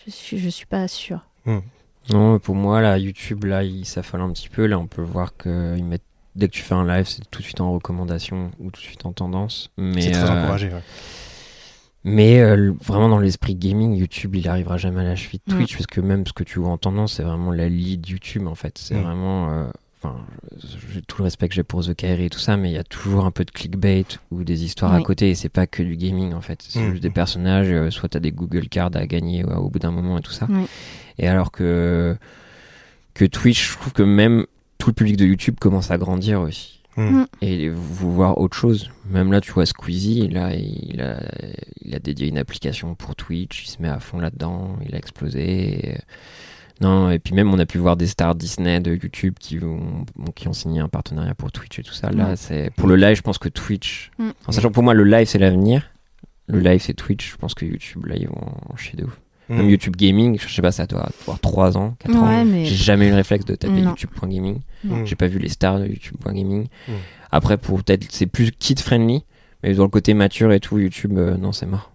Je 0.05 0.11
suis, 0.11 0.39
je 0.39 0.49
suis 0.49 0.67
pas 0.67 0.87
sûre. 0.87 1.27
Non, 2.11 2.39
pour 2.39 2.55
moi, 2.55 2.81
là, 2.81 2.99
YouTube, 2.99 3.45
là, 3.45 3.65
il 3.65 3.85
s'affole 3.85 4.21
un 4.21 4.33
petit 4.33 4.49
peu. 4.49 4.67
Là, 4.67 4.79
on 4.79 4.87
peut 4.87 5.03
voir 5.03 5.37
qu'ils 5.37 5.85
mettent 5.85 6.03
dès 6.39 6.49
que 6.49 6.53
tu 6.53 6.63
fais 6.63 6.75
un 6.75 6.87
live, 6.87 7.07
c'est 7.07 7.29
tout 7.31 7.41
de 7.41 7.45
suite 7.45 7.61
en 7.61 7.73
recommandation 7.73 8.51
ou 8.61 8.71
tout 8.71 8.81
de 8.81 8.87
suite 8.87 9.05
en 9.05 9.13
tendance. 9.13 9.71
Mais, 9.77 10.01
c'est 10.01 10.13
très 10.13 10.23
euh, 10.23 10.41
encouragé. 10.41 10.71
Mais 12.05 12.41
euh, 12.41 12.73
vraiment 12.81 13.09
dans 13.09 13.19
l'esprit 13.19 13.57
gaming, 13.57 13.95
YouTube, 13.95 14.37
il 14.37 14.49
arrivera 14.49 14.79
jamais 14.79 15.01
à 15.01 15.05
la 15.05 15.17
cheville 15.17 15.41
de 15.47 15.53
Twitch 15.53 15.75
parce 15.75 15.87
que 15.87 16.01
même 16.01 16.27
ce 16.27 16.33
que 16.33 16.45
tu 16.45 16.61
vois 16.61 16.71
en 16.71 16.79
tendance, 16.79 17.15
c'est 17.15 17.25
vraiment 17.25 17.51
la 17.51 17.69
lead 17.69 18.09
YouTube 18.09 18.47
en 18.47 18.55
fait. 18.55 18.79
C'est 18.79 18.95
vraiment. 18.95 19.51
Euh, 19.51 19.67
enfin, 20.01 20.17
j'ai 20.93 21.03
tout 21.03 21.19
le 21.19 21.25
respect 21.25 21.49
que 21.49 21.55
j'ai 21.55 21.65
pour 21.65 21.85
The 21.85 21.95
Kairi 21.95 22.27
et 22.27 22.31
tout 22.31 22.39
ça, 22.39 22.57
mais 22.57 22.71
il 22.71 22.75
y 22.75 22.79
a 22.79 22.85
toujours 22.85 23.25
un 23.25 23.33
peu 23.33 23.45
de 23.45 23.51
clickbait 23.51 24.07
ou 24.31 24.45
des 24.45 24.65
histoires 24.65 24.95
à 24.95 25.03
côté 25.03 25.31
et 25.31 25.35
c'est 25.35 25.49
pas 25.49 25.67
que 25.67 25.83
du 25.83 25.97
gaming 25.97 26.35
en 26.35 26.41
fait. 26.41 26.63
C'est 26.67 26.89
juste 26.89 27.03
des 27.03 27.11
personnages, 27.11 27.91
soit 27.91 28.11
t'as 28.11 28.21
des 28.21 28.31
Google 28.31 28.69
Cards 28.69 28.95
à 28.95 29.07
gagner 29.07 29.45
au 29.45 29.69
bout 29.69 29.81
d'un 29.81 29.91
moment 29.91 30.19
et 30.19 30.23
tout 30.23 30.33
ça. 30.33 30.47
Et 31.19 31.29
alors 31.29 31.51
que, 31.51 32.17
que 33.15 33.25
Twitch, 33.25 33.73
je 33.73 33.79
trouve 33.79 33.93
que 33.93 34.03
même 34.03 34.47
tout 34.79 34.91
le 34.91 34.95
public 34.95 35.17
de 35.17 35.27
YouTube 35.27 35.57
commence 35.61 35.91
à 35.91 35.99
grandir 35.99 36.41
aussi. 36.41 36.83
Hmm. 36.97 37.25
Et 37.43 37.69
vous 37.69 38.13
voir 38.13 38.39
autre 38.39 38.57
chose. 38.57 38.91
Même 39.09 39.31
là, 39.31 39.41
tu 39.41 39.53
vois 39.53 39.67
Squeezie, 39.67 40.29
là, 40.29 40.53
il 40.55 41.01
a, 41.01 41.21
il 41.85 41.95
a 41.95 42.01
dédié 42.01 42.27
une 42.27 42.39
application 42.39 42.97
pour 42.97 43.15
Twitch, 43.15 43.67
il 43.67 43.69
se 43.69 43.81
met 43.81 43.89
à 43.89 44.01
fond 44.01 44.19
là-dedans, 44.19 44.77
il 44.85 44.95
a 44.95 44.99
explosé. 44.99 45.99
Non, 46.81 47.11
et 47.11 47.19
puis 47.19 47.35
même 47.35 47.53
on 47.53 47.59
a 47.59 47.67
pu 47.67 47.79
voir 47.79 47.97
des 47.97 48.07
stars 48.07 48.35
Disney 48.35 48.81
de 48.81 48.93
YouTube 48.93 49.35
qui 49.39 49.59
ont, 49.63 50.05
qui 50.35 50.49
ont 50.49 50.53
signé 50.53 50.81
un 50.81 50.89
partenariat 50.89 51.35
pour 51.35 51.51
Twitch 51.51 51.79
et 51.79 51.83
tout 51.83 51.93
ça. 51.93 52.11
Là, 52.11 52.37
c'est 52.37 52.71
pour 52.77 52.89
le 52.89 52.97
live, 52.97 53.17
je 53.17 53.23
pense 53.23 53.39
que 53.39 53.49
Twitch, 53.49 54.11
hmm. 54.19 54.31
en 54.47 54.53
sachant 54.53 54.71
pour 54.71 54.83
moi 54.83 54.95
le 54.95 55.05
live 55.05 55.27
c'est 55.27 55.39
l'avenir, 55.39 55.91
le 56.47 56.61
live 56.61 56.81
c'est 56.81 56.95
Twitch, 56.95 57.33
je 57.33 57.37
pense 57.37 57.55
que 57.55 57.65
YouTube 57.65 58.07
là 58.07 58.17
ils 58.17 58.29
vont 58.29 58.53
en 58.69 58.77
chier 58.77 58.97
de 58.97 59.05
ouf. 59.05 59.21
Même 59.49 59.67
mm. 59.67 59.71
YouTube 59.71 59.97
Gaming, 59.97 60.39
je 60.39 60.53
sais 60.53 60.63
pas, 60.63 60.73
ça 60.73 60.87
doit 60.87 61.09
avoir 61.23 61.41
3 61.41 61.79
ans, 61.79 61.97
4 62.01 62.17
ans. 62.17 62.45
J'ai 62.65 62.75
jamais 62.75 63.07
eu 63.07 63.11
le 63.11 63.17
réflexe 63.17 63.45
de 63.45 63.55
taper 63.55 63.81
YouTube.gaming. 63.81 64.61
Mm. 64.85 65.05
J'ai 65.05 65.17
pas 65.17 65.27
vu 65.27 65.39
les 65.39 65.49
stars 65.49 65.81
de 65.81 65.87
YouTube.gaming. 65.87 66.69
Mm. 66.89 66.93
Après, 67.31 67.57
pour 67.57 67.83
peut-être, 67.83 68.07
c'est 68.11 68.27
plus 68.27 68.53
kid-friendly, 68.53 69.25
mais 69.63 69.75
dans 69.75 69.85
le 69.85 69.89
côté 69.89 70.15
mature 70.15 70.53
et 70.53 70.61
tout, 70.61 70.79
YouTube, 70.79 71.17
euh, 71.19 71.37
non, 71.37 71.53
c'est 71.53 71.67
mort. 71.67 71.91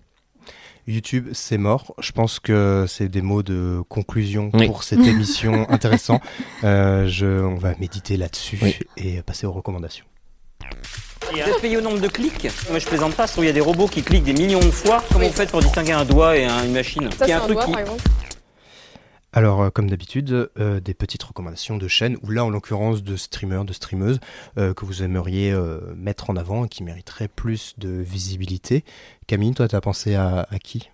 YouTube, 0.87 1.29
c'est 1.31 1.57
mort. 1.57 1.93
Je 1.99 2.11
pense 2.11 2.39
que 2.39 2.85
c'est 2.87 3.07
des 3.07 3.21
mots 3.21 3.43
de 3.43 3.81
conclusion 3.87 4.51
pour 4.51 4.83
cette 4.83 4.99
émission 5.07 5.69
intéressant. 5.69 6.19
Euh, 6.63 7.07
je, 7.07 7.43
on 7.43 7.55
va 7.55 7.73
méditer 7.79 8.17
là-dessus 8.17 8.59
et 8.97 9.21
passer 9.21 9.45
aux 9.45 9.53
recommandations. 9.53 10.05
Et 11.35 11.39
êtes 11.39 11.61
payé 11.61 11.77
au 11.77 11.81
nombre 11.81 11.99
de 11.99 12.07
clics 12.07 12.47
Moi 12.69 12.79
je 12.79 12.85
plaisante 12.85 13.15
pas, 13.15 13.25
il 13.37 13.45
y 13.45 13.47
a 13.47 13.53
des 13.53 13.61
robots 13.61 13.87
qui 13.87 14.03
cliquent 14.03 14.23
des 14.23 14.33
millions 14.33 14.59
de 14.59 14.71
fois. 14.71 15.03
Comment 15.11 15.27
vous 15.27 15.33
faites 15.33 15.49
pour 15.49 15.61
distinguer 15.61 15.93
un 15.93 16.05
doigt 16.05 16.37
et 16.37 16.45
une 16.45 16.73
machine 16.73 17.09
Ça, 17.17 17.25
c'est 17.25 17.33
un, 17.33 17.39
truc 17.39 17.53
doigt, 17.53 17.67
par 17.67 17.79
exemple. 17.79 18.03
Alors, 19.33 19.63
euh, 19.63 19.69
comme 19.71 19.89
d'habitude, 19.89 20.51
euh, 20.59 20.79
des 20.79 20.93
petites 20.93 21.23
recommandations 21.23 21.77
de 21.77 21.87
chaînes, 21.87 22.17
ou 22.21 22.29
là, 22.29 22.45
en 22.45 22.51
l'occurrence, 22.51 23.01
de 23.01 23.15
streamers, 23.15 23.65
de 23.65 23.73
streameuses, 23.73 24.19
euh, 24.59 24.75
que 24.75 24.85
vous 24.85 25.01
aimeriez 25.01 25.53
mettre 25.95 26.29
en 26.29 26.35
avant 26.35 26.65
et 26.65 26.69
qui 26.69 26.83
mériteraient 26.83 27.27
plus 27.27 27.73
de 27.79 27.89
visibilité. 27.89 28.85
Camille, 29.25 29.53
toi, 29.55 29.67
tu 29.67 29.75
as 29.75 29.81
pensé 29.81 30.15
à, 30.15 30.47
qui? 30.63 30.89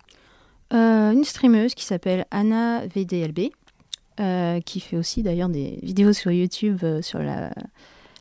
Une 0.71 1.23
streameuse 1.23 1.73
qui 1.73 1.83
s'appelle 1.83 2.25
Anna 2.31 2.83
VDLB, 2.87 3.49
qui 4.65 4.79
fait 4.79 4.97
aussi 4.97 5.23
d'ailleurs 5.23 5.49
des 5.49 5.79
vidéos 5.81 6.13
sur 6.13 6.31
YouTube 6.31 6.83
sur 7.01 7.19
la, 7.19 7.51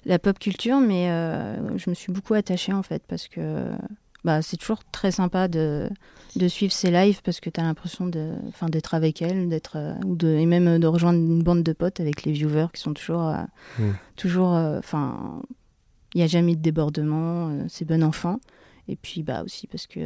la 0.08 0.18
pop 0.18 0.38
culture, 0.38 0.80
mais 0.80 1.10
euh, 1.10 1.76
je 1.76 1.90
me 1.90 1.94
suis 1.94 2.10
beaucoup 2.10 2.34
attachée 2.34 2.72
en 2.72 2.82
fait 2.82 3.02
parce 3.06 3.28
que 3.28 3.70
bah, 4.24 4.40
c'est 4.40 4.56
toujours 4.56 4.82
très 4.90 5.12
sympa 5.12 5.48
de, 5.48 5.88
de 6.34 6.48
suivre 6.48 6.72
ses 6.72 6.90
lives 6.90 7.20
parce 7.22 7.40
que 7.40 7.50
tu 7.50 7.60
as 7.60 7.62
l'impression 7.62 8.06
d'être 8.06 8.94
avec 8.94 9.20
elle, 9.20 9.50
d'être 9.50 9.76
euh, 9.76 9.94
ou 10.06 10.16
de, 10.16 10.28
et 10.28 10.46
même 10.46 10.78
de 10.78 10.86
rejoindre 10.86 11.18
une 11.18 11.42
bande 11.42 11.62
de 11.62 11.72
potes 11.74 12.00
avec 12.00 12.24
les 12.24 12.32
viewers 12.32 12.68
qui 12.72 12.80
sont 12.80 12.94
toujours, 12.94 13.28
euh, 13.28 13.42
mm. 13.78 13.92
toujours, 14.16 14.52
enfin, 14.52 15.42
il 16.14 16.18
n'y 16.18 16.24
a 16.24 16.26
jamais 16.26 16.56
de 16.56 16.62
débordement, 16.62 17.66
c'est 17.68 17.84
bon 17.84 18.02
enfant. 18.02 18.40
Et 18.90 18.96
puis 18.96 19.22
bah 19.22 19.42
aussi 19.44 19.66
parce 19.66 19.86
que 19.86 20.00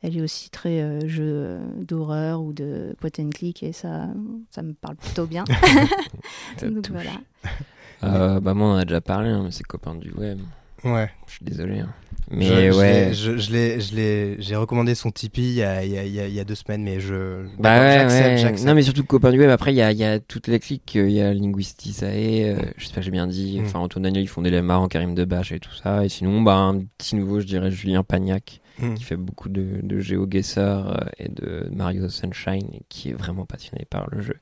elle 0.00 0.16
est 0.16 0.22
aussi 0.22 0.48
très 0.48 1.08
jeu 1.08 1.58
d'horreur 1.76 2.40
ou 2.40 2.52
de 2.52 2.94
point 3.00 3.10
and 3.18 3.30
click 3.30 3.64
et 3.64 3.72
ça, 3.72 4.06
ça 4.50 4.62
me 4.62 4.72
parle 4.74 4.94
plutôt 4.94 5.26
bien. 5.26 5.42
Donc 6.62 6.88
voilà. 6.90 7.10
Euh, 8.04 8.40
bah 8.40 8.54
moi 8.54 8.68
on 8.68 8.72
en 8.72 8.76
a 8.76 8.84
déjà 8.84 9.00
parlé, 9.00 9.30
hein, 9.30 9.42
mais 9.44 9.50
c'est 9.50 9.64
copain 9.64 9.94
du 9.94 10.10
web. 10.12 10.38
Ouais. 10.84 11.10
Je 11.26 11.32
suis 11.32 11.44
désolé. 11.44 11.80
Hein. 11.80 11.88
Mais 12.30 12.70
ouais. 12.70 13.10
Je, 13.12 13.38
je, 13.38 13.52
l'ai, 13.52 14.36
j'ai 14.38 14.54
recommandé 14.54 14.94
son 14.94 15.10
Tipeee 15.10 15.42
il 15.42 15.54
y, 15.54 15.62
a, 15.62 15.84
il, 15.84 15.90
y 15.90 16.20
a, 16.20 16.26
il 16.26 16.34
y 16.34 16.40
a 16.40 16.44
deux 16.44 16.54
semaines, 16.54 16.82
mais 16.82 17.00
je. 17.00 17.46
Bah 17.58 17.80
ouais, 17.80 18.06
ouais. 18.06 18.64
Non, 18.64 18.74
mais 18.74 18.82
surtout 18.82 19.04
copain 19.04 19.30
du 19.32 19.38
web. 19.38 19.50
Après, 19.50 19.72
il 19.72 19.76
y 19.76 19.82
a, 19.82 19.92
il 19.92 19.98
y 19.98 20.04
a 20.04 20.20
toutes 20.20 20.46
les 20.46 20.60
clics. 20.60 20.94
Il 20.94 21.10
y 21.10 21.20
a 21.20 21.32
Linguistisae, 21.32 22.04
euh, 22.04 22.62
j'espère 22.76 22.96
que 22.96 23.02
j'ai 23.02 23.10
bien 23.10 23.26
dit. 23.26 23.58
Mm. 23.58 23.64
Enfin, 23.64 23.78
Antoine 23.80 24.04
Daniel, 24.04 24.22
ils 24.22 24.28
font 24.28 24.42
des 24.42 24.56
en 24.58 24.88
Karim 24.88 25.14
Debache 25.14 25.52
et 25.52 25.58
tout 25.58 25.74
ça. 25.74 26.04
Et 26.04 26.08
sinon, 26.08 26.42
bah, 26.42 26.56
un 26.56 26.80
petit 26.98 27.16
nouveau, 27.16 27.40
je 27.40 27.46
dirais 27.46 27.70
Julien 27.70 28.04
Pagnac, 28.04 28.60
mm. 28.78 28.94
qui 28.94 29.04
fait 29.04 29.16
beaucoup 29.16 29.48
de, 29.48 29.80
de 29.82 29.98
GeoGuessr 29.98 30.58
euh, 30.58 30.94
et 31.18 31.28
de 31.28 31.68
Mario 31.72 32.08
Sunshine, 32.08 32.80
qui 32.88 33.08
est 33.08 33.14
vraiment 33.14 33.46
passionné 33.46 33.86
par 33.88 34.06
le 34.10 34.20
jeu. 34.20 34.36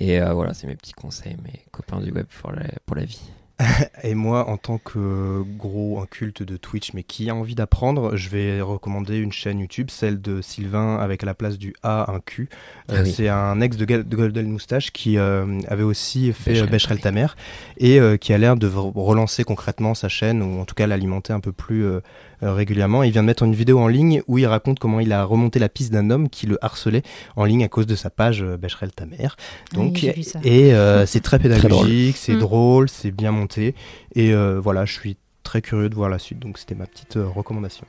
Et 0.00 0.20
euh, 0.20 0.32
voilà, 0.32 0.54
c'est 0.54 0.66
mes 0.66 0.76
petits 0.76 0.94
conseils, 0.94 1.36
mes 1.44 1.60
copains 1.70 2.00
du 2.00 2.10
web 2.10 2.26
pour 2.40 2.52
la, 2.52 2.64
pour 2.86 2.96
la 2.96 3.04
vie. 3.04 3.20
Et 4.02 4.14
moi, 4.14 4.48
en 4.48 4.56
tant 4.56 4.78
que 4.78 5.42
gros 5.58 6.00
inculte 6.00 6.42
de 6.42 6.56
Twitch, 6.56 6.94
mais 6.94 7.02
qui 7.02 7.28
a 7.28 7.34
envie 7.34 7.54
d'apprendre, 7.54 8.16
je 8.16 8.30
vais 8.30 8.62
recommander 8.62 9.18
une 9.18 9.32
chaîne 9.32 9.60
YouTube, 9.60 9.90
celle 9.90 10.22
de 10.22 10.40
Sylvain 10.40 10.96
avec 10.96 11.22
à 11.22 11.26
la 11.26 11.34
place 11.34 11.58
du 11.58 11.74
A 11.82 12.10
un 12.10 12.20
Q. 12.20 12.48
Euh, 12.90 13.02
ah 13.02 13.04
c'est 13.04 13.28
un 13.28 13.60
ex 13.60 13.76
de, 13.76 13.84
Golden 13.84 14.50
Moustache 14.50 14.90
qui 14.92 15.18
euh, 15.18 15.60
avait 15.68 15.82
aussi 15.82 16.32
fait 16.32 16.66
Becherel 16.66 17.00
Tamer 17.00 17.26
et 17.76 18.00
qui 18.18 18.32
a 18.32 18.38
l'air 18.38 18.56
de 18.56 18.66
relancer 18.68 19.44
concrètement 19.44 19.94
sa 19.94 20.08
chaîne 20.08 20.42
ou 20.42 20.58
en 20.58 20.64
tout 20.64 20.74
cas 20.74 20.86
l'alimenter 20.86 21.34
un 21.34 21.40
peu 21.40 21.52
plus 21.52 21.84
régulièrement. 22.42 23.02
Il 23.02 23.12
vient 23.12 23.22
de 23.22 23.26
mettre 23.26 23.42
une 23.42 23.54
vidéo 23.54 23.78
en 23.78 23.88
ligne 23.88 24.22
où 24.26 24.38
il 24.38 24.46
raconte 24.46 24.78
comment 24.78 25.00
il 25.00 25.12
a 25.12 25.24
remonté 25.24 25.58
la 25.58 25.68
piste 25.68 25.92
d'un 25.92 26.10
homme 26.10 26.28
qui 26.28 26.46
le 26.46 26.58
harcelait 26.64 27.02
en 27.36 27.44
ligne 27.44 27.64
à 27.64 27.68
cause 27.68 27.86
de 27.86 27.94
sa 27.94 28.10
page 28.10 28.42
euh, 28.42 28.56
Becherel 28.56 28.92
ta 28.92 29.06
mère. 29.06 29.36
Donc, 29.72 30.02
et 30.04 30.74
euh, 30.74 31.06
c'est 31.06 31.20
très 31.20 31.38
pédagogique, 31.40 32.16
c'est 32.16 32.34
Mm. 32.34 32.38
drôle, 32.38 32.88
c'est 32.88 33.10
bien 33.10 33.32
monté. 33.32 33.74
Et 34.14 34.32
euh, 34.32 34.60
voilà, 34.60 34.84
je 34.84 34.92
suis 34.92 35.16
très 35.42 35.60
curieux 35.62 35.88
de 35.88 35.94
voir 35.94 36.08
la 36.08 36.18
suite. 36.18 36.38
Donc 36.38 36.58
c'était 36.58 36.74
ma 36.74 36.86
petite 36.86 37.16
euh, 37.16 37.26
recommandation. 37.26 37.86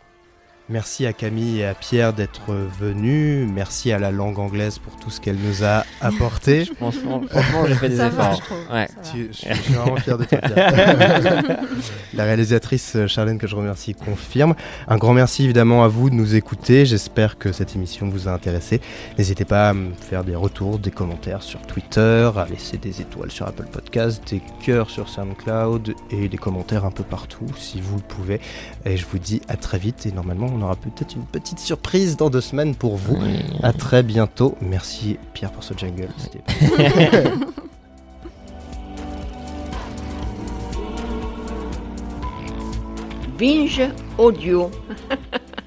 Merci 0.72 1.06
à 1.06 1.12
Camille 1.12 1.60
et 1.60 1.66
à 1.66 1.74
Pierre 1.74 2.14
d'être 2.14 2.54
venus. 2.80 3.46
Merci 3.54 3.92
à 3.92 4.00
la 4.00 4.10
langue 4.12 4.40
anglaise 4.40 4.80
pour 4.80 4.96
tout 4.96 5.10
ce 5.10 5.20
qu'elle 5.20 5.36
nous 5.36 5.66
a 5.66 5.84
apporté. 6.02 6.64
Franchement, 6.78 7.22
franchement, 7.30 7.66
j'ai 7.68 7.76
fait 7.76 7.90
des 7.90 7.98
Ça 7.98 8.08
va, 8.10 8.32
efforts. 8.34 8.42
je. 8.70 8.74
Ouais. 8.74 8.88
Tu- 9.12 9.28
je, 9.32 9.38
suis- 9.38 9.48
je 9.50 9.62
suis 9.62 9.74
vraiment 9.74 9.96
fier 9.98 10.18
de 10.18 10.24
toi. 10.24 10.38
Pierre. 10.38 10.74
La 12.14 12.24
réalisatrice 12.24 12.96
euh, 12.96 13.08
Charlène, 13.08 13.38
que 13.38 13.48
je 13.48 13.56
remercie, 13.56 13.94
confirme. 13.96 14.56
Un 14.88 14.98
grand 14.98 15.14
merci 15.14 15.44
évidemment 15.44 15.84
à 15.84 15.88
vous 15.90 16.10
de 16.10 16.16
nous 16.16 16.36
écouter. 16.36 16.86
J'espère 16.86 17.38
que 17.38 17.52
cette 17.52 17.76
émission 17.76 18.08
vous 18.08 18.28
a 18.30 18.32
intéressé. 18.32 18.80
N'hésitez 19.18 19.44
pas 19.46 19.70
à 19.70 19.74
me 19.74 19.92
faire 19.94 20.24
des 20.24 20.36
retours, 20.36 20.80
des 20.80 20.92
commentaires 20.92 21.44
sur 21.44 21.62
Twitter, 21.64 22.30
à 22.36 22.46
laisser 22.50 22.78
des 22.78 23.02
étoiles 23.02 23.32
sur 23.32 23.46
Apple 23.46 23.66
Podcast, 23.72 24.22
des 24.32 24.42
cœurs 24.64 24.90
sur 24.90 25.10
SoundCloud 25.10 25.96
et 26.12 26.30
des 26.30 26.38
commentaires 26.38 26.86
un 26.86 26.92
peu 26.92 27.04
partout 27.04 27.46
si 27.58 27.82
vous 27.82 27.98
le 27.98 28.04
pouvez. 28.04 28.40
Et 28.86 28.96
je 28.96 29.06
vous 29.06 29.20
dis 29.20 29.42
à 29.50 29.58
très 29.58 29.78
vite. 29.78 30.06
Et 30.06 30.12
normalement, 30.14 30.48
on 30.54 30.61
aura 30.62 30.76
peut-être 30.76 31.16
une 31.16 31.24
petite 31.26 31.60
surprise 31.60 32.18
dans 32.18 32.30
deux 32.30 32.42
semaines 32.42 32.76
pour 32.76 32.96
vous. 32.98 33.18
À 33.64 33.74
très 33.74 34.04
bientôt. 34.04 34.56
Merci 34.62 35.18
Pierre 35.34 35.52
pour 35.52 35.64
ce. 35.64 35.74
C'était- 36.18 37.24
Binge 43.38 43.82
audio. 44.18 44.70